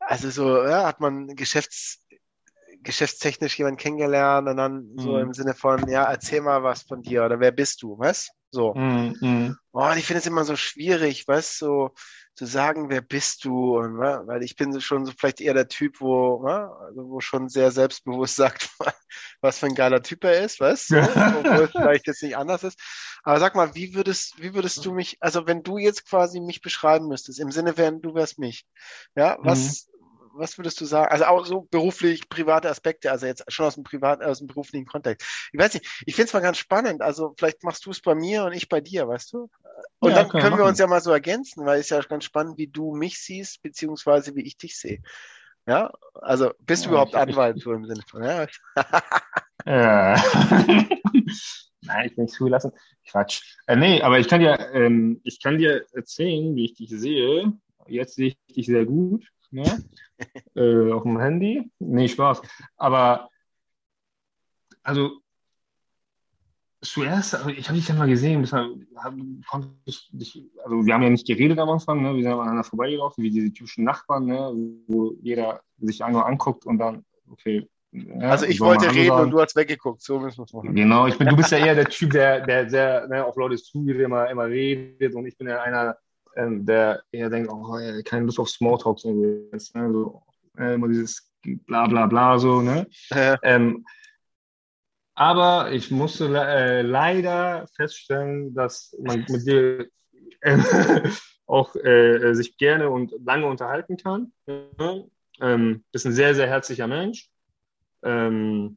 also 0.00 0.28
so, 0.28 0.64
ja, 0.64 0.84
hat 0.86 1.00
man 1.00 1.36
Geschäfts, 1.36 2.04
geschäftstechnisch 2.80 3.56
jemanden 3.56 3.78
kennengelernt 3.78 4.48
und 4.48 4.56
dann 4.56 4.92
so 4.96 5.12
mhm. 5.12 5.20
im 5.20 5.32
Sinne 5.32 5.54
von, 5.54 5.88
ja, 5.88 6.04
erzähl 6.04 6.42
mal 6.42 6.62
was 6.62 6.82
von 6.82 7.00
dir 7.00 7.24
oder 7.24 7.40
wer 7.40 7.52
bist 7.52 7.82
du, 7.82 7.96
was? 7.98 8.30
So. 8.50 8.74
Mm. 8.74 9.56
Oh, 9.72 9.90
ich 9.96 10.04
finde 10.04 10.18
es 10.18 10.26
immer 10.26 10.44
so 10.44 10.54
schwierig, 10.54 11.26
weißt 11.26 11.58
so 11.58 11.94
zu 12.34 12.46
sagen, 12.46 12.90
wer 12.90 13.00
bist 13.00 13.44
du? 13.44 13.78
Und, 13.78 13.98
weil 13.98 14.42
ich 14.42 14.56
bin 14.56 14.80
schon 14.80 15.06
so 15.06 15.12
vielleicht 15.16 15.40
eher 15.40 15.54
der 15.54 15.68
Typ, 15.68 16.00
wo, 16.00 16.44
also 16.46 17.08
wo 17.08 17.20
schon 17.20 17.48
sehr 17.48 17.70
selbstbewusst 17.70 18.36
sagt, 18.36 18.70
was 19.40 19.58
für 19.58 19.66
ein 19.66 19.74
geiler 19.74 20.02
Typ 20.02 20.24
er 20.24 20.42
ist, 20.42 20.60
weißt 20.60 20.90
du? 20.90 21.00
Obwohl 21.00 21.64
es 21.64 21.70
vielleicht 21.70 22.06
jetzt 22.06 22.22
nicht 22.22 22.36
anders 22.36 22.64
ist. 22.64 22.78
Aber 23.22 23.40
sag 23.40 23.54
mal, 23.54 23.74
wie 23.74 23.94
würdest, 23.94 24.40
wie 24.42 24.54
würdest 24.54 24.84
du 24.84 24.92
mich, 24.92 25.16
also 25.20 25.46
wenn 25.46 25.62
du 25.62 25.78
jetzt 25.78 26.08
quasi 26.08 26.40
mich 26.40 26.60
beschreiben 26.60 27.08
müsstest, 27.08 27.40
im 27.40 27.50
Sinne, 27.50 27.76
wenn 27.76 28.02
du 28.02 28.14
wärst 28.14 28.38
mich, 28.38 28.66
ja, 29.14 29.38
was, 29.40 29.86
mm 29.88 29.93
was 30.36 30.58
würdest 30.58 30.80
du 30.80 30.84
sagen? 30.84 31.10
Also 31.10 31.24
auch 31.24 31.44
so 31.46 31.62
beruflich, 31.70 32.28
private 32.28 32.68
Aspekte, 32.68 33.10
also 33.10 33.26
jetzt 33.26 33.44
schon 33.48 33.66
aus 33.66 33.74
dem 33.74 33.84
privaten, 33.84 34.24
aus 34.24 34.38
dem 34.38 34.46
beruflichen 34.46 34.86
Kontext. 34.86 35.26
Ich 35.52 35.58
weiß 35.58 35.74
nicht, 35.74 35.86
ich 36.06 36.14
finde 36.14 36.28
es 36.28 36.32
mal 36.32 36.40
ganz 36.40 36.58
spannend. 36.58 37.02
Also 37.02 37.34
vielleicht 37.36 37.62
machst 37.62 37.86
du 37.86 37.90
es 37.90 38.00
bei 38.00 38.14
mir 38.14 38.44
und 38.44 38.52
ich 38.52 38.68
bei 38.68 38.80
dir, 38.80 39.08
weißt 39.08 39.32
du? 39.32 39.50
Und 40.00 40.10
ja, 40.10 40.16
dann 40.16 40.28
können 40.28 40.56
wir, 40.56 40.64
wir 40.64 40.64
uns 40.66 40.78
ja 40.78 40.86
mal 40.86 41.00
so 41.00 41.10
ergänzen, 41.10 41.64
weil 41.64 41.80
es 41.80 41.88
ja 41.88 42.00
ganz 42.00 42.24
spannend, 42.24 42.58
wie 42.58 42.66
du 42.66 42.94
mich 42.94 43.18
siehst, 43.20 43.62
beziehungsweise 43.62 44.34
wie 44.34 44.42
ich 44.42 44.56
dich 44.56 44.78
sehe. 44.78 45.02
Ja, 45.66 45.92
also 46.14 46.52
bist 46.60 46.84
du 46.84 46.88
ja, 46.88 46.92
überhaupt 46.92 47.14
Anwalt 47.14 47.60
so 47.60 47.72
im 47.72 47.86
Sinne 47.86 48.02
von, 48.08 48.22
ja? 48.22 48.46
ja. 49.66 50.22
Nein, 51.86 52.06
ich 52.06 52.16
bin 52.16 52.28
zugelassen. 52.28 52.72
Quatsch. 53.08 53.42
Äh, 53.66 53.76
nee, 53.76 54.02
aber 54.02 54.18
ich 54.18 54.28
kann 54.28 54.40
dir, 54.40 54.58
ähm, 54.72 55.20
ich 55.24 55.40
kann 55.42 55.58
dir 55.58 55.86
erzählen, 55.92 56.54
wie 56.54 56.66
ich 56.66 56.74
dich 56.74 56.90
sehe. 56.90 57.52
Jetzt 57.86 58.14
sehe 58.14 58.28
ich 58.28 58.54
dich 58.54 58.66
sehr 58.66 58.84
gut 58.86 59.26
ne? 59.54 59.84
äh, 60.54 60.92
auf 60.92 61.02
dem 61.02 61.18
Handy. 61.18 61.70
Nee, 61.78 62.08
Spaß. 62.08 62.42
Aber, 62.76 63.28
also, 64.82 65.20
zuerst, 66.84 67.34
also 67.34 67.48
ich 67.50 67.68
habe 67.68 67.78
dich 67.78 67.88
ja 67.88 67.94
mal 67.94 68.08
gesehen, 68.08 68.42
deshalb 68.42 68.72
konnte 69.48 69.68
ich 69.84 70.08
dich, 70.12 70.44
also 70.62 70.84
wir 70.84 70.94
haben 70.94 71.02
ja 71.02 71.10
nicht 71.10 71.26
geredet 71.26 71.58
am 71.58 71.70
Anfang, 71.70 72.02
ne? 72.02 72.14
wir 72.14 72.22
sind 72.22 72.32
aneinander 72.32 72.64
vorbeigelaufen, 72.64 73.24
wie 73.24 73.30
diese 73.30 73.52
typischen 73.52 73.84
Nachbarn, 73.84 74.26
ne? 74.26 74.52
wo 74.86 75.14
jeder 75.22 75.62
sich 75.78 76.00
nur 76.00 76.26
anguckt 76.26 76.66
und 76.66 76.78
dann, 76.78 77.04
okay. 77.30 77.68
Ja, 77.92 78.30
also 78.30 78.46
ich 78.46 78.60
wollte 78.60 78.92
reden 78.92 79.12
und 79.12 79.30
du 79.30 79.40
hast 79.40 79.54
weggeguckt, 79.54 80.02
so 80.02 80.18
müssen 80.18 80.38
wir 80.38 80.44
es 80.44 80.52
machen. 80.52 80.74
Genau, 80.74 81.06
ich 81.06 81.16
bin, 81.16 81.28
du 81.28 81.36
bist 81.36 81.52
ja 81.52 81.58
eher 81.58 81.76
der 81.76 81.86
Typ, 81.86 82.10
der, 82.10 82.40
der 82.40 82.68
sehr 82.68 83.06
ne, 83.06 83.24
auf 83.24 83.36
Leute 83.36 83.56
zugeht, 83.56 84.00
immer, 84.00 84.28
immer 84.30 84.46
redet 84.46 85.14
und 85.14 85.26
ich 85.26 85.36
bin 85.38 85.46
ja 85.46 85.62
einer, 85.62 85.96
der 86.36 87.02
eher 87.12 87.30
denkt, 87.30 87.50
oh, 87.52 87.78
keine 88.04 88.26
Lust 88.26 88.38
auf 88.38 88.50
Smalltalk, 88.50 88.98
so, 88.98 89.12
ne? 89.12 89.48
so 89.58 90.22
äh, 90.58 90.74
immer 90.74 90.88
dieses 90.88 91.30
bla 91.42 91.86
bla 91.86 92.06
bla 92.06 92.38
so, 92.38 92.60
ne? 92.60 92.86
Ja. 93.10 93.38
Ähm, 93.42 93.84
aber 95.14 95.70
ich 95.70 95.90
musste 95.90 96.26
äh, 96.26 96.82
leider 96.82 97.66
feststellen, 97.76 98.54
dass 98.54 98.96
man 99.00 99.24
mit 99.28 99.46
dir 99.46 99.86
äh, 100.40 100.58
auch 101.46 101.74
äh, 101.76 102.34
sich 102.34 102.56
gerne 102.56 102.90
und 102.90 103.12
lange 103.24 103.46
unterhalten 103.46 103.96
kann. 103.96 104.32
Ne? 104.46 105.08
Ähm, 105.40 105.84
bist 105.92 106.06
ein 106.06 106.12
sehr, 106.12 106.34
sehr 106.34 106.48
herzlicher 106.48 106.88
Mensch. 106.88 107.30
Ähm, 108.02 108.76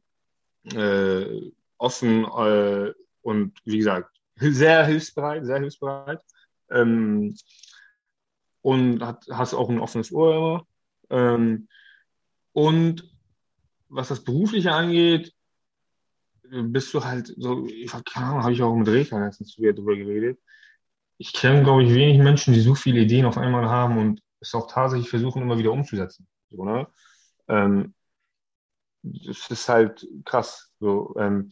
äh, 0.74 1.50
offen 1.78 2.24
äh, 2.24 2.92
und 3.22 3.58
wie 3.64 3.78
gesagt, 3.78 4.10
sehr 4.36 4.84
hilfsbereit, 4.84 5.44
sehr 5.44 5.58
hilfsbereit. 5.58 6.20
Ähm, 6.70 7.36
und 8.62 9.02
hat, 9.02 9.26
hast 9.30 9.54
auch 9.54 9.70
ein 9.70 9.80
offenes 9.80 10.12
Ohr 10.12 10.36
immer. 10.36 10.66
Ähm, 11.10 11.68
und 12.52 13.08
was 13.88 14.08
das 14.08 14.24
Berufliche 14.24 14.72
angeht, 14.72 15.32
bist 16.50 16.92
du 16.94 17.04
halt 17.04 17.32
so, 17.36 17.66
ich 17.66 17.90
keine 17.90 18.26
Ahnung, 18.26 18.42
habe 18.42 18.52
ich 18.52 18.62
auch 18.62 18.74
mit 18.74 18.88
Reka 18.88 19.18
letztens 19.18 19.54
darüber 19.56 19.96
geredet. 19.96 20.38
Ich 21.18 21.32
kenne, 21.32 21.62
glaube 21.62 21.84
ich, 21.84 21.94
wenig 21.94 22.18
Menschen, 22.18 22.54
die 22.54 22.60
so 22.60 22.74
viele 22.74 23.00
Ideen 23.00 23.26
auf 23.26 23.38
einmal 23.38 23.68
haben 23.68 23.98
und 23.98 24.22
es 24.40 24.54
auch 24.54 24.70
tatsächlich 24.70 25.10
versuchen, 25.10 25.42
immer 25.42 25.58
wieder 25.58 25.72
umzusetzen. 25.72 26.26
So, 26.50 26.64
ne? 26.64 26.86
ähm, 27.48 27.94
das 29.02 29.50
ist 29.50 29.68
halt 29.68 30.06
krass. 30.24 30.70
So, 30.80 31.14
ähm, 31.18 31.50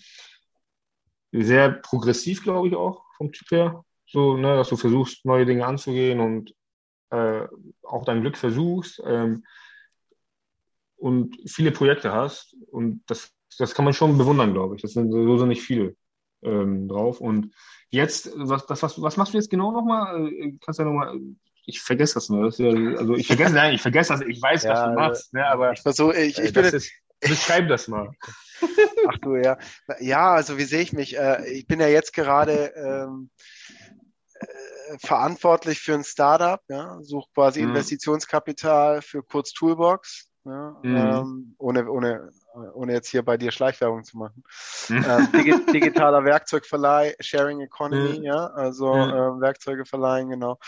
sehr 1.33 1.71
progressiv, 1.71 2.43
glaube 2.43 2.69
ich, 2.69 2.75
auch 2.75 3.05
vom 3.17 3.33
Typ 3.33 3.51
her 3.51 3.85
so, 4.07 4.37
ne, 4.37 4.57
dass 4.57 4.69
du 4.69 4.77
versuchst, 4.77 5.25
neue 5.25 5.47
Dinge 5.47 5.67
anzugehen 5.67 6.21
und 6.21 6.55
äh, 7.11 7.47
auch 7.83 8.05
dein 8.05 8.21
Glück 8.21 8.37
versuchst 8.37 9.03
ähm, 9.05 9.45
und 10.97 11.37
viele 11.47 11.73
Projekte 11.73 12.13
hast. 12.13 12.57
Und 12.71 13.03
das, 13.07 13.33
das 13.59 13.75
kann 13.75 13.85
man 13.85 13.95
schon 13.95 14.19
bewundern, 14.19 14.53
glaube 14.53 14.77
ich. 14.77 14.83
Das 14.83 14.93
sind 14.93 15.13
so 15.13 15.39
sind 15.39 15.49
nicht 15.49 15.63
viele 15.63 15.97
ähm, 16.43 16.89
drauf. 16.89 17.21
Und 17.21 17.53
jetzt, 17.91 18.31
was, 18.37 18.67
das, 18.67 18.83
was, 18.83 19.01
was 19.01 19.17
machst 19.17 19.35
du 19.35 19.39
jetzt 19.39 19.51
genau 19.51 19.73
nochmal? 19.73 20.29
Äh, 20.29 20.59
kannst 20.61 20.79
du 20.79 20.85
ja 20.85 20.89
nochmal 20.89 21.19
ich 21.67 21.81
vergesse 21.81 22.15
das 22.15 22.29
nur. 22.29 22.45
Das 22.45 22.59
ja, 22.59 22.69
also 22.69 23.15
ich 23.15 23.27
vergesse, 23.27 23.55
nein, 23.55 23.75
ich 23.75 23.83
vergesse 23.83 24.13
das, 24.13 24.23
ich 24.23 24.41
weiß, 24.41 24.63
ja, 24.63 24.71
was 24.71 24.85
du 24.85 24.95
machst, 24.95 25.35
ne, 25.35 25.47
aber 25.47 25.73
ich 25.73 25.81
versuche, 25.81 26.17
ich, 26.17 26.39
ich 26.39 26.51
äh, 26.51 26.53
bin 26.53 26.65
ist, 26.65 26.93
beschreib 27.21 27.69
das 27.69 27.89
mal. 27.89 28.11
Ach 29.09 29.19
du, 29.19 29.37
ja. 29.37 29.59
Ja, 30.01 30.33
also 30.33 30.59
wie 30.59 30.65
sehe 30.65 30.81
ich 30.81 30.93
mich? 30.93 31.19
Äh, 31.19 31.49
ich 31.51 31.67
bin 31.67 31.81
ja 31.81 31.89
jetzt 31.89 32.13
gerade 32.13 32.73
ähm, 32.77 33.31
verantwortlich 34.99 35.81
für 35.81 35.95
ein 35.95 36.05
Startup, 36.05 36.61
ja, 36.69 36.99
sucht 37.03 37.29
quasi 37.35 37.63
mhm. 37.63 37.71
Investitionskapital 37.71 39.03
für 39.03 39.23
Kurz 39.23 39.53
Toolbox, 39.53 40.29
ja, 40.45 40.77
mhm. 40.83 40.97
ähm, 40.97 41.55
ohne, 41.59 41.91
ohne, 41.91 42.31
ohne 42.75 42.93
jetzt 42.93 43.09
hier 43.09 43.23
bei 43.23 43.37
dir 43.37 43.53
Schleichwerbung 43.53 44.05
zu 44.05 44.19
machen. 44.19 44.43
Mhm. 44.89 45.05
Ähm, 45.09 45.33
dig 45.33 45.67
digitaler 45.73 46.25
Werkzeugverleih, 46.25 47.15
Sharing 47.21 47.61
Economy, 47.61 48.19
mhm. 48.19 48.25
ja, 48.25 48.47
also 48.47 48.95
mhm. 48.95 49.11
ähm, 49.11 49.41
Werkzeuge 49.41 49.85
verleihen, 49.85 50.31
genau. 50.31 50.59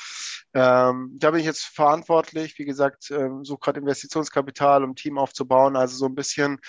Ähm, 0.54 1.16
da 1.18 1.30
bin 1.30 1.40
ich 1.40 1.46
jetzt 1.46 1.64
verantwortlich, 1.64 2.58
wie 2.58 2.64
gesagt, 2.64 3.10
ähm, 3.10 3.44
suche 3.44 3.60
gerade 3.60 3.80
Investitionskapital, 3.80 4.84
um 4.84 4.94
Team 4.94 5.18
aufzubauen, 5.18 5.76
also 5.76 5.96
so 5.96 6.06
ein 6.06 6.14
bisschen 6.14 6.60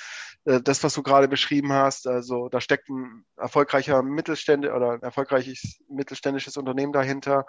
äh, 0.45 0.62
das, 0.62 0.84
was 0.84 0.93
du 0.93 1.03
gerade 1.03 1.27
beschrieben 1.27 1.73
hast, 1.73 2.08
also 2.08 2.49
da 2.49 2.62
steckt 2.62 2.89
ein 2.89 3.25
erfolgreicher 3.38 4.01
Mittelständler 4.03 4.75
oder 4.75 4.91
ein 4.91 5.01
erfolgreiches 5.01 5.79
mittelständisches 5.89 6.58
Unternehmen 6.58 6.93
dahinter. 6.93 7.45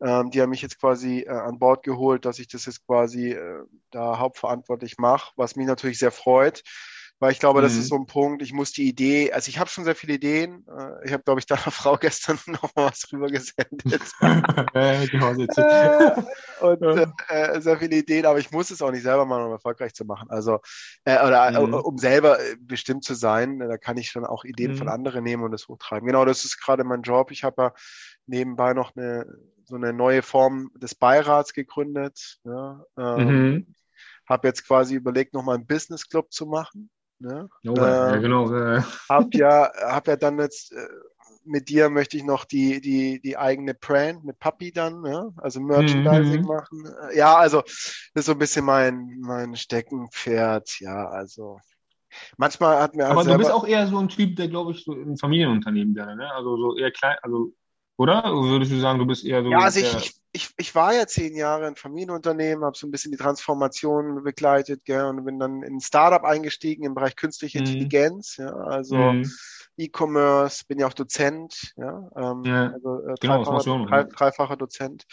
Ähm, 0.00 0.30
die 0.30 0.40
haben 0.40 0.50
mich 0.50 0.62
jetzt 0.62 0.78
quasi 0.78 1.20
äh, 1.20 1.30
an 1.30 1.58
Bord 1.58 1.82
geholt, 1.82 2.24
dass 2.24 2.38
ich 2.38 2.46
das 2.48 2.66
jetzt 2.66 2.86
quasi 2.86 3.32
äh, 3.32 3.64
da 3.90 4.18
hauptverantwortlich 4.18 4.98
mache, 4.98 5.32
was 5.36 5.56
mich 5.56 5.66
natürlich 5.66 5.98
sehr 5.98 6.12
freut 6.12 6.62
weil 7.20 7.32
ich 7.32 7.40
glaube, 7.40 7.62
das 7.62 7.72
ist 7.72 7.84
mhm. 7.84 7.88
so 7.88 7.96
ein 7.96 8.06
Punkt. 8.06 8.42
Ich 8.42 8.52
muss 8.52 8.72
die 8.72 8.88
Idee, 8.88 9.32
also 9.32 9.48
ich 9.48 9.58
habe 9.58 9.68
schon 9.68 9.84
sehr 9.84 9.96
viele 9.96 10.14
Ideen. 10.14 10.64
Äh, 10.68 11.06
ich 11.06 11.12
habe, 11.12 11.22
glaube 11.22 11.40
ich, 11.40 11.46
deiner 11.46 11.70
Frau 11.70 11.96
gestern 11.96 12.38
noch 12.46 12.74
mal 12.74 12.90
was 12.90 13.12
rüber 13.12 13.28
gesendet. 13.28 14.02
äh, 14.74 15.06
und 16.60 16.82
äh, 17.28 17.60
sehr 17.60 17.78
viele 17.78 17.96
Ideen, 17.96 18.26
aber 18.26 18.38
ich 18.38 18.50
muss 18.50 18.70
es 18.70 18.82
auch 18.82 18.90
nicht 18.90 19.02
selber 19.02 19.26
machen, 19.26 19.44
um 19.44 19.52
erfolgreich 19.52 19.94
zu 19.94 20.04
machen. 20.04 20.30
Also, 20.30 20.60
äh, 21.04 21.24
oder 21.24 21.66
mhm. 21.66 21.74
um 21.74 21.98
selber 21.98 22.40
äh, 22.40 22.56
bestimmt 22.60 23.04
zu 23.04 23.14
sein, 23.14 23.58
da 23.58 23.78
kann 23.78 23.96
ich 23.96 24.10
schon 24.10 24.24
auch 24.24 24.44
Ideen 24.44 24.72
mhm. 24.72 24.76
von 24.76 24.88
anderen 24.88 25.24
nehmen 25.24 25.42
und 25.42 25.50
das 25.50 25.68
hochtreiben. 25.68 26.06
Genau, 26.06 26.24
das 26.24 26.44
ist 26.44 26.60
gerade 26.60 26.84
mein 26.84 27.02
Job. 27.02 27.30
Ich 27.30 27.44
habe 27.44 27.62
ja 27.62 27.74
nebenbei 28.26 28.74
noch 28.74 28.94
eine 28.96 29.26
so 29.68 29.76
eine 29.76 29.92
neue 29.92 30.22
Form 30.22 30.70
des 30.74 30.94
Beirats 30.94 31.52
gegründet. 31.52 32.38
Ja, 32.44 32.84
ähm, 32.96 33.26
mhm. 33.26 33.74
Habe 34.26 34.48
jetzt 34.48 34.66
quasi 34.66 34.94
überlegt, 34.94 35.34
nochmal 35.34 35.56
einen 35.56 35.66
Business 35.66 36.08
Club 36.08 36.32
zu 36.32 36.46
machen. 36.46 36.90
Ne? 37.20 37.48
Oh, 37.66 37.70
ähm, 37.70 37.76
ja, 37.76 38.16
genau. 38.16 38.50
Hab 39.08 39.34
ja, 39.34 39.70
hab 39.80 40.06
ja 40.06 40.16
dann 40.16 40.38
jetzt 40.38 40.72
äh, 40.72 40.88
mit 41.44 41.68
dir 41.68 41.88
möchte 41.88 42.16
ich 42.16 42.24
noch 42.24 42.44
die, 42.44 42.80
die, 42.80 43.20
die 43.20 43.36
eigene 43.36 43.74
Brand 43.74 44.24
mit 44.24 44.38
Papi 44.38 44.70
dann, 44.70 45.04
ja? 45.04 45.30
also 45.36 45.60
Merchandising 45.60 46.42
mhm. 46.42 46.46
machen. 46.46 46.84
Ja, 47.14 47.36
also 47.36 47.62
das 47.62 48.12
ist 48.14 48.26
so 48.26 48.32
ein 48.32 48.38
bisschen 48.38 48.64
mein, 48.64 49.18
mein 49.20 49.56
Steckenpferd, 49.56 50.80
ja, 50.80 51.08
also 51.08 51.58
manchmal 52.36 52.80
hat 52.80 52.94
mir. 52.94 53.06
Aber 53.06 53.24
du 53.24 53.36
bist 53.36 53.50
auch 53.50 53.66
eher 53.66 53.86
so 53.86 53.98
ein 53.98 54.08
Typ, 54.08 54.36
der, 54.36 54.48
glaube 54.48 54.72
ich, 54.72 54.84
so 54.84 54.92
ein 54.92 55.16
Familienunternehmen 55.16 55.94
gerne, 55.94 56.16
ne? 56.16 56.32
Also 56.32 56.56
so 56.56 56.76
eher 56.76 56.90
klein, 56.90 57.16
also 57.22 57.52
oder? 57.98 58.22
Würdest 58.24 58.70
du 58.72 58.80
sagen, 58.80 58.98
du 58.98 59.06
bist 59.06 59.24
eher 59.24 59.42
so. 59.42 59.50
Ja, 59.50 59.58
also 59.58 59.80
ich, 59.80 59.94
ich, 59.96 60.14
ich, 60.32 60.50
ich 60.56 60.74
war 60.74 60.94
ja 60.94 61.06
zehn 61.06 61.34
Jahre 61.34 61.66
in 61.66 61.74
Familienunternehmen, 61.74 62.64
habe 62.64 62.78
so 62.78 62.86
ein 62.86 62.92
bisschen 62.92 63.10
die 63.10 63.18
Transformation 63.18 64.22
begleitet 64.22 64.84
gell, 64.84 65.04
und 65.04 65.24
bin 65.24 65.38
dann 65.40 65.62
in 65.64 65.76
ein 65.76 65.80
Startup 65.80 66.22
eingestiegen 66.22 66.84
im 66.84 66.94
Bereich 66.94 67.16
künstliche 67.16 67.58
mhm. 67.58 67.66
Intelligenz. 67.66 68.36
Ja, 68.36 68.54
also 68.54 68.96
mhm. 68.96 69.30
E-Commerce, 69.76 70.64
bin 70.66 70.78
ja 70.78 70.86
auch 70.86 70.92
Dozent, 70.92 71.74
ja, 71.76 72.08
ähm, 72.16 72.44
ja 72.44 72.72
also 72.72 73.00
äh, 73.06 73.14
genau, 73.20 73.42
dreifacher, 73.42 73.86
drei, 73.86 74.04
dreifacher 74.04 74.56
Dozent. 74.56 75.04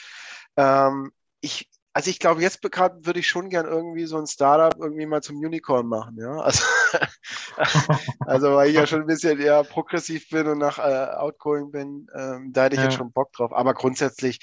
Ähm, 0.55 1.11
ich, 1.41 1.69
also 1.95 2.09
ich 2.09 2.19
glaube, 2.19 2.41
jetzt 2.41 2.61
gerade 2.61 3.05
würde 3.05 3.21
ich 3.21 3.29
schon 3.29 3.49
gern 3.49 3.65
irgendwie 3.65 4.05
so 4.05 4.17
ein 4.17 4.27
Startup 4.27 4.77
irgendwie 4.77 5.05
mal 5.05 5.23
zum 5.23 5.37
Unicorn 5.37 5.87
machen, 5.87 6.17
ja. 6.19 6.41
Also, 6.41 6.65
also 8.19 8.53
weil 8.53 8.69
ich 8.69 8.75
ja 8.75 8.85
schon 8.85 8.99
ein 8.99 9.07
bisschen 9.07 9.39
eher 9.39 9.63
progressiv 9.63 10.27
bin 10.29 10.45
und 10.47 10.57
nach 10.57 10.77
äh, 10.77 11.15
Outgoing 11.15 11.71
bin, 11.71 12.07
ähm, 12.13 12.51
da 12.51 12.65
hätte 12.65 12.75
ich 12.75 12.81
ja. 12.81 12.87
jetzt 12.87 12.97
schon 12.97 13.13
Bock 13.13 13.31
drauf. 13.31 13.53
Aber 13.53 13.73
grundsätzlich, 13.73 14.39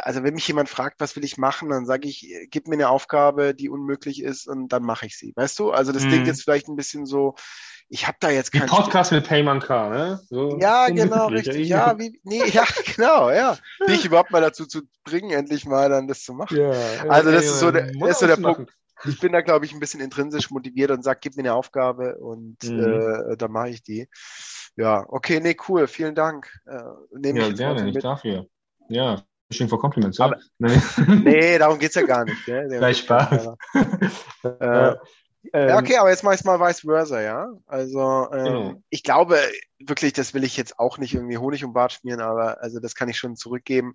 also 0.00 0.22
wenn 0.22 0.32
mich 0.32 0.48
jemand 0.48 0.70
fragt, 0.70 0.98
was 0.98 1.14
will 1.14 1.24
ich 1.24 1.36
machen, 1.36 1.68
dann 1.68 1.84
sage 1.84 2.08
ich, 2.08 2.26
gib 2.48 2.68
mir 2.68 2.76
eine 2.76 2.88
Aufgabe, 2.88 3.54
die 3.54 3.68
unmöglich 3.68 4.22
ist 4.22 4.48
und 4.48 4.68
dann 4.68 4.82
mache 4.82 5.04
ich 5.04 5.18
sie. 5.18 5.34
Weißt 5.36 5.58
du? 5.58 5.72
Also 5.72 5.92
das 5.92 6.04
mhm. 6.04 6.08
klingt 6.08 6.26
jetzt 6.26 6.44
vielleicht 6.44 6.68
ein 6.68 6.76
bisschen 6.76 7.04
so, 7.04 7.34
ich 7.88 8.06
habe 8.06 8.18
da 8.20 8.30
jetzt 8.30 8.52
keinen. 8.52 8.68
Podcast 8.68 9.12
mit 9.12 9.26
Payman 9.26 9.60
K, 9.60 9.88
ne? 9.88 10.20
So 10.28 10.58
ja, 10.60 10.88
genau, 10.88 11.28
richtig. 11.28 11.68
Ja, 11.68 11.98
wie, 11.98 12.20
nee, 12.22 12.46
ja, 12.48 12.64
genau, 12.96 13.30
ja. 13.30 13.56
Dich 13.88 14.04
überhaupt 14.04 14.30
mal 14.30 14.40
dazu 14.40 14.66
zu 14.66 14.82
bringen, 15.04 15.30
endlich 15.30 15.64
mal 15.64 15.88
dann 15.88 16.06
das 16.06 16.22
zu 16.22 16.34
machen. 16.34 16.56
Ja, 16.56 16.70
also 17.08 17.30
das 17.30 17.44
ja, 17.44 17.50
ist 17.50 17.60
so 17.60 17.70
der, 17.70 17.92
das 17.92 18.10
ist 18.10 18.20
so 18.20 18.26
der 18.26 18.36
Punkt. 18.36 18.72
Ich 19.04 19.20
bin 19.20 19.32
da, 19.32 19.42
glaube 19.42 19.64
ich, 19.64 19.72
ein 19.72 19.80
bisschen 19.80 20.00
intrinsisch 20.00 20.50
motiviert 20.50 20.90
und 20.90 21.04
sage, 21.04 21.20
gib 21.22 21.36
mir 21.36 21.42
eine 21.42 21.54
Aufgabe 21.54 22.16
und 22.16 22.56
mhm. 22.64 23.32
äh, 23.32 23.36
dann 23.36 23.52
mache 23.52 23.70
ich 23.70 23.82
die. 23.82 24.08
Ja, 24.76 25.04
okay, 25.08 25.40
nee, 25.40 25.56
cool, 25.68 25.86
vielen 25.86 26.14
Dank. 26.14 26.52
Äh, 26.66 26.72
ja, 26.72 27.48
ich 27.48 27.56
gerne, 27.56 27.84
nicht 27.84 28.02
dafür. 28.02 28.46
Ja, 28.88 29.22
schön 29.50 29.68
für 29.68 29.78
Compliments. 29.78 30.20
Aber, 30.20 30.38
nee. 30.58 30.80
nee, 31.24 31.58
darum 31.58 31.78
geht's 31.78 31.94
ja 31.94 32.02
gar 32.02 32.24
nicht. 32.24 32.46
Ne? 32.48 32.66
Gleich 32.68 32.98
Spaß. 32.98 33.50
Äh, 34.60 34.94
ähm, 35.52 35.68
ja, 35.68 35.78
okay, 35.78 35.96
aber 35.96 36.10
jetzt 36.10 36.24
mache 36.24 36.34
ich 36.34 36.44
mal 36.44 36.60
vice 36.60 36.80
versa, 36.80 37.20
ja. 37.20 37.48
Also 37.66 38.28
ähm, 38.32 38.44
genau. 38.44 38.82
ich 38.90 39.02
glaube 39.02 39.38
wirklich, 39.78 40.12
das 40.12 40.34
will 40.34 40.44
ich 40.44 40.56
jetzt 40.56 40.78
auch 40.78 40.98
nicht 40.98 41.14
irgendwie 41.14 41.38
Honig 41.38 41.64
und 41.64 41.72
Bart 41.72 41.92
schmieren, 41.92 42.20
aber 42.20 42.60
also 42.60 42.80
das 42.80 42.94
kann 42.94 43.08
ich 43.08 43.18
schon 43.18 43.36
zurückgeben. 43.36 43.92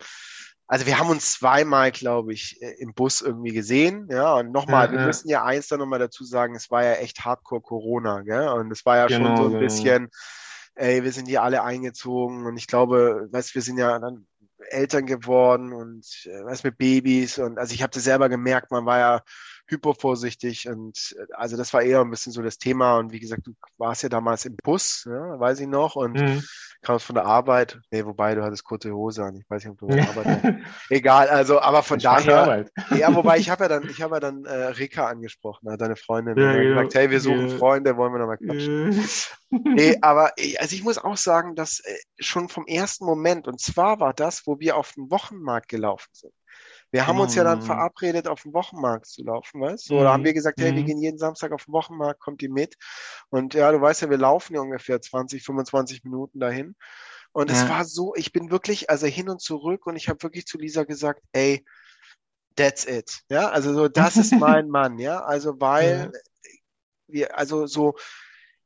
Also 0.65 0.85
wir 0.85 0.97
haben 0.97 1.09
uns 1.09 1.33
zweimal, 1.33 1.91
glaube 1.91 2.33
ich, 2.33 2.61
äh, 2.61 2.75
im 2.79 2.93
Bus 2.93 3.21
irgendwie 3.21 3.51
gesehen, 3.51 4.07
ja. 4.09 4.35
Und 4.35 4.51
nochmal, 4.51 4.87
ja, 4.87 4.91
wir 4.93 4.99
ja. 5.01 5.05
müssen 5.05 5.29
ja 5.29 5.43
eins 5.43 5.67
dann 5.67 5.79
nochmal 5.79 5.99
dazu 5.99 6.23
sagen, 6.23 6.55
es 6.55 6.71
war 6.71 6.83
ja 6.83 6.93
echt 6.93 7.23
Hardcore 7.25 7.61
Corona, 7.61 8.21
gell? 8.21 8.47
Und 8.47 8.71
es 8.71 8.85
war 8.85 8.97
ja 8.97 9.07
genau, 9.07 9.27
schon 9.27 9.37
so 9.37 9.43
ein 9.43 9.49
genau. 9.49 9.59
bisschen, 9.59 10.09
ey, 10.75 11.03
wir 11.03 11.11
sind 11.11 11.27
hier 11.27 11.43
alle 11.43 11.63
eingezogen 11.63 12.45
und 12.45 12.57
ich 12.57 12.67
glaube, 12.67 13.27
weißt, 13.31 13.53
wir 13.53 13.61
sind 13.61 13.77
ja 13.77 13.99
dann 13.99 14.25
Eltern 14.69 15.05
geworden 15.05 15.73
und 15.73 16.05
äh, 16.25 16.45
was 16.45 16.63
mit 16.63 16.77
Babys 16.77 17.37
und 17.37 17.59
also 17.59 17.73
ich 17.73 17.83
habe 17.83 17.91
das 17.91 18.03
selber 18.03 18.29
gemerkt, 18.29 18.71
man 18.71 18.85
war 18.85 18.99
ja 18.99 19.21
hypervorsichtig 19.67 20.67
und 20.67 21.15
äh, 21.17 21.33
also 21.33 21.57
das 21.57 21.73
war 21.73 21.81
eher 21.81 22.01
ein 22.01 22.09
bisschen 22.09 22.31
so 22.33 22.41
das 22.41 22.57
Thema 22.57 22.97
und 22.97 23.11
wie 23.11 23.19
gesagt, 23.19 23.47
du 23.47 23.53
warst 23.77 24.03
ja 24.03 24.09
damals 24.09 24.45
im 24.45 24.55
Bus, 24.61 25.05
ja, 25.05 25.39
weiß 25.39 25.59
ich 25.61 25.67
noch 25.67 25.95
und 25.95 26.19
mhm. 26.19 26.43
kamst 26.81 27.05
von 27.05 27.15
der 27.15 27.25
Arbeit, 27.25 27.79
nee, 27.91 28.05
wobei 28.05 28.35
du 28.35 28.43
hattest 28.43 28.63
kurze 28.65 28.91
Hose 28.91 29.23
an, 29.23 29.35
ich 29.35 29.49
weiß 29.49 29.63
nicht, 29.63 29.71
ob 29.71 29.79
du 29.79 29.95
ja. 29.95 30.07
Arbeit 30.07 30.57
Egal, 30.89 31.29
also 31.29 31.59
aber 31.59 31.81
von 31.83 31.97
ich 31.97 32.03
daher, 32.03 32.65
ja, 32.97 33.15
wobei 33.15 33.37
ich 33.37 33.49
habe 33.51 33.63
ja 33.63 33.69
dann, 33.69 33.89
ich 33.89 34.01
habe 34.01 34.15
ja 34.15 34.19
dann 34.19 34.45
äh, 34.45 34.53
Rika 34.53 35.07
angesprochen, 35.07 35.69
ne, 35.69 35.77
deine 35.77 35.95
Freundin, 35.95 36.37
ja, 36.37 36.53
genau. 36.53 36.81
gesagt, 36.81 36.95
hey, 36.95 37.09
wir 37.09 37.21
suchen 37.21 37.49
ja. 37.49 37.57
Freunde, 37.57 37.95
wollen 37.95 38.13
wir 38.13 38.19
noch 38.19 38.27
mal 38.27 38.37
quatschen. 38.37 39.07
nee, 39.75 39.97
aber 40.01 40.33
also 40.59 40.75
ich 40.75 40.83
muss 40.83 40.97
auch 40.97 41.17
sagen, 41.17 41.55
dass 41.55 41.79
äh, 41.79 41.95
schon 42.19 42.49
vom 42.49 42.67
ersten 42.67 43.05
Moment 43.05 43.47
und 43.47 43.61
zwar 43.61 43.99
war 43.99 44.13
das, 44.13 44.45
wo 44.45 44.59
wir 44.59 44.75
auf 44.75 44.91
den 44.91 45.09
Wochenmarkt 45.09 45.69
gelaufen 45.69 46.09
sind. 46.11 46.33
Wir 46.93 47.07
haben 47.07 47.19
uns 47.19 47.33
ja 47.33 47.43
dann 47.43 47.57
mhm. 47.57 47.63
verabredet, 47.63 48.27
auf 48.27 48.43
den 48.43 48.53
Wochenmarkt 48.53 49.07
zu 49.07 49.23
laufen, 49.23 49.59
weißt 49.59 49.89
du? 49.89 49.99
Oder 49.99 50.13
haben 50.13 50.21
mhm. 50.21 50.25
wir 50.25 50.33
gesagt, 50.35 50.61
hey, 50.61 50.75
wir 50.75 50.83
mhm. 50.83 50.85
gehen 50.85 51.01
jeden 51.01 51.17
Samstag 51.17 51.51
auf 51.51 51.65
den 51.65 51.73
Wochenmarkt, 51.73 52.19
kommt 52.19 52.43
ihr 52.43 52.51
mit? 52.51 52.77
Und 53.29 53.55
ja, 53.55 53.71
du 53.71 53.81
weißt 53.81 54.03
ja, 54.03 54.11
wir 54.11 54.19
laufen 54.19 54.53
ja 54.53 54.61
ungefähr 54.61 55.01
20, 55.01 55.43
25 55.43 56.03
Minuten 56.03 56.39
dahin. 56.39 56.75
Und 57.31 57.49
ja. 57.49 57.55
es 57.55 57.67
war 57.67 57.83
so, 57.83 58.13
ich 58.13 58.31
bin 58.31 58.51
wirklich, 58.51 58.91
also 58.91 59.07
hin 59.07 59.27
und 59.27 59.41
zurück 59.41 59.87
und 59.87 59.95
ich 59.95 60.07
habe 60.07 60.21
wirklich 60.21 60.45
zu 60.45 60.59
Lisa 60.59 60.83
gesagt, 60.83 61.23
ey, 61.31 61.65
that's 62.55 62.85
it. 62.85 63.21
Ja, 63.27 63.49
also 63.49 63.73
so, 63.73 63.87
das 63.87 64.15
ist 64.15 64.31
mein 64.33 64.67
Mann, 64.69 64.99
ja. 64.99 65.23
Also 65.23 65.59
weil 65.59 66.11
ja. 66.13 66.19
wir, 67.07 67.39
also 67.39 67.65
so, 67.65 67.95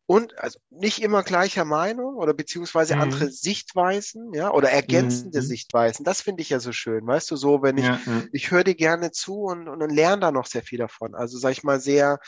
und 0.07 0.39
also 0.39 0.57
nicht 0.69 1.01
immer 1.01 1.21
gleicher 1.21 1.65
Meinung 1.65 2.15
oder 2.15 2.33
beziehungsweise 2.33 2.95
mhm. 2.95 3.01
andere 3.01 3.29
Sichtweisen, 3.29 4.33
ja, 4.33 4.51
oder 4.51 4.69
ergänzende 4.69 5.41
mhm. 5.41 5.45
Sichtweisen. 5.45 6.05
Das 6.05 6.21
finde 6.21 6.41
ich 6.41 6.49
ja 6.49 6.61
so 6.61 6.71
schön, 6.71 7.05
weißt 7.05 7.29
du, 7.29 7.35
so, 7.35 7.61
wenn 7.61 7.77
ich, 7.77 7.85
ja, 7.85 7.99
ja. 8.05 8.23
ich 8.31 8.49
höre 8.49 8.63
dir 8.63 8.75
gerne 8.75 9.11
zu 9.11 9.41
und, 9.41 9.67
und, 9.67 9.83
und 9.83 9.89
lerne 9.89 10.21
da 10.21 10.31
noch 10.31 10.45
sehr 10.45 10.63
viel 10.63 10.79
davon. 10.79 11.13
Also 11.13 11.37
sag 11.37 11.51
ich 11.51 11.63
mal 11.63 11.81
sehr 11.81 12.19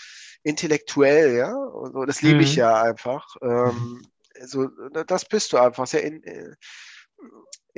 intellektuell, 0.44 1.38
ja, 1.38 1.54
und, 1.54 2.06
das 2.08 2.22
liebe 2.22 2.36
mhm. 2.36 2.44
ich 2.44 2.58
ja 2.58 2.82
einfach. 2.82 3.36
Ähm, 3.42 4.02
so, 4.46 4.68
das 5.08 5.26
bist 5.26 5.54
du 5.54 5.58
einfach 5.58 5.88
sehr 5.88 6.04
in, 6.04 6.22
äh, 6.24 6.52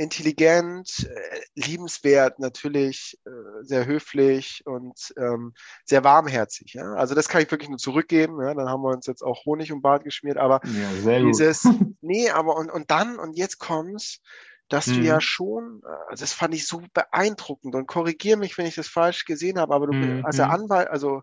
intelligent, 0.02 1.08
äh, 1.08 1.40
liebenswert 1.56 2.40
natürlich, 2.40 3.20
äh, 3.26 3.30
sehr 3.62 3.86
höflich 3.86 4.64
und 4.66 5.14
ähm, 5.18 5.54
sehr 5.86 6.04
warmherzig. 6.04 6.74
Ja? 6.74 6.94
Also 6.94 7.16
das 7.16 7.30
kann 7.30 7.42
ich 7.42 7.52
wirklich 7.52 7.70
nur 7.70 7.78
zurückgeben. 7.78 8.42
Ja? 8.42 8.54
Dann 8.54 8.68
haben 8.68 8.82
wir 8.82 8.90
uns 8.90 9.06
jetzt 9.06 9.22
auch 9.22 9.46
Honig 9.46 9.72
und 9.72 9.82
Bart 9.82 10.04
geschmiert, 10.04 10.38
aber 10.38 10.60
ja, 10.64 11.20
dieses, 11.20 11.64
nee, 12.02 12.30
aber 12.30 12.56
und, 12.58 12.72
und 12.72 12.90
dann, 12.90 13.20
und 13.20 13.38
jetzt 13.38 13.60
kommt's, 13.60 14.22
dass 14.70 14.88
mhm. 14.88 14.94
du 14.96 15.02
ja 15.02 15.16
mhm. 15.16 15.22
schon, 15.22 15.82
also 16.08 16.24
das 16.24 16.34
fand 16.34 16.56
ich 16.56 16.66
so 16.66 16.82
beeindruckend 16.94 17.76
und 17.76 17.88
korrigiere 17.88 18.38
mich, 18.38 18.58
wenn 18.58 18.66
ich 18.66 18.76
das 18.76 18.88
falsch 18.88 19.26
gesehen 19.26 19.60
habe, 19.60 19.76
aber 19.76 19.88
du, 19.88 19.94
mhm. 19.94 20.26
als 20.26 20.38
mhm. 20.38 20.44
Anwalt, 20.44 20.88
also 20.88 21.22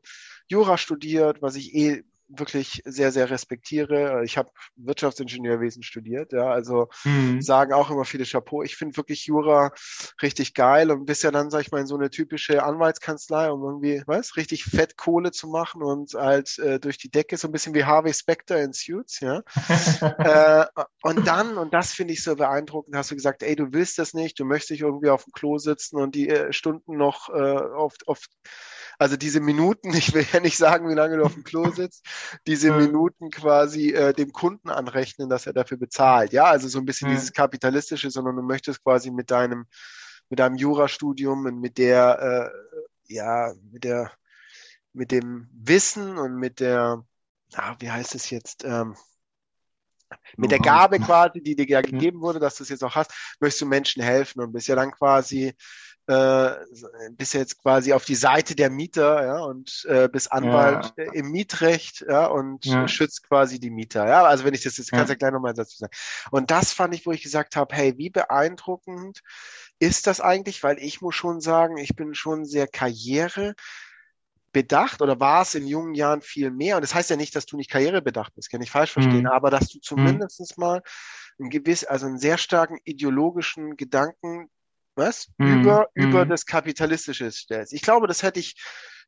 Jura 0.48 0.78
studiert, 0.78 1.42
was 1.42 1.56
ich 1.56 1.74
eh 1.74 2.04
wirklich 2.28 2.82
sehr, 2.84 3.12
sehr 3.12 3.30
respektiere. 3.30 4.22
Ich 4.24 4.36
habe 4.36 4.50
Wirtschaftsingenieurwesen 4.76 5.82
studiert, 5.82 6.32
ja, 6.32 6.50
also 6.50 6.88
mhm. 7.04 7.40
sagen 7.40 7.72
auch 7.72 7.90
immer 7.90 8.04
viele 8.04 8.24
Chapeau. 8.24 8.62
Ich 8.62 8.76
finde 8.76 8.96
wirklich 8.96 9.26
Jura 9.26 9.72
richtig 10.22 10.54
geil 10.54 10.90
und 10.90 11.06
bist 11.06 11.22
ja 11.22 11.30
dann, 11.30 11.50
sag 11.50 11.62
ich 11.62 11.70
mal, 11.70 11.80
in 11.80 11.86
so 11.86 11.96
eine 11.96 12.10
typische 12.10 12.62
Anwaltskanzlei, 12.62 13.50
um 13.50 13.62
irgendwie, 13.62 14.02
was, 14.06 14.36
richtig 14.36 14.64
fett 14.64 14.96
Kohle 14.96 15.30
zu 15.30 15.48
machen 15.48 15.82
und 15.82 16.14
halt 16.14 16.58
äh, 16.58 16.78
durch 16.78 16.98
die 16.98 17.10
Decke, 17.10 17.36
so 17.36 17.48
ein 17.48 17.52
bisschen 17.52 17.74
wie 17.74 17.84
Harvey 17.84 18.12
Specter 18.12 18.60
in 18.60 18.72
Suits, 18.72 19.20
ja. 19.20 19.42
äh, 20.18 20.66
und 21.02 21.26
dann, 21.26 21.56
und 21.56 21.72
das 21.72 21.92
finde 21.92 22.12
ich 22.14 22.22
so 22.22 22.36
beeindruckend, 22.36 22.94
hast 22.94 23.10
du 23.10 23.14
gesagt, 23.14 23.42
ey, 23.42 23.56
du 23.56 23.72
willst 23.72 23.98
das 23.98 24.14
nicht, 24.14 24.38
du 24.38 24.44
möchtest 24.44 24.72
nicht 24.72 24.82
irgendwie 24.82 25.10
auf 25.10 25.24
dem 25.24 25.32
Klo 25.32 25.58
sitzen 25.58 25.96
und 25.96 26.14
die 26.14 26.28
äh, 26.28 26.52
Stunden 26.52 26.96
noch 26.96 27.28
äh, 27.30 27.32
auf, 27.32 27.94
auf 28.06 28.26
also 28.98 29.16
diese 29.16 29.40
Minuten, 29.40 29.92
ich 29.94 30.12
will 30.12 30.26
ja 30.32 30.40
nicht 30.40 30.56
sagen, 30.56 30.88
wie 30.88 30.94
lange 30.94 31.16
du 31.16 31.24
auf 31.24 31.34
dem 31.34 31.44
Klo 31.44 31.70
sitzt, 31.70 32.04
diese 32.46 32.72
Minuten 32.72 33.30
quasi 33.30 33.92
äh, 33.92 34.12
dem 34.12 34.32
Kunden 34.32 34.68
anrechnen, 34.70 35.28
dass 35.28 35.46
er 35.46 35.52
dafür 35.52 35.78
bezahlt. 35.78 36.32
Ja, 36.32 36.44
also 36.44 36.68
so 36.68 36.78
ein 36.78 36.84
bisschen 36.84 37.08
mhm. 37.08 37.14
dieses 37.14 37.32
kapitalistische, 37.32 38.11
sondern 38.11 38.37
du 38.37 38.42
möchtest 38.42 38.82
quasi 38.82 39.11
mit 39.11 39.30
deinem 39.30 39.66
mit 40.30 40.40
deinem 40.40 40.56
Jurastudium 40.56 41.46
und 41.46 41.58
mit 41.58 41.78
der 41.78 42.52
äh, 43.08 43.14
ja 43.14 43.54
mit 43.70 43.84
der 43.84 44.12
mit 44.92 45.11
dem 45.11 45.48
Wissen 45.52 46.18
und 46.18 46.37
mit 46.37 46.61
der 46.61 47.02
ah, 47.54 47.76
wie 47.78 47.90
heißt 47.90 48.14
es 48.14 48.28
jetzt 48.28 48.64
ähm, 48.64 48.94
mit 50.37 50.50
der 50.50 50.58
Gabe 50.58 50.98
quasi, 51.00 51.42
die 51.42 51.54
dir 51.54 51.66
ja 51.66 51.80
gegeben 51.80 52.20
wurde, 52.20 52.38
dass 52.38 52.56
du 52.56 52.62
es 52.62 52.68
jetzt 52.70 52.84
auch 52.84 52.94
hast, 52.94 53.12
möchtest 53.40 53.62
du 53.62 53.66
Menschen 53.66 54.02
helfen 54.02 54.40
und 54.40 54.52
bist 54.52 54.68
ja 54.68 54.74
dann 54.74 54.90
quasi 54.90 55.54
äh, 56.09 56.57
bist 57.12 57.35
jetzt 57.35 57.61
quasi 57.61 57.92
auf 57.92 58.07
die 58.07 58.14
Seite 58.14 58.57
der 58.57 58.71
Mieter, 58.71 59.25
ja, 59.25 59.40
und 59.40 59.85
äh, 59.88 60.09
bist 60.09 60.33
Anwalt 60.33 60.94
ja. 60.97 61.12
im 61.12 61.31
Mietrecht, 61.31 62.05
ja, 62.09 62.27
und 62.27 62.64
ja. 62.64 62.88
schützt 62.88 63.29
quasi 63.29 63.61
die 63.61 63.71
Mieter, 63.71 64.09
ja. 64.09 64.25
Also 64.25 64.44
wenn 64.44 64.55
ich 64.55 64.62
das 64.62 64.79
jetzt, 64.79 64.90
kannst 64.90 65.11
ja 65.11 65.16
gleich 65.16 65.33
nochmal 65.33 65.53
dazu 65.53 65.77
sagen. 65.77 65.92
Und 66.31 66.51
das 66.51 66.73
fand 66.73 66.94
ich, 66.94 67.05
wo 67.05 67.12
ich 67.12 67.23
gesagt 67.23 67.57
habe, 67.57 67.75
hey, 67.77 67.99
wie 67.99 68.09
beeindruckend 68.09 69.21
ist 69.79 70.07
das 70.07 70.23
eigentlich? 70.23 70.62
Weil 70.62 70.79
ich 70.79 71.03
muss 71.03 71.14
schon 71.14 71.42
sagen, 71.42 71.77
ich 71.77 71.94
bin 71.94 72.14
schon 72.14 72.47
sehr 72.47 72.66
Karriere 72.66 73.55
bedacht 74.53 75.03
oder 75.03 75.21
war 75.21 75.42
es 75.42 75.55
in 75.55 75.66
jungen 75.66 75.94
Jahren 75.94 76.23
viel 76.23 76.51
mehr? 76.51 76.77
Und 76.77 76.83
das 76.83 76.94
heißt 76.94 77.11
ja 77.11 77.16
nicht, 77.16 77.37
dass 77.37 77.44
du 77.44 77.59
nicht 77.59 77.71
karrierebedacht 77.71 78.35
bist, 78.35 78.51
kann 78.51 78.62
ich 78.62 78.71
falsch 78.71 78.92
verstehen, 78.92 79.25
mhm. 79.25 79.27
aber 79.27 79.51
dass 79.51 79.68
du 79.68 79.79
zumindest 79.79 80.40
mhm. 80.57 80.64
mal 80.64 80.83
ein 81.38 81.51
gewiss, 81.51 81.85
also 81.85 82.07
einen 82.07 82.18
sehr 82.18 82.38
starken 82.38 82.79
ideologischen 82.85 83.77
Gedanken 83.77 84.49
was? 84.98 85.28
Mhm. 85.38 85.61
Über, 85.61 85.88
mhm. 85.94 86.02
über 86.02 86.26
das 86.26 86.44
Kapitalistische 86.44 87.30
stellst. 87.30 87.72
Ich 87.72 87.82
glaube, 87.82 88.06
das 88.06 88.22
hätte 88.22 88.40
ich 88.40 88.56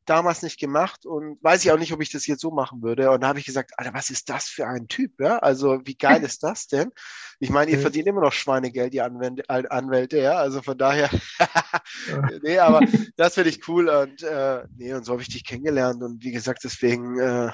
damals 0.05 0.41
nicht 0.41 0.59
gemacht 0.59 1.05
und 1.05 1.37
weiß 1.43 1.63
ich 1.63 1.71
auch 1.71 1.77
nicht, 1.77 1.93
ob 1.93 2.01
ich 2.01 2.11
das 2.11 2.25
jetzt 2.25 2.41
so 2.41 2.51
machen 2.51 2.81
würde. 2.81 3.11
Und 3.11 3.21
da 3.21 3.27
habe 3.27 3.39
ich 3.39 3.45
gesagt, 3.45 3.71
Alter, 3.77 3.93
was 3.93 4.09
ist 4.09 4.29
das 4.29 4.47
für 4.47 4.67
ein 4.67 4.87
Typ? 4.87 5.19
Ja? 5.19 5.37
Also 5.39 5.81
wie 5.85 5.95
geil 5.95 6.23
ist 6.23 6.43
das 6.43 6.67
denn? 6.67 6.91
Ich 7.39 7.49
meine, 7.49 7.71
ihr 7.71 7.77
mhm. 7.77 7.81
verdient 7.81 8.07
immer 8.07 8.21
noch 8.21 8.33
Schweinegeld, 8.33 8.93
die 8.93 9.01
Anwälte, 9.01 9.49
Anwälte 9.49 10.17
ja. 10.17 10.33
Also 10.33 10.61
von 10.61 10.77
daher, 10.77 11.09
nee, 12.41 12.57
aber 12.57 12.81
das 13.15 13.35
finde 13.35 13.49
ich 13.49 13.67
cool 13.67 13.89
und 13.89 14.23
äh, 14.23 14.63
nee, 14.75 14.93
und 14.93 15.05
so 15.05 15.13
habe 15.13 15.21
ich 15.21 15.29
dich 15.29 15.45
kennengelernt. 15.45 16.01
Und 16.01 16.23
wie 16.23 16.31
gesagt, 16.31 16.63
deswegen 16.63 17.19
äh, 17.19 17.51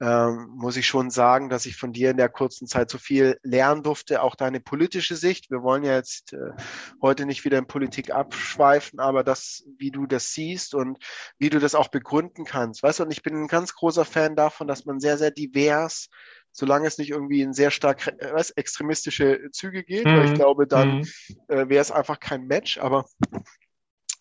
ähm, 0.00 0.48
muss 0.54 0.76
ich 0.76 0.86
schon 0.86 1.10
sagen, 1.10 1.48
dass 1.48 1.66
ich 1.66 1.76
von 1.76 1.92
dir 1.92 2.10
in 2.10 2.16
der 2.16 2.28
kurzen 2.28 2.66
Zeit 2.66 2.90
so 2.90 2.98
viel 2.98 3.38
lernen 3.42 3.82
durfte, 3.82 4.22
auch 4.22 4.34
deine 4.34 4.60
politische 4.60 5.16
Sicht. 5.16 5.50
Wir 5.50 5.62
wollen 5.62 5.84
ja 5.84 5.94
jetzt 5.94 6.34
äh, 6.34 6.50
heute 7.00 7.24
nicht 7.24 7.44
wieder 7.44 7.58
in 7.58 7.66
Politik 7.66 8.10
abschweifen, 8.10 9.00
aber 9.00 9.24
das, 9.24 9.64
wie 9.78 9.90
du 9.90 10.06
das 10.06 10.32
siehst 10.32 10.74
und 10.74 10.98
wie 11.38 11.48
du 11.48 11.58
das 11.58 11.74
auch 11.74 11.88
begründen 11.88 12.44
kannst. 12.44 12.82
Weißt 12.82 12.98
du, 12.98 13.04
und 13.04 13.10
ich 13.10 13.22
bin 13.22 13.34
ein 13.34 13.48
ganz 13.48 13.74
großer 13.74 14.04
Fan 14.04 14.36
davon, 14.36 14.68
dass 14.68 14.84
man 14.84 15.00
sehr, 15.00 15.16
sehr 15.16 15.30
divers 15.30 16.08
solange 16.56 16.86
es 16.86 16.96
nicht 16.96 17.10
irgendwie 17.10 17.42
in 17.42 17.52
sehr 17.52 17.70
stark 17.70 18.06
äh, 18.06 18.32
was, 18.32 18.50
extremistische 18.50 19.50
Züge 19.52 19.84
geht, 19.84 20.06
mhm. 20.06 20.16
weil 20.16 20.24
ich 20.24 20.30
mhm. 20.30 20.36
glaube, 20.36 20.66
dann 20.66 20.98
mhm. 20.98 21.06
äh, 21.48 21.68
wäre 21.68 21.82
es 21.82 21.92
einfach 21.92 22.18
kein 22.18 22.46
Match. 22.46 22.78
Aber 22.78 23.04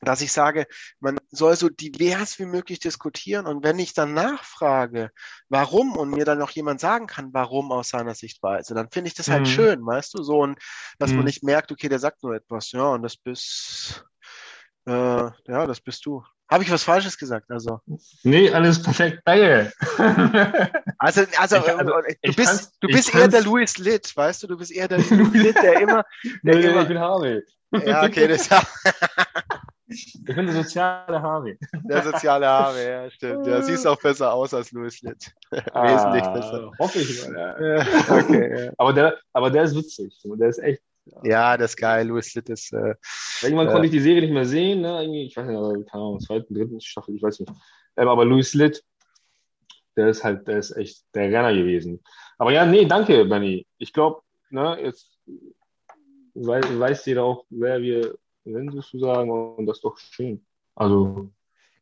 dass 0.05 0.21
ich 0.21 0.31
sage, 0.31 0.65
man 0.99 1.17
soll 1.29 1.55
so 1.55 1.69
divers 1.69 2.39
wie 2.39 2.45
möglich 2.45 2.79
diskutieren 2.79 3.45
und 3.45 3.63
wenn 3.63 3.79
ich 3.79 3.93
dann 3.93 4.13
nachfrage, 4.13 5.11
warum 5.49 5.97
und 5.97 6.11
mir 6.11 6.25
dann 6.25 6.39
noch 6.39 6.51
jemand 6.51 6.79
sagen 6.79 7.07
kann, 7.07 7.33
warum 7.33 7.71
aus 7.71 7.89
seiner 7.89 8.15
Sichtweise, 8.15 8.73
dann 8.73 8.89
finde 8.91 9.09
ich 9.09 9.13
das 9.15 9.29
halt 9.29 9.41
mhm. 9.41 9.47
schön, 9.47 9.85
weißt 9.85 10.17
du, 10.17 10.23
so 10.23 10.39
und 10.39 10.59
dass 10.99 11.11
mhm. 11.11 11.17
man 11.17 11.25
nicht 11.25 11.43
merkt, 11.43 11.71
okay, 11.71 11.89
der 11.89 11.99
sagt 11.99 12.23
nur 12.23 12.35
etwas, 12.35 12.71
ja, 12.71 12.83
und 12.83 13.03
das 13.03 13.17
bist, 13.17 14.05
äh, 14.87 14.91
ja, 14.91 15.67
das 15.67 15.81
bist 15.81 16.05
du. 16.05 16.23
Habe 16.49 16.63
ich 16.63 16.71
was 16.71 16.83
Falsches 16.83 17.17
gesagt? 17.17 17.49
Also. 17.49 17.79
Nee, 18.23 18.51
alles 18.51 18.81
perfekt. 18.81 19.21
Danke. 19.25 19.71
Also, 20.97 21.23
also, 21.37 21.57
ich, 21.57 21.69
also 21.69 21.91
du 22.23 22.33
bist, 22.33 22.71
du 22.79 22.87
bist 22.87 23.13
eher 23.13 23.27
der 23.27 23.41
Louis 23.41 23.77
Litt, 23.77 24.15
weißt 24.15 24.41
du? 24.41 24.47
Du 24.47 24.57
bist 24.57 24.71
eher 24.71 24.87
der 24.87 24.97
Louis 25.09 25.33
Litt, 25.33 25.55
der 25.55 25.81
immer. 25.81 26.05
Der 26.41 26.55
nee, 26.55 26.67
immer 26.67 26.81
ich 26.81 26.87
bin 26.87 26.99
Harvey. 26.99 27.43
Ja, 27.85 28.03
okay, 28.03 28.27
das 28.27 28.49
Ich 29.95 30.19
bin 30.23 30.45
der 30.45 30.55
soziale 30.55 31.21
Harvey. 31.21 31.57
Der 31.83 32.03
soziale 32.03 32.45
Harvey, 32.45 32.85
ja, 32.85 33.09
stimmt. 33.09 33.47
Ja, 33.47 33.61
siehst 33.61 33.87
auch 33.87 33.99
besser 34.01 34.33
aus 34.33 34.53
als 34.53 34.71
Louis 34.71 35.01
Litt. 35.01 35.31
Ah, 35.71 35.93
Wesentlich 35.93 36.33
besser. 36.33 36.71
Hoffe 36.77 36.99
ich 36.99 37.29
mal, 37.29 37.33
ja. 37.61 38.17
okay, 38.17 38.65
ja. 38.65 38.71
Aber, 38.77 38.93
der, 38.93 39.17
aber 39.31 39.49
der 39.49 39.63
ist 39.63 39.75
witzig. 39.75 40.13
Der 40.23 40.49
ist 40.49 40.59
echt. 40.59 40.81
Ja, 41.23 41.55
das 41.55 41.71
ist 41.71 41.77
geil. 41.77 42.07
Louis 42.07 42.33
Litt 42.35 42.49
ist. 42.49 42.73
Äh, 42.73 42.95
Irgendwann 43.41 43.67
äh, 43.67 43.71
konnte 43.71 43.85
ich 43.85 43.91
die 43.91 43.99
Serie 44.01 44.21
nicht 44.21 44.33
mehr 44.33 44.45
sehen. 44.45 44.81
Ne? 44.81 45.01
Irgendwie, 45.01 45.25
ich 45.27 45.37
weiß 45.37 45.45
nicht, 45.45 45.89
keine 45.89 46.03
Ahnung, 46.03 46.19
zweiten, 46.19 46.53
dritten 46.53 46.81
Staffel, 46.81 47.15
ich 47.15 47.23
weiß 47.23 47.39
nicht. 47.39 47.51
Ähm, 47.95 48.07
aber 48.07 48.25
Louis 48.25 48.53
Litt, 48.53 48.83
der 49.95 50.09
ist 50.09 50.23
halt, 50.23 50.47
der 50.47 50.57
ist 50.57 50.75
echt 50.75 51.03
der 51.13 51.25
Renner 51.25 51.53
gewesen. 51.53 52.03
Aber 52.37 52.51
ja, 52.51 52.65
nee, 52.65 52.85
danke, 52.85 53.23
Benny. 53.25 53.65
Ich 53.77 53.93
glaube, 53.93 54.21
ne, 54.49 54.77
jetzt 54.81 55.17
weiß, 56.33 56.79
weiß 56.79 57.05
jeder 57.05 57.23
auch, 57.23 57.45
wer 57.49 57.81
wir 57.81 58.17
sind, 58.45 58.71
sozusagen, 58.71 59.29
und 59.29 59.65
das 59.65 59.77
ist 59.77 59.83
doch 59.83 59.97
schön. 59.97 60.45
Also, 60.75 61.29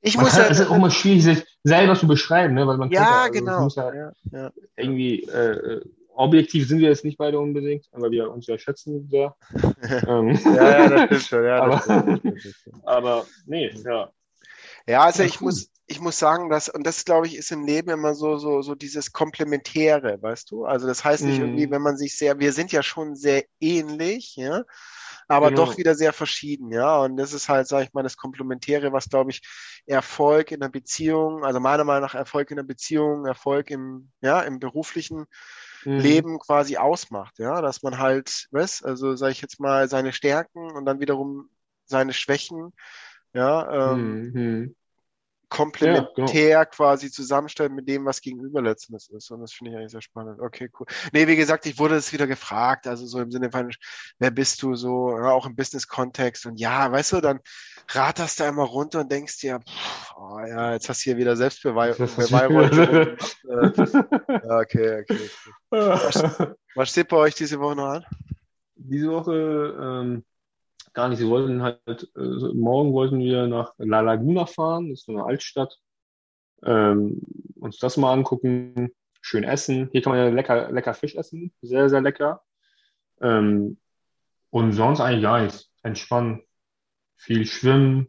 ich 0.02 0.18
muss 0.18 0.32
kann, 0.32 0.42
ja, 0.42 0.50
es 0.50 0.60
ist 0.60 0.70
auch 0.70 0.76
immer 0.76 0.92
schwierig, 0.92 1.24
sich 1.24 1.46
selber 1.64 1.96
zu 1.96 2.08
beschreiben, 2.08 2.54
ne? 2.56 2.68
weil 2.68 2.78
man 2.78 2.92
ja, 2.92 3.02
ja, 3.02 3.22
also, 3.22 3.32
genau. 3.32 3.68
Ja, 3.70 3.94
ja, 3.94 4.12
ja. 4.32 4.52
irgendwie 4.76 5.24
äh, 5.24 5.82
objektiv 6.16 6.68
sind 6.68 6.80
wir 6.80 6.90
jetzt 6.90 7.06
nicht 7.06 7.18
beide 7.18 7.40
unbedingt, 7.40 7.88
aber 7.92 8.12
wir 8.12 8.32
uns 8.32 8.48
ja 8.48 8.58
schätzen 8.58 9.08
sehr. 9.10 9.36
ähm, 10.08 10.38
ja, 10.46 10.88
ja, 10.88 10.90
das 10.90 11.06
stimmt 11.06 11.22
schon. 11.24 11.46
Ja, 11.46 11.64
aber, 11.64 11.82
stimmt. 11.82 12.44
aber 12.84 13.26
nee, 13.46 13.72
ja. 13.86 14.12
Ja, 14.88 15.04
also 15.04 15.24
ich 15.24 15.40
muss, 15.40 15.70
ich 15.88 16.02
muss 16.02 16.20
sagen, 16.20 16.50
dass, 16.50 16.70
und 16.70 16.86
das 16.86 17.06
glaube 17.06 17.28
ich, 17.28 17.38
ist 17.38 17.52
im 17.52 17.66
Leben 17.66 17.90
immer 17.90 18.16
so, 18.16 18.38
so, 18.38 18.62
so 18.62 18.76
dieses 18.76 19.12
Komplementäre, 19.12 20.22
weißt 20.22 20.52
du? 20.52 20.66
Also 20.66 20.88
das 20.88 21.04
heißt 21.04 21.24
nicht 21.24 21.40
mm. 21.40 21.42
irgendwie, 21.42 21.72
wenn 21.72 21.82
man 21.82 21.98
sich 21.98 22.18
sehr, 22.18 22.40
wir 22.40 22.52
sind 22.52 22.72
ja 22.72 22.84
schon 22.84 23.16
sehr 23.16 23.46
ähnlich, 23.60 24.36
ja, 24.36 24.64
aber 25.34 25.50
genau. 25.50 25.66
doch 25.66 25.78
wieder 25.78 25.96
sehr 25.96 26.14
verschieden, 26.14 26.72
ja. 26.72 26.98
Und 26.98 27.18
das 27.18 27.34
ist 27.34 27.50
halt, 27.50 27.68
sage 27.68 27.86
ich 27.86 27.94
mal, 27.94 28.04
das 28.04 28.18
Komplementäre, 28.18 28.94
was, 28.94 29.10
glaube 29.10 29.32
ich, 29.32 29.42
Erfolg 29.86 30.52
in 30.52 30.60
der 30.60 30.70
Beziehung, 30.70 31.44
also 31.44 31.60
meiner 31.60 31.84
Meinung 31.84 32.04
nach 32.04 32.16
Erfolg 32.16 32.52
in 32.52 32.58
der 32.58 32.64
Beziehung, 32.64 33.26
Erfolg 33.26 33.70
im, 33.70 34.12
ja, 34.22 34.42
im 34.42 34.60
beruflichen 34.60 35.26
mhm. 35.86 35.98
Leben 36.00 36.40
quasi 36.40 36.78
ausmacht, 36.78 37.40
ja, 37.40 37.62
dass 37.62 37.84
man 37.84 37.98
halt, 37.98 38.48
weißt, 38.52 38.86
also 38.86 39.16
sage 39.16 39.34
ich 39.34 39.42
jetzt 39.42 39.60
mal, 39.60 39.90
seine 39.90 40.14
Stärken 40.14 40.72
und 40.72 40.86
dann 40.86 41.00
wiederum 41.00 41.50
seine 41.86 42.14
Schwächen 42.14 42.72
ja, 43.34 43.94
ähm, 43.94 44.32
mhm. 44.32 44.76
Komplementär 45.54 46.50
ja, 46.50 46.64
genau. 46.64 46.76
quasi 46.76 47.12
zusammenstellen 47.12 47.76
mit 47.76 47.88
dem, 47.88 48.06
was 48.06 48.22
gegenüber 48.22 48.60
letztendlich 48.60 49.08
ist. 49.12 49.30
Und 49.30 49.42
das 49.42 49.54
finde 49.54 49.72
ich 49.72 49.78
eigentlich 49.78 49.92
sehr 49.92 50.02
spannend. 50.02 50.40
Okay, 50.40 50.68
cool. 50.80 50.88
Nee, 51.12 51.28
wie 51.28 51.36
gesagt, 51.36 51.68
ich 51.68 51.78
wurde 51.78 51.94
es 51.94 52.12
wieder 52.12 52.26
gefragt, 52.26 52.88
also 52.88 53.06
so 53.06 53.22
im 53.22 53.30
Sinne 53.30 53.52
von, 53.52 53.72
wer 54.18 54.32
bist 54.32 54.64
du 54.64 54.74
so, 54.74 55.16
ja, 55.16 55.30
auch 55.30 55.46
im 55.46 55.56
Business-Kontext. 55.56 56.48
Und 56.48 56.60
ja, 56.60 56.92
weißt 56.92 57.14
du, 57.14 57.22
dann 57.22 57.40
ratterst 57.90 58.40
du 58.40 58.46
einmal 58.46 58.66
runter 58.66 59.02
und 59.02 59.12
denkst 59.12 59.42
dir, 59.42 59.60
pff, 59.60 60.14
oh 60.18 60.40
ja, 60.40 60.74
jetzt 60.74 60.90
hast 60.90 61.02
du 61.02 61.12
hier 61.12 61.18
wieder 61.18 61.36
Selbstbeweihräucherung. 61.36 63.16
äh, 63.50 63.76
okay, 64.50 65.02
okay. 65.02 65.04
okay. 65.04 65.30
Was, 65.70 66.24
was 66.74 66.90
steht 66.90 67.10
bei 67.10 67.18
euch 67.18 67.36
diese 67.36 67.60
Woche 67.60 67.76
noch 67.76 67.90
an? 67.90 68.06
Diese 68.76 69.12
Woche 69.12 69.78
ähm, 69.80 70.24
gar 70.94 71.10
nicht. 71.10 71.20
Sie 71.20 71.28
wollten 71.28 71.62
halt, 71.62 72.12
äh, 72.16 72.54
morgen 72.54 72.94
wollten 72.94 73.20
wir 73.20 73.48
nach 73.48 73.74
La 73.78 74.02
Laguna 74.02 74.46
fahren, 74.46 74.90
das 74.90 75.00
ist 75.00 75.06
so 75.06 75.14
eine 75.14 75.26
Altstadt. 75.26 75.78
Ähm, 76.64 77.22
uns 77.56 77.78
das 77.78 77.98
mal 77.98 78.14
angucken, 78.14 78.92
schön 79.22 79.44
essen. 79.44 79.90
Hier 79.92 80.02
kann 80.02 80.14
man 80.14 80.20
ja 80.20 80.30
lecker, 80.30 80.72
lecker 80.72 80.94
Fisch 80.94 81.16
essen, 81.16 81.54
sehr, 81.62 81.90
sehr 81.90 82.02
lecker. 82.02 82.42
Ähm, 83.22 83.78
und 84.50 84.74
sonst 84.74 85.02
eigentlich 85.02 85.24
gar 85.24 85.42
nichts. 85.42 85.72
Entspannen, 85.82 86.44
viel 87.18 87.46
schwimmen. 87.46 88.08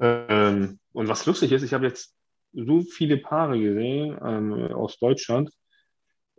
Ähm, 0.00 0.78
und 0.92 1.08
was 1.08 1.26
lustig 1.26 1.52
ist, 1.52 1.62
ich 1.62 1.72
habe 1.72 1.86
jetzt 1.86 2.14
so 2.52 2.82
viele 2.82 3.16
Paare 3.18 3.58
gesehen 3.58 4.18
ähm, 4.22 4.72
aus 4.72 4.98
Deutschland. 4.98 5.50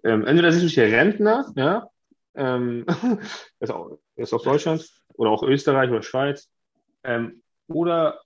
Ähm, 0.03 0.25
entweder 0.25 0.51
sind 0.51 0.65
es 0.65 0.73
hier 0.73 0.85
Rentner, 0.85 1.51
ja, 1.55 1.89
ähm, 2.35 2.85
ist, 3.59 3.71
auch, 3.71 3.99
ist 4.15 4.33
aus 4.33 4.43
Deutschland, 4.43 4.87
oder 5.13 5.31
auch 5.31 5.43
Österreich 5.43 5.89
oder 5.89 6.01
Schweiz, 6.01 6.49
ähm, 7.03 7.41
oder 7.67 8.21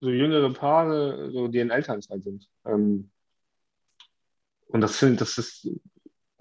so 0.00 0.10
jüngere 0.10 0.52
Paare, 0.52 1.30
so, 1.32 1.48
die 1.48 1.58
in 1.58 1.70
Elternzeit 1.70 2.22
sind. 2.22 2.48
Ähm, 2.64 3.10
und 4.68 4.80
das 4.80 4.98
sind, 4.98 5.20
das 5.20 5.38
ist 5.38 5.68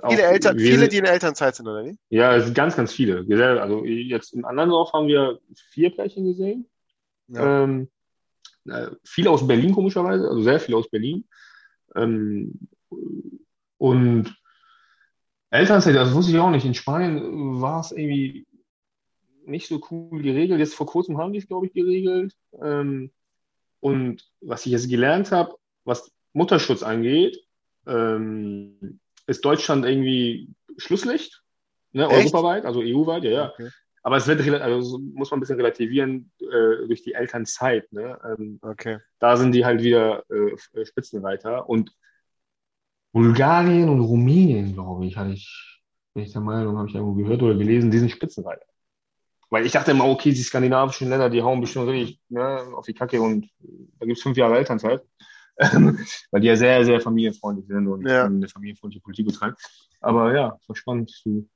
auch, 0.02 0.12
viele, 0.12 0.24
Eltern, 0.24 0.60
viele, 0.60 0.80
sind, 0.80 0.92
die 0.92 0.98
in 0.98 1.06
Elternzeit 1.06 1.56
sind, 1.56 1.68
oder 1.68 1.86
wie? 1.86 1.98
Ja, 2.10 2.36
es 2.36 2.46
sind 2.46 2.54
ganz, 2.54 2.76
ganz 2.76 2.94
viele. 2.94 3.26
Also 3.62 3.86
jetzt 3.86 4.34
im 4.34 4.46
anderen 4.46 4.70
Dorf 4.70 4.94
haben 4.94 5.08
wir 5.08 5.40
vier 5.72 5.90
Pärchen 5.90 6.26
gesehen. 6.26 6.68
Ja. 7.28 7.64
Ähm, 7.64 7.90
äh, 8.68 8.92
viele 9.04 9.30
aus 9.30 9.48
Berlin, 9.48 9.74
komischerweise, 9.74 10.28
also 10.28 10.42
sehr 10.42 10.60
viele 10.60 10.78
aus 10.78 10.90
Berlin. 10.90 11.26
Ähm, 11.96 12.68
und 13.78 14.36
Elternzeit, 15.56 15.96
das 15.96 16.14
wusste 16.14 16.32
ich 16.32 16.40
auch 16.40 16.50
nicht. 16.50 16.66
In 16.66 16.74
Spanien 16.74 17.62
war 17.62 17.80
es 17.80 17.92
irgendwie 17.92 18.46
nicht 19.46 19.68
so 19.68 19.82
cool 19.92 20.22
geregelt. 20.22 20.60
Jetzt 20.60 20.76
vor 20.76 20.88
kurzem 20.88 21.18
haben 21.18 21.34
die 21.34 21.40
es, 21.40 21.48
glaube 21.48 21.68
ich, 21.68 21.74
geregelt. 21.74 22.34
Ähm, 22.62 23.12
und 23.80 24.24
was 24.42 24.66
ich 24.66 24.72
jetzt 24.72 24.90
gelernt 24.90 25.32
habe, 25.32 25.56
was 25.84 26.12
Mutterschutz 26.34 26.84
angeht, 26.84 27.38
ähm, 27.86 29.00
ist 29.28 29.46
Deutschland 29.46 29.86
irgendwie 29.86 30.50
Schlusslicht, 30.78 31.44
ne, 31.92 32.10
europaweit, 32.10 32.66
also 32.66 32.82
EU-weit, 32.82 33.24
ja, 33.24 33.32
ja. 33.32 33.50
Okay. 33.52 33.70
Aber 34.02 34.18
es 34.18 34.28
wird, 34.28 34.40
also 34.62 35.00
muss 35.00 35.32
man 35.32 35.40
ein 35.40 35.42
bisschen 35.42 35.56
relativieren 35.56 36.32
äh, 36.40 36.86
durch 36.88 37.02
die 37.02 37.14
Elternzeit. 37.14 37.92
Ne? 37.92 38.20
Ähm, 38.24 38.60
okay. 38.62 39.00
Da 39.18 39.36
sind 39.36 39.52
die 39.52 39.66
halt 39.66 39.82
wieder 39.82 40.24
äh, 40.30 40.86
Spitzenreiter. 40.86 41.68
Und 41.68 41.92
Bulgarien 43.16 43.88
und 43.88 44.02
Rumänien, 44.02 44.74
glaube 44.74 45.06
ich, 45.06 45.16
hatte 45.16 45.32
ich, 45.32 45.80
bin 46.14 46.26
ich 46.26 46.34
der 46.34 46.42
Meinung, 46.42 46.78
habe 46.78 46.90
ich 46.90 46.96
irgendwo 46.96 47.14
gehört 47.14 47.42
oder 47.42 47.56
gelesen, 47.56 47.90
die 47.90 48.00
sind 48.00 48.12
Spitzenreiter. 48.12 48.66
Weil 49.50 49.66
ich 49.66 49.72
dachte 49.72 49.92
immer, 49.92 50.04
okay, 50.04 50.32
die 50.32 50.44
skandinavischen 50.44 51.08
Länder, 51.08 51.30
die 51.30 51.42
hauen 51.42 51.62
bestimmt 51.62 51.88
richtig 51.88 52.20
ne, 52.28 52.62
auf 52.76 52.86
die 52.86 52.94
Kacke 52.94 53.22
und 53.22 53.50
da 54.00 54.06
gibt 54.06 54.18
es 54.18 54.22
fünf 54.22 54.36
Jahre 54.36 54.58
Elternzeit. 54.58 55.02
weil 56.32 56.42
die 56.42 56.48
ja 56.48 56.58
sehr, 56.58 56.84
sehr 56.84 57.00
familienfreundlich 57.00 57.66
sind 57.68 57.88
und 57.88 58.06
ja. 58.06 58.26
eine 58.26 58.50
familienfreundliche 58.50 59.02
Politik 59.02 59.28
betreiben. 59.28 59.56
Aber 60.02 60.36
ja, 60.36 60.58
es 60.60 60.68
war 60.68 60.76
spannend. 60.76 61.10
Zu, 61.10 61.48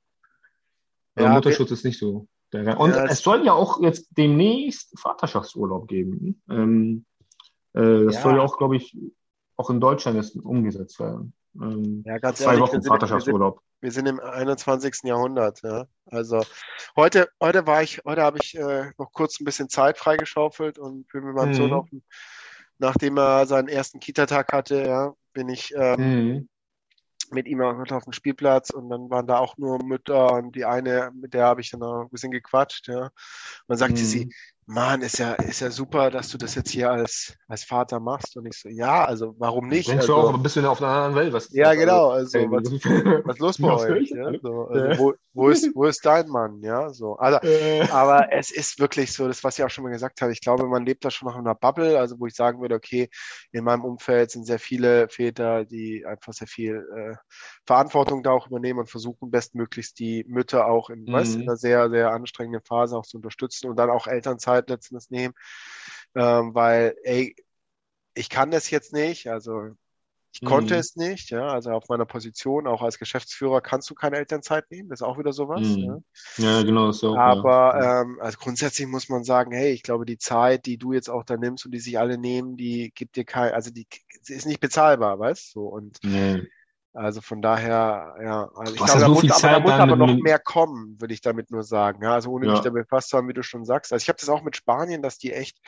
ja, 1.18 1.34
Mutterschutz 1.34 1.72
ist 1.72 1.84
nicht 1.84 1.98
so. 1.98 2.26
Und 2.54 2.90
ja, 2.92 3.04
es 3.04 3.20
soll 3.22 3.44
ja 3.44 3.52
auch 3.52 3.82
jetzt 3.82 4.08
demnächst 4.16 4.98
Vaterschaftsurlaub 4.98 5.88
geben. 5.88 6.40
Ähm, 6.48 7.04
äh, 7.74 8.06
das 8.06 8.22
soll 8.22 8.36
ja 8.36 8.40
auch, 8.40 8.56
glaube 8.56 8.76
ich, 8.76 8.96
auch 9.58 9.68
in 9.68 9.78
Deutschland 9.78 10.16
jetzt 10.16 10.34
umgesetzt 10.36 10.98
werden. 10.98 11.34
Ähm, 11.54 12.02
ja, 12.06 12.18
ganz 12.18 12.38
zwei 12.38 12.54
ehrlich, 12.54 12.60
Wochen 12.60 12.82
Vaterschaftsurlaub. 12.82 13.60
Wir 13.80 13.90
sind, 13.90 14.06
wir 14.06 14.12
sind 14.12 14.20
im 14.20 14.20
21. 14.20 15.00
Jahrhundert. 15.04 15.62
Ja? 15.62 15.86
Also 16.06 16.44
heute, 16.96 17.28
heute 17.40 17.66
war 17.66 17.82
ich, 17.82 18.02
heute 18.04 18.22
habe 18.22 18.38
ich 18.42 18.56
äh, 18.56 18.90
noch 18.98 19.12
kurz 19.12 19.40
ein 19.40 19.44
bisschen 19.44 19.68
Zeit 19.68 19.98
freigeschaufelt 19.98 20.78
und 20.78 21.08
bin 21.08 21.24
mit 21.24 21.34
meinem 21.34 21.50
mhm. 21.50 21.54
Sohn 21.54 21.72
auf, 21.72 21.88
nachdem 22.78 23.18
er 23.18 23.46
seinen 23.46 23.68
ersten 23.68 24.00
Kita-Tag 24.00 24.52
hatte, 24.52 24.82
ja, 24.84 25.12
bin 25.32 25.48
ich 25.48 25.72
ähm, 25.76 26.00
mhm. 26.00 26.48
mit 27.30 27.46
ihm 27.46 27.60
auf 27.62 28.04
dem 28.04 28.12
Spielplatz 28.12 28.70
und 28.70 28.88
dann 28.88 29.10
waren 29.10 29.26
da 29.26 29.38
auch 29.38 29.56
nur 29.56 29.82
Mütter 29.82 30.32
und 30.32 30.54
die 30.54 30.64
eine, 30.64 31.10
mit 31.14 31.34
der 31.34 31.46
habe 31.46 31.60
ich 31.60 31.70
dann 31.70 31.82
auch 31.82 32.02
ein 32.02 32.10
bisschen 32.10 32.32
gequatscht, 32.32 32.88
ja. 32.88 33.10
Dann 33.66 33.76
sagte 33.76 34.00
mhm. 34.00 34.06
sie, 34.06 34.34
Mann, 34.70 35.02
ist 35.02 35.18
ja, 35.18 35.32
ist 35.32 35.60
ja 35.60 35.70
super, 35.70 36.10
dass 36.10 36.28
du 36.28 36.38
das 36.38 36.54
jetzt 36.54 36.70
hier 36.70 36.92
als, 36.92 37.34
als 37.48 37.64
Vater 37.64 37.98
machst. 37.98 38.36
Und 38.36 38.46
ich 38.46 38.56
so, 38.56 38.68
ja, 38.68 39.04
also 39.04 39.34
warum 39.36 39.66
nicht? 39.66 39.88
Denkst 39.88 40.02
also, 40.02 40.14
du 40.14 40.28
auch 40.28 40.34
ein 40.34 40.42
bisschen 40.44 40.64
auf 40.64 40.80
einer 40.80 40.92
anderen 40.92 41.14
Welt? 41.16 41.32
Was, 41.32 41.52
ja, 41.52 41.74
genau. 41.74 42.10
Also, 42.10 42.38
also 42.38 42.50
was, 42.52 43.24
was 43.24 43.38
los 43.40 43.58
bei 43.60 43.72
euch? 43.72 44.10
Ja? 44.10 44.30
So, 44.40 44.68
also, 44.68 45.02
wo, 45.02 45.14
wo, 45.32 45.48
ist, 45.48 45.74
wo 45.74 45.86
ist 45.86 46.06
dein 46.06 46.28
Mann? 46.28 46.62
Ja, 46.62 46.90
so. 46.90 47.16
Also, 47.16 47.38
aber 47.92 48.32
es 48.32 48.52
ist 48.52 48.78
wirklich 48.78 49.12
so, 49.12 49.26
das, 49.26 49.42
was 49.42 49.58
ich 49.58 49.64
auch 49.64 49.70
schon 49.70 49.82
mal 49.82 49.90
gesagt 49.90 50.22
habe. 50.22 50.30
Ich 50.30 50.40
glaube, 50.40 50.64
man 50.68 50.86
lebt 50.86 51.04
da 51.04 51.10
schon 51.10 51.26
noch 51.26 51.34
in 51.34 51.40
einer 51.40 51.56
Bubble, 51.56 51.98
also 51.98 52.20
wo 52.20 52.26
ich 52.26 52.34
sagen 52.34 52.60
würde, 52.60 52.76
okay, 52.76 53.10
in 53.50 53.64
meinem 53.64 53.84
Umfeld 53.84 54.30
sind 54.30 54.46
sehr 54.46 54.60
viele 54.60 55.08
Väter, 55.08 55.64
die 55.64 56.06
einfach 56.06 56.32
sehr 56.32 56.46
viel 56.46 56.86
äh, 56.96 57.16
Verantwortung 57.66 58.22
da 58.22 58.30
auch 58.30 58.46
übernehmen 58.46 58.78
und 58.78 58.90
versuchen, 58.90 59.32
bestmöglichst 59.32 59.98
die 59.98 60.24
Mütter 60.28 60.66
auch 60.66 60.90
in, 60.90 61.02
mhm. 61.02 61.12
weißt, 61.12 61.34
in 61.34 61.42
einer 61.42 61.56
sehr, 61.56 61.90
sehr 61.90 62.12
anstrengenden 62.12 62.62
Phase 62.62 62.96
auch 62.96 63.06
zu 63.06 63.16
unterstützen 63.16 63.68
und 63.68 63.76
dann 63.76 63.90
auch 63.90 64.06
Elternzeit 64.06 64.59
letztendlich 64.68 65.10
nehmen. 65.10 65.34
ähm, 66.14 66.54
weil, 66.54 66.94
ey, 67.04 67.34
ich 68.14 68.28
kann 68.28 68.50
das 68.50 68.70
jetzt 68.70 68.92
nicht, 68.92 69.28
also 69.28 69.70
ich 70.32 70.44
konnte 70.44 70.74
Mhm. 70.74 70.80
es 70.80 70.96
nicht, 70.96 71.30
ja, 71.30 71.48
also 71.48 71.70
auf 71.72 71.88
meiner 71.88 72.06
Position, 72.06 72.66
auch 72.66 72.82
als 72.82 72.98
Geschäftsführer, 72.98 73.60
kannst 73.60 73.90
du 73.90 73.94
keine 73.94 74.16
Elternzeit 74.16 74.70
nehmen, 74.70 74.88
das 74.88 75.00
ist 75.00 75.06
auch 75.06 75.18
wieder 75.18 75.32
sowas, 75.32 75.60
Mhm. 75.62 75.82
ja. 75.84 75.98
Ja, 76.38 76.62
genau, 76.62 76.90
ist 76.90 77.02
ja 77.02 77.08
auch. 77.10 77.16
Aber 77.18 77.80
ja. 77.80 78.02
ähm, 78.02 78.18
also 78.20 78.38
grundsätzlich 78.38 78.86
muss 78.86 79.08
man 79.08 79.24
sagen, 79.24 79.52
hey, 79.52 79.72
ich 79.72 79.82
glaube, 79.82 80.04
die 80.06 80.18
Zeit, 80.18 80.66
die 80.66 80.78
du 80.78 80.92
jetzt 80.92 81.10
auch 81.10 81.24
da 81.24 81.36
nimmst 81.36 81.64
und 81.66 81.72
die 81.72 81.80
sich 81.80 81.98
alle 81.98 82.18
nehmen, 82.18 82.56
die 82.56 82.92
gibt 82.94 83.16
dir 83.16 83.24
kein, 83.24 83.52
also 83.52 83.70
die 83.70 83.86
ist 84.26 84.46
nicht 84.46 84.60
bezahlbar, 84.60 85.18
weißt 85.18 85.54
du? 85.54 85.66
Und 85.66 85.98
Nee. 86.02 86.48
Also 86.92 87.20
von 87.20 87.40
daher, 87.42 88.16
ja, 88.22 88.50
also 88.54 88.74
ich 88.74 88.84
glaube, 88.84 89.00
da 89.00 89.06
so 89.08 89.14
muss, 89.14 89.30
aber 89.30 89.48
da 89.48 89.60
muss 89.60 89.72
aber 89.72 89.96
noch 89.96 90.18
mehr 90.18 90.38
kommen, 90.38 91.00
würde 91.00 91.14
ich 91.14 91.20
damit 91.20 91.50
nur 91.50 91.62
sagen. 91.62 92.02
Ja, 92.02 92.14
also 92.14 92.30
ohne 92.30 92.46
mich 92.46 92.56
Ja. 92.56 92.62
damit 92.62 92.88
befasst 92.88 93.10
zu 93.10 93.16
haben, 93.16 93.28
wie 93.28 93.32
du 93.34 93.42
schon 93.42 93.64
sagst. 93.64 93.92
Also 93.92 94.02
ich 94.02 94.08
habe 94.08 94.18
das 94.18 94.28
auch 94.28 94.42
mit 94.42 94.56
Spanien, 94.56 95.02
dass 95.02 95.18
die 95.18 95.32
echt 95.32 95.58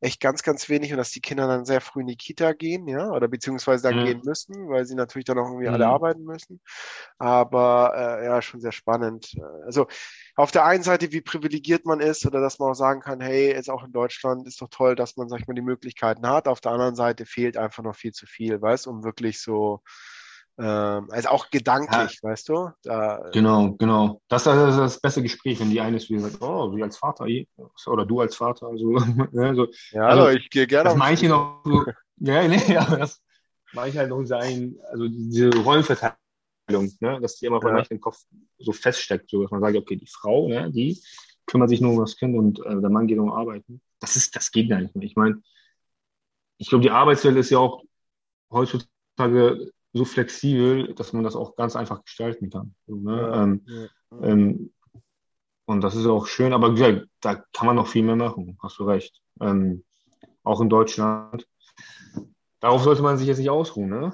echt 0.00 0.20
ganz, 0.20 0.42
ganz 0.42 0.68
wenig 0.68 0.92
und 0.92 0.98
dass 0.98 1.12
die 1.12 1.20
Kinder 1.20 1.46
dann 1.46 1.64
sehr 1.64 1.80
früh 1.80 2.00
in 2.02 2.06
die 2.08 2.16
Kita 2.16 2.52
gehen, 2.52 2.86
ja, 2.88 3.10
oder 3.10 3.26
beziehungsweise 3.28 3.84
dann 3.84 3.96
Mhm. 3.96 4.04
gehen 4.04 4.20
müssen, 4.24 4.68
weil 4.68 4.84
sie 4.84 4.94
natürlich 4.94 5.24
dann 5.24 5.38
auch 5.38 5.46
irgendwie 5.46 5.68
alle 5.68 5.86
Mhm. 5.86 5.92
arbeiten 5.92 6.24
müssen. 6.24 6.60
Aber 7.18 7.92
äh, 8.20 8.24
ja, 8.26 8.42
schon 8.42 8.60
sehr 8.60 8.72
spannend. 8.72 9.34
Also 9.64 9.86
auf 10.36 10.50
der 10.50 10.64
einen 10.66 10.82
Seite, 10.82 11.12
wie 11.12 11.22
privilegiert 11.22 11.86
man 11.86 12.00
ist 12.00 12.26
oder 12.26 12.40
dass 12.40 12.58
man 12.58 12.70
auch 12.72 12.74
sagen 12.74 13.00
kann, 13.00 13.20
hey, 13.20 13.52
jetzt 13.54 13.70
auch 13.70 13.84
in 13.84 13.92
Deutschland 13.92 14.46
ist 14.46 14.60
doch 14.60 14.68
toll, 14.68 14.94
dass 14.94 15.16
man, 15.16 15.28
sag 15.28 15.40
ich 15.40 15.46
mal, 15.46 15.54
die 15.54 15.62
Möglichkeiten 15.62 16.28
hat. 16.28 16.48
Auf 16.48 16.60
der 16.60 16.72
anderen 16.72 16.96
Seite 16.96 17.24
fehlt 17.24 17.56
einfach 17.56 17.82
noch 17.82 17.96
viel 17.96 18.12
zu 18.12 18.26
viel, 18.26 18.60
weißt, 18.60 18.86
um 18.86 19.04
wirklich 19.04 19.40
so, 19.40 19.80
ähm, 20.56 21.08
also 21.10 21.28
auch 21.30 21.50
gedanklich, 21.50 22.20
weißt 22.22 22.48
du? 22.48 22.70
Da, 22.82 23.28
Genau, 23.32 23.72
genau. 23.72 24.20
Das 24.28 24.42
ist 24.42 24.46
das, 24.46 25.00
beste 25.00 25.22
Gespräch, 25.22 25.58
wenn 25.60 25.70
die 25.70 25.80
eine 25.80 25.96
ist, 25.96 26.08
wie 26.10 26.18
sagt, 26.18 26.40
oh, 26.40 26.74
wie 26.76 26.82
als 26.82 26.96
Vater, 26.96 27.26
eh, 27.26 27.46
oder 27.86 28.06
du 28.06 28.20
als 28.20 28.36
Vater, 28.36 28.70
so, 28.76 28.90
ne, 29.32 29.54
so. 29.54 29.66
ja, 29.90 30.06
also, 30.06 30.24
also, 30.26 30.38
ich 30.38 30.50
gehe 30.50 30.66
gerne 30.66 30.84
Das 30.84 30.92
auf 30.92 30.98
manche 30.98 31.28
noch 31.28 31.62
so, 31.64 31.84
ja, 32.18 32.46
nee, 32.46 32.76
aber 32.76 32.98
das 32.98 33.20
manche 33.72 33.98
halt 33.98 34.10
noch 34.10 34.24
sein, 34.24 34.76
also 34.92 35.08
diese 35.08 35.50
Rollenverteilung, 35.56 36.16
ne, 37.00 37.20
dass 37.20 37.36
die 37.36 37.46
immer 37.46 37.58
bei 37.60 37.68
Ja. 37.70 37.74
manchen 37.74 37.94
im 37.94 38.00
Kopf 38.00 38.18
so 38.58 38.72
feststeckt, 38.72 39.28
so 39.30 39.42
dass 39.42 39.50
man 39.50 39.60
sagt, 39.60 39.76
okay, 39.76 39.96
die 39.96 40.06
Frau, 40.06 40.48
ne, 40.48 40.70
die 40.70 41.02
kümmert 41.46 41.68
sich 41.68 41.80
nur 41.80 41.92
um 41.92 41.98
das 42.00 42.16
Kind 42.16 42.36
und 42.38 42.60
äh, 42.64 42.80
der 42.80 42.90
Mann 42.90 43.06
geht 43.08 43.18
um 43.18 43.32
arbeiten. 43.32 43.80
Das 44.00 44.14
ist, 44.16 44.36
das 44.36 44.50
geht 44.52 44.70
gar 44.70 44.80
nicht 44.80 44.94
mehr. 44.94 45.04
Ich 45.06 45.16
meine, 45.16 45.42
ich 46.58 46.68
glaube, 46.68 46.82
die 46.82 46.90
Arbeitswelt 46.90 47.36
ist 47.36 47.50
ja 47.50 47.58
auch 47.58 47.82
heutzutage 48.50 49.72
so 49.94 50.04
flexibel, 50.04 50.92
dass 50.94 51.12
man 51.12 51.24
das 51.24 51.36
auch 51.36 51.56
ganz 51.56 51.76
einfach 51.76 52.02
gestalten 52.04 52.50
kann. 52.50 52.74
So, 52.86 52.96
ne? 52.96 53.16
Ja, 53.16 53.42
ähm, 53.42 53.66
ja. 53.66 54.26
ähm, 54.28 54.72
und 55.66 55.80
das 55.80 55.94
ist 55.94 56.06
auch 56.06 56.26
schön, 56.26 56.52
aber 56.52 56.72
gesagt, 56.74 57.06
da 57.20 57.36
kann 57.52 57.66
man 57.66 57.76
noch 57.76 57.86
viel 57.86 58.02
mehr 58.02 58.16
machen, 58.16 58.58
hast 58.62 58.78
du 58.78 58.84
recht. 58.84 59.20
Ähm, 59.40 59.82
auch 60.42 60.60
in 60.60 60.68
Deutschland. 60.68 61.46
Darauf 62.60 62.82
sollte 62.82 63.02
man 63.02 63.16
sich 63.16 63.26
jetzt 63.26 63.38
nicht 63.38 63.50
ausruhen, 63.50 63.88
ne? 63.88 64.12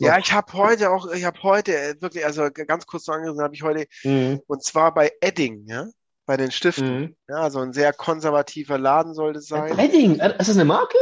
Ja, 0.00 0.18
ich 0.18 0.32
habe 0.32 0.52
heute 0.54 0.90
auch, 0.90 1.10
ich 1.12 1.24
habe 1.24 1.40
heute 1.44 1.76
äh, 1.76 1.94
wirklich, 2.02 2.24
also 2.24 2.50
ganz 2.50 2.86
kurz 2.86 3.08
angerissen, 3.08 3.42
habe 3.42 3.54
ich 3.54 3.62
heute, 3.62 3.86
Mhm, 4.02 4.40
und 4.48 4.64
zwar 4.64 4.92
bei 4.92 5.12
Edding, 5.20 5.64
ja, 5.68 5.86
bei 6.26 6.36
den 6.36 6.50
Stiften. 6.50 7.00
mhm. 7.00 7.16
Ja, 7.28 7.36
also 7.36 7.60
ein 7.60 7.72
sehr 7.72 7.92
konservativer 7.92 8.78
Laden 8.78 9.14
sollte 9.14 9.38
es 9.38 9.46
sein. 9.46 9.78
Edding, 9.78 10.18
äh, 10.18 10.30
ist 10.40 10.48
das 10.48 10.56
eine 10.56 10.64
Marke? 10.64 10.98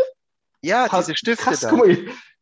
Ja, 0.61 0.87
Krass, 0.87 1.07
diese 1.07 1.17
Stifte 1.17 1.45
krass, 1.45 1.61
da. 1.61 1.71
guck 1.71 1.79
mal, 1.87 1.97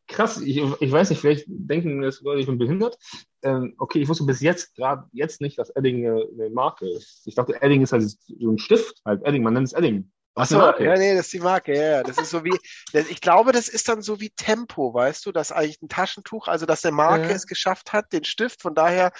krass, 0.07 0.39
ich, 0.41 0.57
ich 0.57 0.91
weiß 0.91 1.09
nicht, 1.09 1.19
vielleicht 1.19 1.45
denken 1.47 2.01
das 2.01 2.21
Leute, 2.21 2.41
ich 2.41 2.47
bin 2.47 2.57
behindert. 2.57 2.97
Ähm, 3.43 3.75
okay, 3.77 3.99
ich 4.01 4.07
wusste 4.07 4.25
bis 4.25 4.41
jetzt, 4.41 4.75
gerade 4.75 5.03
jetzt 5.11 5.41
nicht, 5.41 5.57
dass 5.59 5.69
Edding 5.71 6.07
eine, 6.07 6.25
eine 6.33 6.49
Marke 6.49 6.87
ist. 6.89 7.21
Ich 7.25 7.35
dachte, 7.35 7.61
Edding 7.61 7.81
ist 7.81 7.91
halt 7.91 8.03
so 8.03 8.51
ein 8.51 8.57
Stift, 8.57 9.01
halt 9.05 9.23
Edding, 9.23 9.43
man 9.43 9.53
nennt 9.53 9.67
es 9.67 9.73
Edding. 9.73 10.11
Was 10.33 10.49
so, 10.49 10.57
eine 10.57 10.65
Marke? 10.65 10.83
ja, 10.85 10.95
nee, 10.95 11.15
das 11.15 11.25
ist 11.25 11.33
die 11.33 11.39
Marke, 11.39 11.75
ja, 11.75 11.89
ja. 11.89 12.03
Das 12.03 12.17
ist 12.17 12.29
so 12.29 12.43
wie, 12.43 12.57
das, 12.93 13.09
ich 13.09 13.21
glaube, 13.21 13.51
das 13.51 13.67
ist 13.67 13.89
dann 13.89 14.01
so 14.01 14.19
wie 14.19 14.29
Tempo, 14.29 14.93
weißt 14.93 15.25
du, 15.25 15.31
dass 15.31 15.51
eigentlich 15.51 15.81
ein 15.81 15.89
Taschentuch, 15.89 16.47
also 16.47 16.65
dass 16.65 16.85
eine 16.85 16.95
Marke 16.95 17.29
Ja. 17.29 17.35
es 17.35 17.47
geschafft 17.47 17.91
hat, 17.91 18.13
den 18.13 18.23
Stift, 18.23 18.61
von 18.61 18.75
daher 18.75 19.11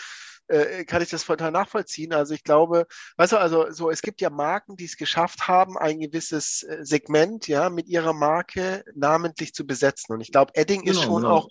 äh, 0.47 0.85
kann 0.85 1.01
ich 1.01 1.09
das 1.09 1.25
total 1.25 1.51
nachvollziehen. 1.51 2.13
Also 2.13 2.33
ich 2.33 2.43
glaube, 2.43 2.87
weißt 3.17 3.33
du, 3.33 3.37
also 3.37 3.71
so, 3.71 3.89
es 3.89 4.01
gibt 4.01 4.21
ja 4.21 4.29
Marken, 4.29 4.75
die 4.75 4.85
es 4.85 4.97
geschafft 4.97 5.47
haben, 5.47 5.77
ein 5.77 5.99
gewisses 5.99 6.63
äh, 6.63 6.79
Segment, 6.83 7.47
ja, 7.47 7.69
mit 7.69 7.87
ihrer 7.87 8.13
Marke 8.13 8.83
namentlich 8.95 9.53
zu 9.53 9.65
besetzen. 9.65 10.13
Und 10.13 10.21
ich 10.21 10.31
glaube, 10.31 10.51
Edding 10.55 10.83
ist 10.83 11.01
Genau, 11.01 11.05
schon 11.05 11.21
genau. 11.23 11.35
auch 11.35 11.49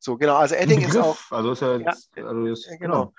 so, 0.00 0.16
genau, 0.16 0.36
also 0.36 0.54
Edding 0.54 0.82
ist 0.82 0.96
auch, 0.96 1.18
also 1.30 1.52
ist 1.52 1.62
ja, 1.62 1.78
Ja, 1.78 1.92
also 2.16 2.46
ist, 2.46 2.66
ja, 2.66 2.76
genau. 2.76 3.14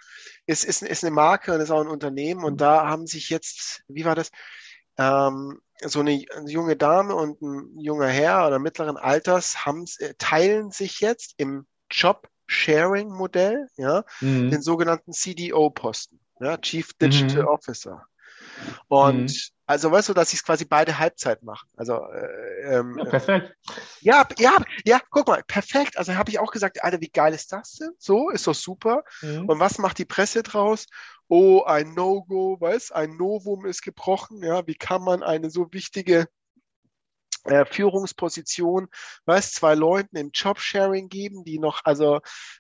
ist, 0.46 0.66
ist, 0.66 0.82
ist 0.82 1.04
eine 1.04 1.12
Marke 1.12 1.54
und 1.54 1.62
ist 1.62 1.72
auch 1.72 1.82
ein 1.82 1.88
Unternehmen. 1.88 2.42
Mhm. 2.42 2.46
Und 2.46 2.62
da 2.62 2.88
haben 2.88 3.08
sich 3.08 3.30
jetzt, 3.30 3.84
wie 3.88 4.06
war 4.06 4.16
das? 4.16 4.32
Ähm, 4.98 5.62
so 5.82 6.02
eine, 6.02 6.22
junge 6.46 6.76
Dame 6.76 7.16
und 7.16 7.42
ein 7.42 7.80
junger 7.80 8.08
Herr 8.08 8.48
oder 8.48 8.60
mittleren 8.60 8.98
Alters 8.98 9.66
haben, 9.66 9.86
äh, 10.00 10.14
teilen 10.18 10.72
sich 10.72 11.00
jetzt 11.00 11.36
im 11.38 11.68
Job-Sharing-Modell, 12.50 13.68
ja, 13.78 14.04
Mhm. 14.22 14.52
den 14.52 14.62
sogenannten 14.62 15.14
CDO-Posten, 15.14 16.20
ja, 16.40 16.58
Chief 16.58 16.92
Digital 16.94 17.44
Mhm. 17.44 17.48
Officer. 17.48 18.06
Und 18.88 19.26
Mhm. 19.26 19.34
also 19.68 19.92
weißt 19.92 20.10
du, 20.10 20.14
dass 20.14 20.32
sie 20.32 20.38
es 20.38 20.44
quasi 20.44 20.66
beide 20.66 20.98
Halbzeit 20.98 21.44
machen. 21.44 21.70
Also 21.78 21.94
äh, 21.94 22.76
ähm, 22.76 22.98
Ja, 22.98 23.06
perfekt. 23.06 23.56
ja, 24.02 24.28
ja, 24.40 24.58
ja, 24.86 25.00
guck 25.12 25.28
mal, 25.28 25.44
perfekt. 25.44 25.98
Also 25.98 26.16
habe 26.16 26.32
ich 26.32 26.40
auch 26.40 26.52
gesagt, 26.52 26.84
Alter, 26.84 27.00
wie 27.02 27.10
geil 27.10 27.34
ist 27.34 27.52
das 27.54 27.74
denn? 27.74 27.92
So, 28.00 28.30
ist 28.30 28.48
doch 28.48 28.56
super. 28.56 29.04
Mhm. 29.22 29.46
Und 29.46 29.60
was 29.60 29.78
macht 29.78 29.98
die 30.00 30.06
Presse 30.06 30.44
draus? 30.44 30.88
Oh, 31.28 31.62
ein 31.64 31.94
No-Go, 31.94 32.60
weißt, 32.60 32.96
ein 32.96 33.16
Novum 33.18 33.66
ist 33.66 33.84
gebrochen. 33.84 34.42
Ja, 34.44 34.66
wie 34.66 34.74
kann 34.76 35.04
man 35.04 35.22
eine 35.22 35.52
so 35.52 35.68
wichtige 35.72 36.22
äh, 36.22 36.26
Führungsposition, 37.66 38.88
weißt, 39.26 39.56
zwei 39.56 39.76
Leuten 39.76 40.18
im 40.18 40.32
Jobsharing 40.34 41.10
geben, 41.10 41.44
die 41.44 41.60
noch, 41.60 41.82
also 41.84 42.20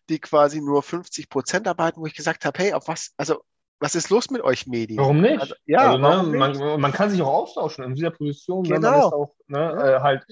die 0.10 0.20
quasi 0.20 0.62
nur 0.62 0.84
50 0.84 1.30
Prozent 1.30 1.68
arbeiten, 1.68 2.02
wo 2.02 2.06
ich 2.06 2.16
gesagt 2.16 2.46
habe, 2.46 2.58
hey, 2.60 2.74
auf 2.74 2.88
was, 2.88 3.14
also 3.18 3.44
was 3.80 3.96
ist 3.96 4.10
los 4.10 4.30
mit 4.30 4.42
euch 4.42 4.68
Medien? 4.68 5.00
Warum 5.00 5.22
nicht? 5.22 5.40
Also, 5.40 5.56
ja, 5.66 5.80
also, 5.80 5.98
ne, 5.98 6.04
warum 6.04 6.32
nicht? 6.32 6.60
Man, 6.60 6.82
man 6.82 6.92
kann 6.92 7.10
sich 7.10 7.22
auch 7.22 7.34
austauschen 7.34 7.84
in 7.86 7.96
dieser 7.96 8.12
Position, 8.12 8.66
wenn 8.70 8.82
Genau. 8.82 8.92
man 8.92 9.00
ist 9.00 9.14
auch 9.14 9.36
ne, 9.48 9.60
äh, 9.72 10.00
halt 10.02 10.26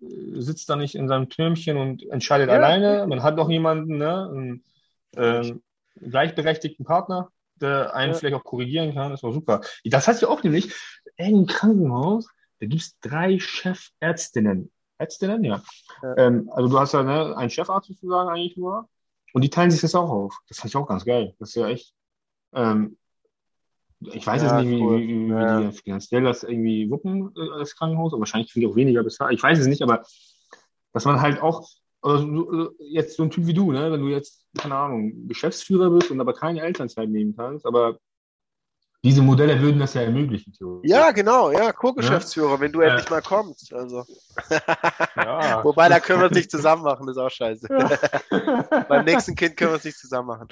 äh, 0.00 0.40
sitzt 0.40 0.68
da 0.70 0.76
nicht 0.76 0.94
in 0.94 1.08
seinem 1.08 1.28
Türmchen 1.28 1.76
und 1.76 2.08
entscheidet 2.10 2.48
Ja. 2.48 2.54
alleine. 2.56 3.06
Man 3.06 3.22
hat 3.22 3.36
noch 3.36 3.50
jemanden, 3.50 3.98
ne, 3.98 4.28
einen 4.30 4.64
ähm, 5.16 5.62
gleichberechtigten 6.00 6.84
Partner, 6.84 7.30
der 7.56 7.94
einen 7.94 8.12
Ja. 8.12 8.18
vielleicht 8.18 8.34
auch 8.36 8.44
korrigieren 8.44 8.94
kann. 8.94 9.10
Das 9.10 9.22
war 9.22 9.32
super. 9.32 9.60
Das 9.84 10.06
heißt 10.06 10.22
ja 10.22 10.28
auch 10.28 10.42
nämlich, 10.42 10.72
im 11.16 11.46
Krankenhaus, 11.46 12.28
da 12.60 12.66
gibt 12.66 12.82
es 12.82 12.98
drei 13.00 13.38
Chefärztinnen. 13.38 14.70
Ärztinnen, 14.98 15.44
ja. 15.44 15.62
Ja. 16.02 16.16
Ähm, 16.16 16.48
also 16.52 16.68
du 16.68 16.78
hast 16.78 16.92
ja 16.92 17.02
ne, 17.02 17.36
einen 17.36 17.50
Chefarzt 17.50 17.88
sozusagen 17.88 18.28
eigentlich 18.30 18.56
nur. 18.56 18.88
Und 19.32 19.42
die 19.42 19.50
teilen 19.50 19.70
sich 19.70 19.80
das 19.80 19.94
auch 19.96 20.08
auf. 20.10 20.38
Das 20.48 20.58
fand 20.58 20.70
ich 20.70 20.76
auch 20.76 20.86
ganz 20.86 21.04
geil. 21.04 21.34
Das 21.40 21.48
ist 21.50 21.54
ja 21.56 21.66
echt. 21.68 21.92
Ähm, 22.52 22.96
ich 24.00 24.26
weiß 24.26 24.42
Ja, 24.42 24.58
jetzt 24.60 24.66
nicht, 24.66 24.78
wie, 24.78 24.82
cool. 24.82 25.00
wie, 25.00 25.26
wie 25.26 25.30
Ja. 25.30 25.60
die 25.62 25.72
finanziell 25.76 26.22
das 26.22 26.42
irgendwie 26.44 26.90
wuppen, 26.90 27.28
äh, 27.36 27.58
das 27.58 27.74
Krankenhaus, 27.74 28.12
aber 28.12 28.20
wahrscheinlich 28.20 28.52
kriegen 28.52 28.66
die 28.66 28.72
auch 28.72 28.76
weniger 28.76 29.02
bezahlt. 29.02 29.32
Ich 29.34 29.42
weiß 29.42 29.58
es 29.58 29.66
nicht, 29.66 29.82
aber 29.82 30.02
dass 30.92 31.04
man 31.04 31.20
halt 31.20 31.40
auch, 31.42 31.68
also 32.02 32.26
so- 32.26 32.70
jetzt 32.78 33.16
so 33.16 33.22
ein 33.24 33.30
Typ 33.30 33.46
wie 33.46 33.54
du, 33.54 33.72
ne, 33.72 33.90
wenn 33.90 34.00
du 34.02 34.08
jetzt, 34.08 34.46
keine 34.58 34.76
Ahnung, 34.76 35.26
Geschäftsführer 35.26 35.90
bist 35.90 36.10
und 36.10 36.20
aber 36.20 36.34
keine 36.34 36.60
Elternzeit 36.60 37.08
nehmen 37.08 37.34
kannst, 37.34 37.66
aber 37.66 37.98
diese 39.04 39.20
Modelle 39.20 39.60
würden 39.60 39.78
das 39.78 39.92
ja 39.92 40.00
ermöglichen. 40.00 40.52
theoretisch. 40.54 40.90
Ja, 40.90 41.10
genau, 41.10 41.50
ja, 41.50 41.72
Co-Geschäftsführer, 41.72 42.58
wenn 42.58 42.72
du 42.72 42.80
Äh. 42.80 42.88
endlich 42.88 43.10
mal 43.10 43.20
kommst. 43.20 43.72
Also. 43.74 44.04
Ja. 45.14 45.62
Wobei, 45.64 45.90
da 45.90 46.00
können 46.00 46.20
wir 46.20 46.30
es 46.30 46.36
nicht 46.36 46.50
zusammen 46.50 46.82
machen, 46.82 47.06
das 47.06 47.16
ist 47.16 47.22
auch 47.22 47.30
scheiße. 47.30 47.68
Ja. 47.70 48.84
Beim 48.88 49.04
nächsten 49.04 49.34
Kind 49.34 49.58
können 49.58 49.72
wir 49.72 49.76
es 49.76 49.84
nicht 49.84 49.98
zusammen 49.98 50.28
machen. 50.28 50.48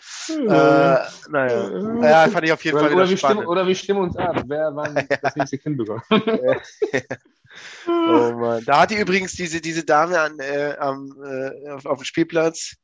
Ja. 0.46 0.96
Äh, 0.96 1.09
naja. 1.30 1.70
Ja, 2.03 2.28
fand 2.30 2.44
ich 2.44 2.53
auf 2.53 2.62
jeden 2.64 2.76
oder, 2.76 2.86
Fall 2.86 2.94
oder, 2.94 3.09
wir 3.09 3.16
stimmen, 3.16 3.46
oder 3.46 3.66
wir 3.66 3.74
stimmen 3.74 4.00
uns 4.03 4.16
ab, 4.16 4.42
wer 4.46 4.76
wann 4.76 4.94
das 5.22 5.34
nächste 5.34 5.57
Kind 5.57 5.78
bekommt. 5.78 6.05
Oh 7.86 8.32
Mann. 8.38 8.64
Da 8.64 8.80
hat 8.80 8.90
die 8.90 8.96
übrigens 8.96 9.32
diese, 9.32 9.61
diese 9.61 9.84
Dame 9.84 10.20
an, 10.20 10.38
äh, 10.40 10.76
am, 10.78 11.12
äh, 11.24 11.70
auf, 11.70 11.86
auf 11.86 11.98
dem 11.98 12.05
Spielplatz, 12.05 12.74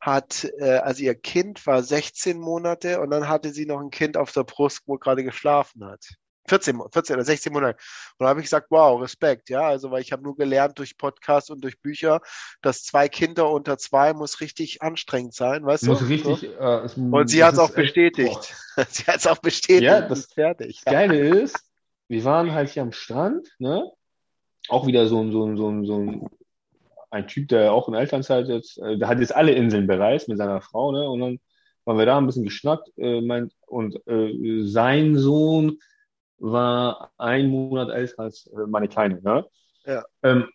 hat, 0.00 0.44
äh, 0.58 0.78
also 0.78 1.02
ihr 1.02 1.14
Kind 1.14 1.66
war 1.66 1.82
16 1.82 2.38
Monate 2.38 3.00
und 3.00 3.10
dann 3.10 3.28
hatte 3.28 3.52
sie 3.52 3.66
noch 3.66 3.80
ein 3.80 3.90
Kind 3.90 4.16
auf 4.16 4.32
der 4.32 4.44
Brust, 4.44 4.80
wo 4.86 4.96
gerade 4.98 5.24
geschlafen 5.24 5.84
hat. 5.84 6.04
14, 6.46 6.76
Mo- 6.76 6.88
14 6.92 7.16
oder 7.16 7.24
16 7.24 7.52
Monate. 7.54 7.78
Und 8.18 8.24
da 8.24 8.28
habe 8.28 8.40
ich 8.40 8.44
gesagt, 8.44 8.66
wow, 8.70 9.00
Respekt, 9.00 9.48
ja, 9.48 9.62
also 9.62 9.90
weil 9.90 10.02
ich 10.02 10.12
habe 10.12 10.22
nur 10.22 10.36
gelernt 10.36 10.78
durch 10.78 10.98
Podcasts 10.98 11.48
und 11.48 11.62
durch 11.62 11.80
Bücher, 11.80 12.20
dass 12.60 12.82
zwei 12.84 13.08
Kinder 13.08 13.50
unter 13.50 13.78
zwei 13.78 14.12
muss 14.12 14.40
richtig 14.40 14.82
anstrengend 14.82 15.34
sein, 15.34 15.64
weißt 15.64 15.86
muss 15.86 16.00
du? 16.00 16.06
richtig. 16.06 16.44
Äh, 16.44 16.78
es, 16.84 16.96
Und 16.98 17.28
sie 17.30 17.42
hat 17.42 17.54
es 17.54 17.58
auch 17.60 17.70
bestätigt. 17.74 18.54
sie 18.90 19.04
hat 19.04 19.16
es 19.16 19.26
auch 19.26 19.38
bestätigt. 19.38 19.82
Ja, 19.84 20.02
das- 20.02 20.18
ist 20.20 20.34
fertig. 20.34 20.82
Das 20.84 20.92
Geile 20.92 21.16
ist, 21.40 21.58
wir 22.08 22.24
waren 22.24 22.52
halt 22.52 22.68
hier 22.68 22.82
am 22.82 22.92
Strand, 22.92 23.48
ne? 23.58 23.90
Auch 24.68 24.86
wieder 24.86 25.06
so 25.06 25.20
ein, 25.20 25.32
so 25.32 25.44
ein, 25.44 25.56
so 25.56 25.68
ein, 25.68 25.86
so 25.86 25.98
ein, 25.98 26.28
ein 27.10 27.28
Typ, 27.28 27.48
der 27.48 27.72
auch 27.72 27.88
in 27.88 27.94
Elternzeit 27.94 28.48
jetzt, 28.48 28.78
äh, 28.78 28.98
der 28.98 29.08
hat 29.08 29.20
jetzt 29.20 29.34
alle 29.34 29.52
Inseln 29.52 29.86
bereist 29.86 30.28
mit 30.28 30.38
seiner 30.38 30.60
Frau, 30.60 30.92
ne? 30.92 31.08
Und 31.08 31.20
dann 31.20 31.38
waren 31.84 31.98
wir 31.98 32.06
da 32.06 32.18
ein 32.18 32.26
bisschen 32.26 32.44
geschnackt, 32.44 32.90
äh, 32.96 33.20
mein, 33.20 33.50
und 33.66 34.00
äh, 34.06 34.62
sein 34.64 35.16
Sohn 35.16 35.78
war 36.38 37.12
ein 37.18 37.48
Monat 37.48 37.90
älter 37.90 38.20
als 38.20 38.46
äh, 38.46 38.66
meine 38.66 38.88
Kleine, 38.88 39.20
ne? 39.22 39.46
Ja. 39.84 40.04
Ähm, 40.22 40.48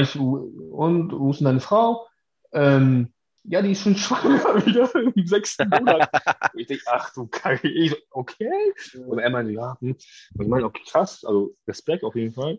ich, 0.00 0.18
und 0.18 1.12
wo 1.12 1.30
ist 1.30 1.40
denn 1.40 1.46
deine 1.46 1.60
Frau? 1.60 2.06
Ähm, 2.52 3.12
ja, 3.44 3.60
die 3.60 3.72
ist 3.72 3.82
schon 3.82 3.96
schwanger 3.96 4.66
wieder 4.66 4.94
im 4.94 5.26
sechsten 5.26 5.68
Monat. 5.68 6.10
Und 6.52 6.60
ich 6.60 6.66
denke, 6.66 6.84
ach 6.86 7.12
du 7.12 7.26
Kacke, 7.26 7.68
ich 7.68 7.90
so, 7.90 7.96
okay. 8.10 8.72
Und 9.06 9.18
er 9.18 9.30
meinte, 9.30 9.52
ja, 9.52 9.76
hm. 9.80 9.96
Ich 9.96 10.46
meine, 10.46 10.64
okay, 10.64 10.82
krass, 10.88 11.24
also 11.24 11.54
Respekt 11.66 12.04
auf 12.04 12.14
jeden 12.14 12.32
Fall. 12.32 12.58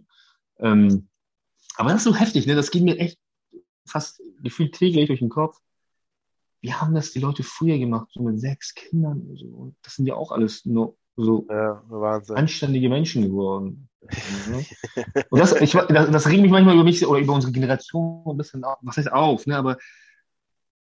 Ähm, 0.60 1.08
aber 1.76 1.90
das 1.90 2.00
ist 2.00 2.04
so 2.06 2.16
heftig, 2.16 2.46
ne? 2.46 2.56
Das 2.56 2.72
geht 2.72 2.84
mir 2.84 2.98
echt 2.98 3.18
fast 3.86 4.22
gefühlt 4.42 4.74
täglich 4.74 5.08
durch 5.08 5.20
den 5.20 5.30
Kopf. 5.30 5.58
Wie 6.62 6.74
haben 6.74 6.96
das 6.96 7.12
die 7.12 7.20
Leute 7.20 7.44
früher 7.44 7.78
gemacht, 7.78 8.10
so 8.14 8.22
mit 8.24 8.40
sechs 8.40 8.74
Kindern 8.74 9.22
und 9.22 9.38
so. 9.38 9.48
Und 9.48 9.76
das 9.84 9.96
sind 9.96 10.06
ja 10.06 10.16
auch 10.16 10.32
alles 10.32 10.66
nur 10.66 10.96
so 11.16 11.46
Ja, 11.50 11.84
anständige 12.30 12.90
Menschen 12.90 13.24
geworden. 13.24 13.90
Mhm. 14.02 14.66
Und 15.30 15.40
das, 15.40 15.54
ich, 15.62 15.72
das, 15.72 16.12
das 16.12 16.28
regt 16.28 16.42
mich 16.42 16.52
manchmal 16.52 16.76
über 16.76 16.84
mich 16.84 17.06
oder 17.06 17.20
über 17.20 17.34
unsere 17.34 17.54
Generation 17.54 18.24
ein 18.26 18.38
bisschen 18.38 18.64
auf, 18.64 18.78
was 18.82 18.98
heißt 18.98 19.12
auf, 19.12 19.46
ne? 19.46 19.58
aber 19.58 19.78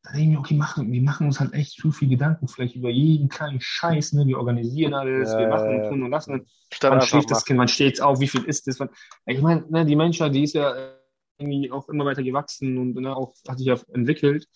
da 0.04 0.12
denke 0.12 0.24
ich 0.24 0.30
mir, 0.30 0.40
okay, 0.40 0.54
machen, 0.56 0.92
wir 0.92 1.02
machen 1.02 1.28
uns 1.28 1.40
halt 1.40 1.54
echt 1.54 1.80
zu 1.80 1.92
viel 1.92 2.10
Gedanken 2.10 2.48
vielleicht 2.48 2.76
über 2.76 2.90
jeden 2.90 3.30
kleinen 3.30 3.62
Scheiß, 3.62 4.14
ne? 4.14 4.28
wir 4.28 4.38
organisieren 4.38 4.94
alles, 4.94 5.32
Ja, 5.32 5.40
wir 5.40 5.48
machen 5.48 5.72
ja, 5.72 5.84
und 5.84 5.90
tun 5.90 6.04
und 6.04 6.12
lassen. 6.12 6.46
Wann 6.82 7.02
schläft 7.02 7.32
das. 7.32 7.46
Kind, 7.46 7.60
wann 7.60 7.70
steht 7.70 7.96
es 7.96 8.02
auf, 8.02 8.20
wie 8.20 8.28
viel 8.28 8.44
ist 8.44 8.68
es? 8.68 8.80
Ich 9.26 9.42
meine, 9.42 9.66
ne, 9.70 9.86
die 9.86 9.96
Menschheit, 9.96 10.36
die 10.36 10.44
ist 10.44 10.56
ja 10.56 10.74
äh, 10.74 10.98
irgendwie 11.38 11.72
auch 11.72 11.88
immer 11.88 12.06
weiter 12.06 12.22
gewachsen 12.22 12.78
und 12.78 12.96
ne, 12.96 13.16
auch 13.16 13.34
hat 13.48 13.60
sich 13.60 13.68
ja 13.68 13.78
entwickelt. 13.94 14.48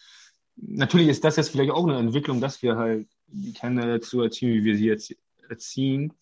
Natürlich 0.58 1.08
ist 1.08 1.24
das 1.24 1.38
jetzt 1.38 1.50
vielleicht 1.50 1.72
auch 1.72 1.88
eine 1.88 1.98
Entwicklung, 1.98 2.42
dass 2.42 2.62
wir 2.62 2.76
halt 2.76 3.08
die 3.28 3.54
Kinder 3.54 3.86
dazu 3.86 4.22
erziehen, 4.22 4.52
wie 4.52 4.64
wir 4.66 4.76
sie 4.76 4.88
jetzt 4.88 5.16
erziehen. 5.48 6.14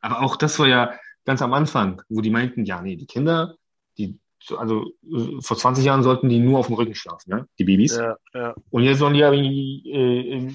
Aber 0.00 0.22
auch 0.22 0.36
das 0.36 0.58
war 0.58 0.66
ja 0.66 0.98
ganz 1.24 1.42
am 1.42 1.52
Anfang, 1.52 2.02
wo 2.08 2.20
die 2.20 2.30
meinten, 2.30 2.64
ja, 2.64 2.82
nee, 2.82 2.96
die 2.96 3.06
Kinder, 3.06 3.56
die, 3.98 4.18
also 4.50 4.92
vor 5.40 5.56
20 5.56 5.84
Jahren 5.84 6.02
sollten 6.02 6.28
die 6.28 6.38
nur 6.38 6.58
auf 6.58 6.66
dem 6.66 6.76
Rücken 6.76 6.94
schlafen, 6.94 7.30
ja, 7.30 7.46
die 7.58 7.64
Babys. 7.64 7.96
Ja, 7.96 8.16
ja. 8.34 8.54
Und 8.70 8.82
jetzt 8.82 8.98
sollen 8.98 9.14
die 9.14 9.20
ja 9.20 9.32
irgendwie, 9.32 9.90
äh, 9.90 10.52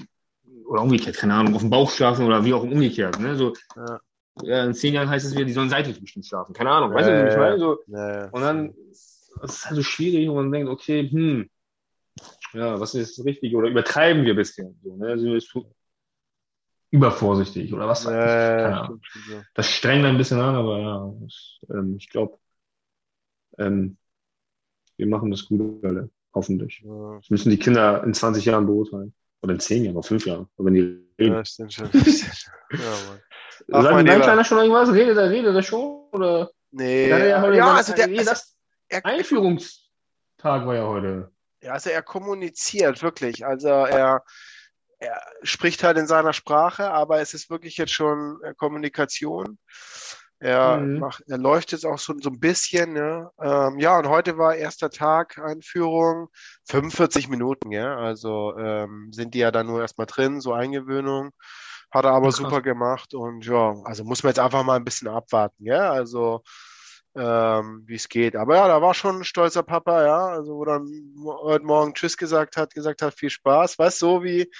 oder 0.66 0.82
umgekehrt, 0.82 1.16
keine 1.16 1.34
Ahnung, 1.34 1.54
auf 1.54 1.62
dem 1.62 1.70
Bauch 1.70 1.90
schlafen 1.90 2.26
oder 2.26 2.44
wie 2.44 2.54
auch 2.54 2.62
umgekehrt. 2.62 3.18
Ne? 3.18 3.34
So, 3.36 3.54
Ja. 3.76 4.00
ja, 4.42 4.64
in 4.64 4.74
zehn 4.74 4.94
Jahren 4.94 5.10
heißt 5.10 5.26
es 5.26 5.34
wieder, 5.34 5.44
die 5.44 5.52
sollen 5.52 5.68
seitlich 5.68 6.00
bestimmt 6.00 6.26
schlafen. 6.26 6.52
Keine 6.52 6.70
Ahnung, 6.70 6.94
weißt 6.94 7.08
du, 7.08 7.24
wie 7.24 7.28
ich 7.28 7.36
meine? 7.36 7.58
So, 7.58 7.78
und 8.32 8.40
dann 8.40 8.74
das 9.40 9.54
ist 9.54 9.66
halt 9.66 9.76
so 9.76 9.82
schwierig 9.82 10.28
und 10.28 10.34
man 10.34 10.52
denkt, 10.52 10.68
okay, 10.68 11.08
hm, 11.08 11.48
ja, 12.52 12.78
was 12.80 12.94
ist 12.94 13.18
das 13.18 13.24
richtig? 13.24 13.54
Oder 13.54 13.68
übertreiben 13.68 14.24
wir 14.24 14.34
ein 14.34 14.36
bisschen? 14.36 14.78
So, 14.82 14.96
ne? 14.96 15.16
Wir 15.16 15.40
zu 15.40 15.72
übervorsichtig 16.90 17.72
oder 17.72 17.86
was? 17.86 18.04
Keine 18.04 18.80
Ahnung. 18.80 19.00
Das 19.54 19.70
strengt 19.70 20.04
ein 20.04 20.18
bisschen 20.18 20.40
an, 20.40 20.56
aber 20.56 20.78
ja, 20.78 21.12
das, 21.20 21.58
ähm, 21.70 21.96
ich 21.96 22.08
glaube, 22.10 22.38
ähm, 23.60 23.96
wir 24.96 25.06
machen 25.06 25.30
das 25.30 25.46
gut, 25.46 25.84
alle, 25.84 26.10
hoffentlich. 26.34 26.82
Ja, 26.84 27.16
Das 27.16 27.30
müssen 27.30 27.50
die 27.50 27.58
Kinder 27.58 28.02
in 28.04 28.12
20 28.14 28.44
Jahren 28.44 28.66
beurteilen. 28.66 29.14
Oder 29.42 29.54
in 29.54 29.60
10 29.60 29.84
Jahren, 29.84 29.96
oder 29.96 30.06
5 30.06 30.26
Jahren. 30.26 30.48
Aber 30.56 30.66
wenn 30.66 30.74
die 30.74 31.08
reden. 31.18 31.34
ja, 31.34 31.44
stimmt 31.44 31.72
schon. 31.72 31.88
Ja, 31.92 33.82
Sagt 33.82 34.08
dein. 34.08 34.20
Kleiner 34.20 34.44
schon 34.44 34.58
irgendwas? 34.58 34.92
Redet 34.92 35.16
er, 35.16 35.30
redet 35.30 35.54
er 35.54 35.62
schon? 35.62 36.08
Oder? 36.12 36.50
Nee, 36.70 37.08
Ja, 37.08 37.18
ja, 37.18 37.52
ja, 37.52 37.74
also 37.74 37.94
der, 37.94 38.06
nee, 38.06 38.18
also 38.18 38.32
er, 38.88 39.04
Einführungstag 39.04 40.66
war 40.66 40.74
ja 40.74 40.86
heute. 40.86 41.32
Ja, 41.62 41.72
also 41.72 41.90
er 41.90 42.02
kommuniziert 42.02 43.02
wirklich. 43.02 43.44
Also 43.44 43.68
er, 43.68 44.22
er 44.98 45.22
spricht 45.42 45.82
halt 45.82 45.98
in 45.98 46.06
seiner 46.06 46.32
Sprache, 46.32 46.90
aber 46.90 47.20
es 47.20 47.34
ist 47.34 47.50
wirklich 47.50 47.76
jetzt 47.76 47.92
schon 47.92 48.38
äh, 48.42 48.54
Kommunikation. 48.54 49.58
Er 50.40 50.78
Mhm. 50.78 50.98
macht, 51.00 51.22
er 51.28 51.38
läuft 51.38 51.72
jetzt 51.72 51.84
auch 51.86 51.98
so, 51.98 52.14
so 52.20 52.30
ein 52.30 52.40
bisschen, 52.40 52.94
ne? 52.94 53.30
Ähm, 53.42 53.78
ja, 53.78 53.98
und 53.98 54.08
heute 54.08 54.38
war 54.38 54.54
erster 54.56 54.90
Tag 54.90 55.38
Einführung, 55.38 56.28
45 56.66 57.28
Minuten, 57.28 57.70
ja. 57.72 57.96
Also 57.96 58.56
ähm, 58.58 59.10
sind 59.12 59.34
die 59.34 59.40
ja 59.40 59.50
dann 59.50 59.66
nur 59.66 59.82
erstmal 59.82 60.06
drin, 60.06 60.40
so 60.40 60.52
Eingewöhnung. 60.54 61.30
Hat 61.90 62.04
er 62.04 62.12
aber 62.12 62.26
Krass. 62.28 62.36
super 62.36 62.62
gemacht 62.62 63.14
und 63.14 63.44
ja, 63.44 63.74
also 63.84 64.04
muss 64.04 64.22
man 64.22 64.30
jetzt 64.30 64.38
einfach 64.38 64.62
mal 64.64 64.76
ein 64.76 64.84
bisschen 64.84 65.08
abwarten, 65.08 65.64
ja. 65.66 65.90
Also 65.90 66.42
ähm, 67.16 67.82
wie 67.86 67.96
es 67.96 68.08
geht. 68.08 68.36
Aber 68.36 68.56
ja, 68.56 68.68
da 68.68 68.80
war 68.82 68.94
schon 68.94 69.18
ein 69.18 69.24
stolzer 69.24 69.62
Papa, 69.64 70.04
ja, 70.04 70.26
also 70.28 70.54
wo 70.56 70.64
dann 70.64 70.86
heute 71.42 71.64
Morgen 71.64 71.94
Tschüss 71.94 72.16
gesagt 72.16 72.56
hat, 72.56 72.72
gesagt 72.74 73.02
hat, 73.02 73.14
viel 73.14 73.30
Spaß. 73.30 73.78
Weißt 73.78 73.98
so 73.98 74.22
wie, 74.22 74.50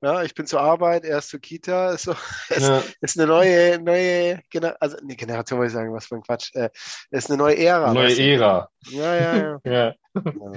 ja, 0.00 0.22
ich 0.22 0.34
bin 0.34 0.46
zur 0.46 0.60
Arbeit, 0.60 1.04
er 1.04 1.18
ist 1.18 1.28
zur 1.30 1.40
Kita, 1.40 1.90
ist, 1.94 2.04
so, 2.04 2.12
ist, 2.50 2.68
Ja. 2.68 2.82
ist 3.00 3.18
eine 3.18 3.26
neue, 3.28 3.80
neue 3.82 4.40
Gener 4.50 4.76
also 4.80 4.96
nee, 5.02 5.16
Generation 5.16 5.58
wollte 5.58 5.68
ich 5.68 5.74
sagen, 5.74 5.92
was 5.92 6.06
für 6.06 6.16
ein 6.16 6.22
Quatsch. 6.22 6.54
Äh, 6.54 6.70
ist 7.10 7.28
eine 7.30 7.38
neue 7.38 7.56
Ära. 7.58 7.92
Neue 7.92 8.06
weißt 8.06 8.18
du? 8.18 8.22
Ära. 8.22 8.70
Ja, 8.90 9.14
ja, 9.14 9.36
ja. 9.36 9.60
Ja. 9.64 9.94
ja. 10.14 10.52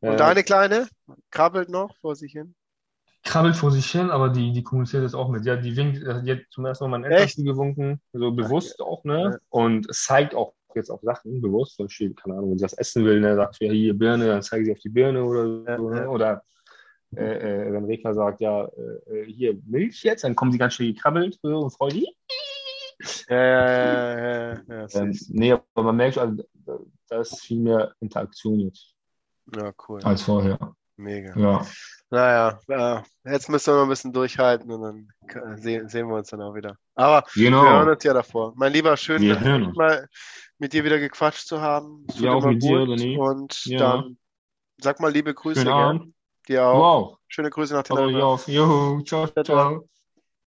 Ja. 0.00 0.10
Und 0.10 0.20
deine 0.20 0.42
Kleine 0.44 0.88
krabbelt 1.30 1.68
noch 1.70 1.96
vor 2.00 2.14
sich 2.14 2.32
hin. 2.32 2.54
krabbelt 3.24 3.56
vor 3.56 3.70
sich 3.70 3.90
hin, 3.90 4.10
aber 4.10 4.28
die, 4.28 4.52
die 4.52 4.62
kommuniziert 4.62 5.02
das 5.02 5.14
auch 5.14 5.28
mit. 5.30 5.44
Ja, 5.46 5.56
die 5.56 5.74
winkt, 5.76 6.02
äh, 6.02 6.22
die 6.22 6.32
hat 6.32 6.40
zum 6.50 6.66
ersten 6.66 6.84
Mal 6.84 6.98
mein 7.00 7.10
Echt? 7.10 7.38
Eltern 7.38 7.46
gewunken, 7.46 8.00
so 8.12 8.30
bewusst 8.32 8.80
auch, 8.80 9.02
ne? 9.04 9.38
Und 9.48 9.88
es 9.88 10.04
zeigt 10.04 10.34
auch 10.34 10.54
jetzt 10.74 10.90
auf 10.90 11.00
Sachen 11.02 11.40
bewusst, 11.40 11.76
zum 11.76 11.86
Beispiel, 11.86 12.14
keine 12.14 12.34
Ahnung, 12.36 12.50
wenn 12.50 12.58
sie 12.58 12.64
was 12.64 12.72
essen 12.74 13.04
will, 13.04 13.20
ne, 13.20 13.34
sagt 13.36 13.54
sie 13.56 13.64
ja 13.66 13.72
hier 13.72 13.94
Birne, 13.94 14.26
dann 14.26 14.42
zeigt 14.42 14.66
sie 14.66 14.72
auf 14.72 14.80
die 14.80 14.88
Birne 14.90 15.24
oder 15.24 15.44
Ja, 15.66 15.76
so, 15.78 15.88
ne? 15.88 16.08
Oder 16.10 16.42
äh, 17.16 17.68
äh, 17.68 17.72
wenn 17.72 17.84
Reka 17.84 18.14
sagt, 18.14 18.40
ja, 18.40 18.64
äh, 18.64 19.20
äh, 19.20 19.32
hier 19.32 19.58
Milch 19.66 20.02
jetzt, 20.02 20.24
dann 20.24 20.34
kommen 20.34 20.52
sie 20.52 20.58
ganz 20.58 20.74
schnell 20.74 20.92
gekrabbelt 20.92 21.38
so, 21.42 21.58
und 21.60 21.70
freuen 21.70 21.94
die. 21.94 22.16
Ja, 23.28 24.54
ja, 24.58 24.86
Ähm, 24.94 25.18
nee, 25.28 25.52
aber 25.52 25.82
man 25.82 25.96
merkt, 25.96 26.16
also, 26.18 26.44
da 27.08 27.20
ist 27.20 27.40
viel 27.40 27.58
mehr 27.60 27.94
Interaktion 28.00 28.60
jetzt 28.60 28.94
ja, 29.54 29.72
cool. 29.88 30.00
als 30.04 30.22
vorher. 30.22 30.58
Mega. 30.96 31.36
Ja. 31.36 31.66
Naja, 32.10 32.60
äh, 32.68 33.02
jetzt 33.32 33.48
müssen 33.48 33.72
wir 33.72 33.76
noch 33.78 33.82
ein 33.82 33.88
bisschen 33.88 34.12
durchhalten 34.12 34.70
und 34.70 34.82
dann 34.82 35.56
sehen, 35.58 35.88
sehen 35.88 36.06
wir 36.06 36.14
uns 36.14 36.28
dann 36.28 36.40
auch 36.40 36.54
wieder. 36.54 36.76
Aber 36.94 37.24
wir 37.34 37.50
hören 37.50 37.80
Genau. 37.80 37.92
uns 37.92 38.04
ja 38.04 38.14
davor. 38.14 38.52
Mein 38.56 38.72
Lieber, 38.72 38.96
schön 38.96 39.26
mal 39.74 40.08
mit 40.58 40.72
dir 40.72 40.84
wieder 40.84 41.00
gequatscht 41.00 41.48
zu 41.48 41.60
haben. 41.60 42.06
Es 42.08 42.20
Ja, 42.20 42.32
auch 42.32 42.44
mit 42.44 42.62
dir, 42.62 42.86
gut. 42.86 42.90
René. 42.90 43.18
Und 43.18 43.64
Ja. 43.64 43.78
dann 43.78 44.18
sag 44.78 45.00
mal 45.00 45.10
liebe 45.10 45.34
Grüße? 45.34 45.72
Abend. 45.72 46.14
Dir 46.48 46.66
auch. 46.66 47.10
Wow. 47.10 47.18
Schöne 47.28 47.50
Grüße 47.50 47.74
nach 47.74 47.82
auf 47.88 47.98
dich 47.98 48.06
Teneriffa. 48.06 48.26
auf. 48.26 48.48
Juhu. 48.48 49.02
Ciao, 49.04 49.26
ciao. 49.28 49.44
ciao. 49.44 49.88